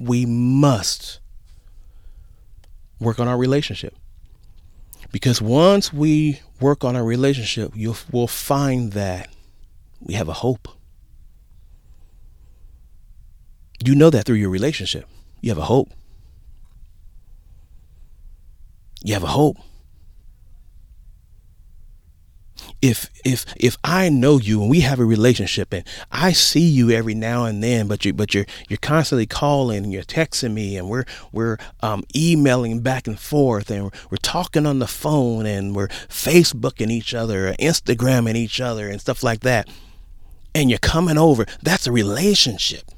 we 0.00 0.26
must 0.26 1.20
work 2.98 3.20
on 3.20 3.28
our 3.28 3.38
relationship. 3.38 3.94
Because 5.12 5.40
once 5.40 5.92
we 5.92 6.40
work 6.60 6.82
on 6.82 6.96
our 6.96 7.04
relationship, 7.04 7.70
you'll 7.76 7.96
we'll 8.10 8.26
find 8.26 8.90
that 8.94 9.32
we 10.00 10.14
have 10.14 10.28
a 10.28 10.32
hope. 10.32 10.66
You 13.84 13.94
know 13.94 14.10
that 14.10 14.24
through 14.24 14.36
your 14.36 14.50
relationship. 14.50 15.06
You 15.40 15.50
have 15.50 15.58
a 15.58 15.66
hope. 15.66 15.90
You 19.04 19.14
have 19.14 19.22
a 19.22 19.28
hope 19.28 19.58
if 22.82 23.10
if 23.24 23.46
if 23.56 23.76
I 23.82 24.08
know 24.08 24.38
you 24.38 24.60
and 24.60 24.70
we 24.70 24.80
have 24.80 24.98
a 24.98 25.04
relationship 25.04 25.72
and 25.72 25.84
I 26.12 26.32
see 26.32 26.66
you 26.68 26.90
every 26.90 27.14
now 27.14 27.44
and 27.44 27.62
then, 27.62 27.88
but 27.88 28.04
you 28.04 28.12
but 28.12 28.34
you're 28.34 28.46
you're 28.68 28.78
constantly 28.78 29.26
calling 29.26 29.84
and 29.84 29.92
you're 29.92 30.02
texting 30.02 30.52
me 30.52 30.76
and 30.76 30.88
we're 30.88 31.04
we're 31.32 31.58
um, 31.80 32.04
emailing 32.14 32.80
back 32.80 33.06
and 33.06 33.18
forth 33.18 33.70
and 33.70 33.84
we're 34.10 34.18
talking 34.22 34.66
on 34.66 34.78
the 34.78 34.86
phone 34.86 35.46
and 35.46 35.74
we're 35.74 35.88
Facebooking 35.88 36.90
each 36.90 37.14
other, 37.14 37.48
or 37.48 37.52
Instagramming 37.54 38.36
each 38.36 38.60
other 38.60 38.88
and 38.88 39.00
stuff 39.00 39.22
like 39.22 39.40
that, 39.40 39.68
and 40.54 40.70
you're 40.70 40.78
coming 40.78 41.18
over. 41.18 41.46
That's 41.62 41.86
a 41.86 41.92
relationship. 41.92 42.90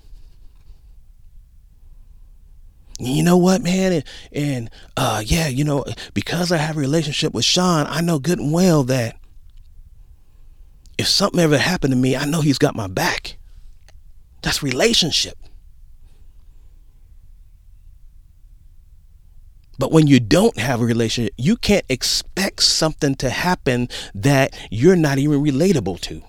you 3.01 3.23
know 3.23 3.37
what, 3.37 3.63
man? 3.63 3.93
And, 3.93 4.05
and 4.33 4.71
uh, 4.97 5.23
yeah, 5.25 5.47
you 5.47 5.63
know, 5.63 5.85
because 6.15 6.51
I 6.51 6.57
have 6.57 6.77
a 6.77 6.81
relationship 6.81 7.33
with 7.33 7.45
Sean, 7.45 7.87
I 7.87 8.01
know 8.01 8.19
good 8.19 8.41
and 8.41 8.53
well 8.53 8.83
that 8.85 9.17
if 10.99 11.07
something 11.07 11.41
ever 11.41 11.57
happened 11.57 11.93
to 11.93 11.97
me, 11.97 12.17
I 12.17 12.25
know 12.25 12.41
he's 12.41 12.59
got 12.59 12.75
my 12.75 12.89
back. 12.89 13.39
That's 14.43 14.63
relationship. 14.63 15.39
But 19.79 19.93
when 19.93 20.09
you 20.09 20.19
don't 20.19 20.59
have 20.59 20.81
a 20.81 20.85
relationship, 20.85 21.35
you 21.39 21.57
can't 21.57 21.85
expect 21.89 22.65
something 22.65 23.15
to 23.17 23.31
happen 23.31 23.89
that 24.13 24.59
you're 24.73 24.97
not 24.97 25.19
even 25.19 25.41
relatable 25.41 26.01
to. 26.01 26.23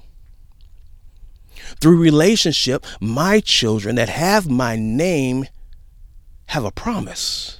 Through 1.82 2.00
relationship, 2.00 2.86
my 3.00 3.40
children 3.40 3.96
that 3.96 4.10
have 4.10 4.48
my 4.48 4.76
name 4.76 5.46
have 6.48 6.64
a 6.64 6.72
promise. 6.72 7.60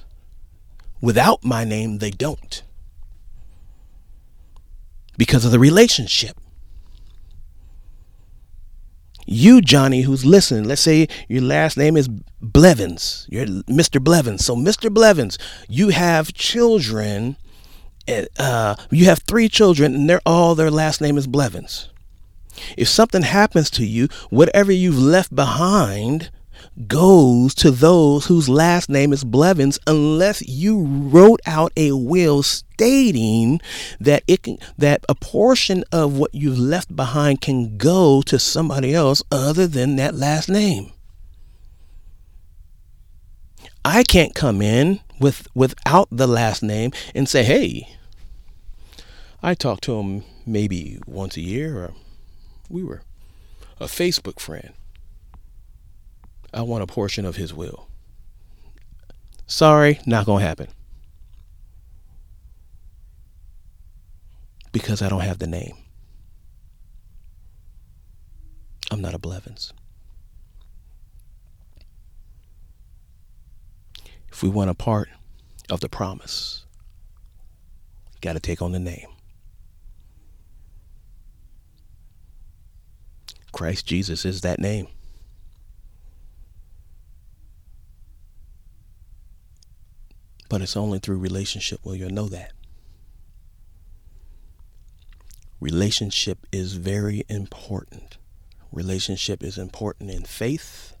Without 1.00 1.44
my 1.44 1.64
name, 1.64 1.98
they 1.98 2.10
don't. 2.10 2.62
Because 5.16 5.44
of 5.44 5.50
the 5.50 5.58
relationship 5.58 6.38
you, 9.26 9.60
Johnny, 9.60 10.02
who's 10.02 10.24
listening, 10.24 10.64
let's 10.64 10.82
say 10.82 11.08
your 11.28 11.42
last 11.42 11.76
name 11.76 11.96
is 11.96 12.08
Blevins, 12.40 13.26
you're 13.28 13.46
Mr. 13.46 14.02
Blevins. 14.02 14.44
So, 14.44 14.56
Mr. 14.56 14.92
Blevins, 14.92 15.38
you 15.68 15.90
have 15.90 16.32
children, 16.32 17.36
uh, 18.38 18.74
you 18.90 19.04
have 19.06 19.20
three 19.20 19.48
children, 19.48 19.94
and 19.94 20.10
they're 20.10 20.22
all 20.26 20.54
their 20.54 20.70
last 20.70 21.00
name 21.00 21.16
is 21.16 21.26
Blevins. 21.26 21.88
If 22.76 22.88
something 22.88 23.22
happens 23.22 23.70
to 23.70 23.86
you, 23.86 24.08
whatever 24.30 24.72
you've 24.72 24.98
left 24.98 25.34
behind 25.34 26.30
goes 26.86 27.54
to 27.54 27.70
those 27.70 28.26
whose 28.26 28.48
last 28.48 28.88
name 28.88 29.12
is 29.12 29.24
Blevins 29.24 29.78
unless 29.86 30.46
you 30.48 30.82
wrote 30.82 31.40
out 31.46 31.72
a 31.76 31.92
will 31.92 32.42
stating 32.42 33.60
that 34.00 34.22
it 34.26 34.42
can, 34.42 34.58
that 34.78 35.04
a 35.08 35.14
portion 35.14 35.84
of 35.92 36.16
what 36.16 36.34
you've 36.34 36.58
left 36.58 36.94
behind 36.94 37.40
can 37.40 37.76
go 37.76 38.22
to 38.22 38.38
somebody 38.38 38.94
else 38.94 39.22
other 39.30 39.66
than 39.66 39.96
that 39.96 40.14
last 40.14 40.48
name. 40.48 40.92
I 43.84 44.02
can't 44.02 44.34
come 44.34 44.60
in 44.60 45.00
with 45.20 45.48
without 45.54 46.08
the 46.10 46.26
last 46.26 46.62
name 46.62 46.92
and 47.14 47.28
say, 47.28 47.44
"Hey, 47.44 47.96
I 49.42 49.54
talked 49.54 49.84
to 49.84 49.98
him 49.98 50.24
maybe 50.46 50.98
once 51.06 51.36
a 51.36 51.40
year 51.40 51.78
or 51.78 51.94
we 52.68 52.82
were 52.82 53.02
a 53.78 53.86
Facebook 53.86 54.38
friend." 54.38 54.72
I 56.52 56.62
want 56.62 56.82
a 56.82 56.86
portion 56.86 57.24
of 57.24 57.36
his 57.36 57.54
will. 57.54 57.88
Sorry, 59.46 60.00
not 60.06 60.26
going 60.26 60.40
to 60.40 60.46
happen. 60.46 60.68
Because 64.72 65.02
I 65.02 65.08
don't 65.08 65.20
have 65.20 65.38
the 65.38 65.46
name. 65.46 65.76
I'm 68.90 69.00
not 69.00 69.14
a 69.14 69.18
Blevins. 69.18 69.72
If 74.30 74.42
we 74.42 74.48
want 74.48 74.70
a 74.70 74.74
part 74.74 75.08
of 75.68 75.80
the 75.80 75.88
promise, 75.88 76.64
got 78.20 78.34
to 78.34 78.40
take 78.40 78.62
on 78.62 78.72
the 78.72 78.78
name. 78.78 79.06
Christ 83.52 83.86
Jesus 83.86 84.24
is 84.24 84.40
that 84.42 84.58
name. 84.60 84.86
But 90.50 90.60
it's 90.60 90.76
only 90.76 90.98
through 90.98 91.18
relationship 91.18 91.80
will 91.84 91.94
you'll 91.94 92.10
know 92.10 92.28
that. 92.28 92.52
Relationship 95.60 96.46
is 96.50 96.74
very 96.74 97.24
important. 97.28 98.18
Relationship 98.72 99.44
is 99.44 99.56
important 99.56 100.10
in 100.10 100.24
faith. 100.24 100.96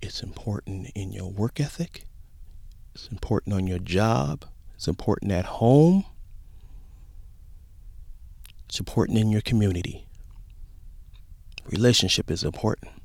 It's 0.00 0.22
important 0.22 0.90
in 0.94 1.12
your 1.12 1.30
work 1.30 1.60
ethic. 1.60 2.04
It's 2.94 3.08
important 3.08 3.54
on 3.54 3.66
your 3.66 3.78
job. 3.78 4.46
It's 4.74 4.88
important 4.88 5.32
at 5.32 5.44
home. 5.44 6.06
It's 8.68 8.78
important 8.78 9.18
in 9.18 9.30
your 9.30 9.42
community. 9.42 10.06
Relationship 11.66 12.30
is 12.30 12.42
important. 12.42 12.95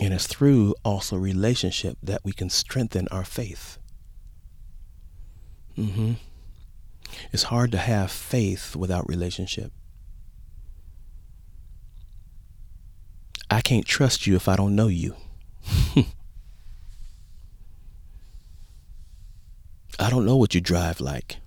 And 0.00 0.14
it's 0.14 0.26
through 0.26 0.74
also 0.82 1.16
relationship 1.16 1.98
that 2.02 2.22
we 2.24 2.32
can 2.32 2.48
strengthen 2.48 3.06
our 3.08 3.24
faith. 3.24 3.78
Mm-hmm. 5.76 6.12
It's 7.32 7.44
hard 7.44 7.70
to 7.72 7.78
have 7.78 8.10
faith 8.10 8.74
without 8.74 9.08
relationship. 9.08 9.72
I 13.50 13.60
can't 13.60 13.84
trust 13.84 14.26
you 14.26 14.36
if 14.36 14.48
I 14.48 14.56
don't 14.56 14.74
know 14.74 14.86
you. 14.86 15.16
I 19.98 20.08
don't 20.08 20.24
know 20.24 20.36
what 20.36 20.54
you 20.54 20.60
drive 20.60 21.00
like. 21.00 21.38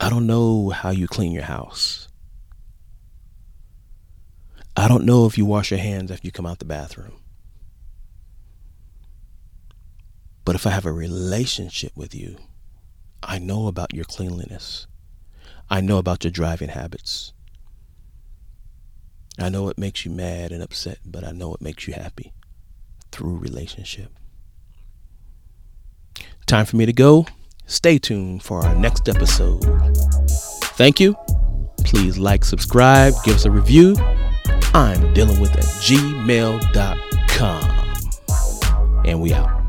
I 0.00 0.08
don't 0.08 0.26
know 0.26 0.70
how 0.70 0.90
you 0.90 1.06
clean 1.06 1.32
your 1.32 1.44
house. 1.44 2.08
I 4.76 4.88
don't 4.88 5.04
know 5.04 5.26
if 5.26 5.36
you 5.36 5.44
wash 5.44 5.70
your 5.70 5.80
hands 5.80 6.10
after 6.10 6.26
you 6.26 6.32
come 6.32 6.46
out 6.46 6.58
the 6.58 6.64
bathroom. 6.64 7.20
But 10.44 10.54
if 10.54 10.66
I 10.66 10.70
have 10.70 10.86
a 10.86 10.92
relationship 10.92 11.92
with 11.94 12.14
you, 12.14 12.36
I 13.22 13.38
know 13.38 13.66
about 13.68 13.94
your 13.94 14.04
cleanliness. 14.04 14.86
I 15.70 15.80
know 15.80 15.98
about 15.98 16.24
your 16.24 16.30
driving 16.30 16.70
habits. 16.70 17.32
I 19.38 19.48
know 19.48 19.68
it 19.68 19.78
makes 19.78 20.04
you 20.04 20.10
mad 20.10 20.52
and 20.52 20.62
upset, 20.62 20.98
but 21.04 21.24
I 21.24 21.30
know 21.30 21.54
it 21.54 21.62
makes 21.62 21.86
you 21.86 21.94
happy 21.94 22.32
through 23.10 23.36
relationship. 23.36 24.10
Time 26.46 26.66
for 26.66 26.76
me 26.76 26.86
to 26.86 26.92
go. 26.92 27.26
Stay 27.66 27.98
tuned 27.98 28.42
for 28.42 28.64
our 28.64 28.74
next 28.74 29.08
episode. 29.08 29.62
Thank 30.76 31.00
you. 31.00 31.14
Please 31.84 32.18
like, 32.18 32.44
subscribe, 32.44 33.14
give 33.24 33.36
us 33.36 33.44
a 33.44 33.50
review. 33.50 33.96
I'm 34.74 35.12
dealing 35.12 35.40
with 35.40 35.52
at 35.52 35.64
gmail.com. 35.64 36.62
And 39.04 39.20
we 39.20 39.32
out. 39.34 39.61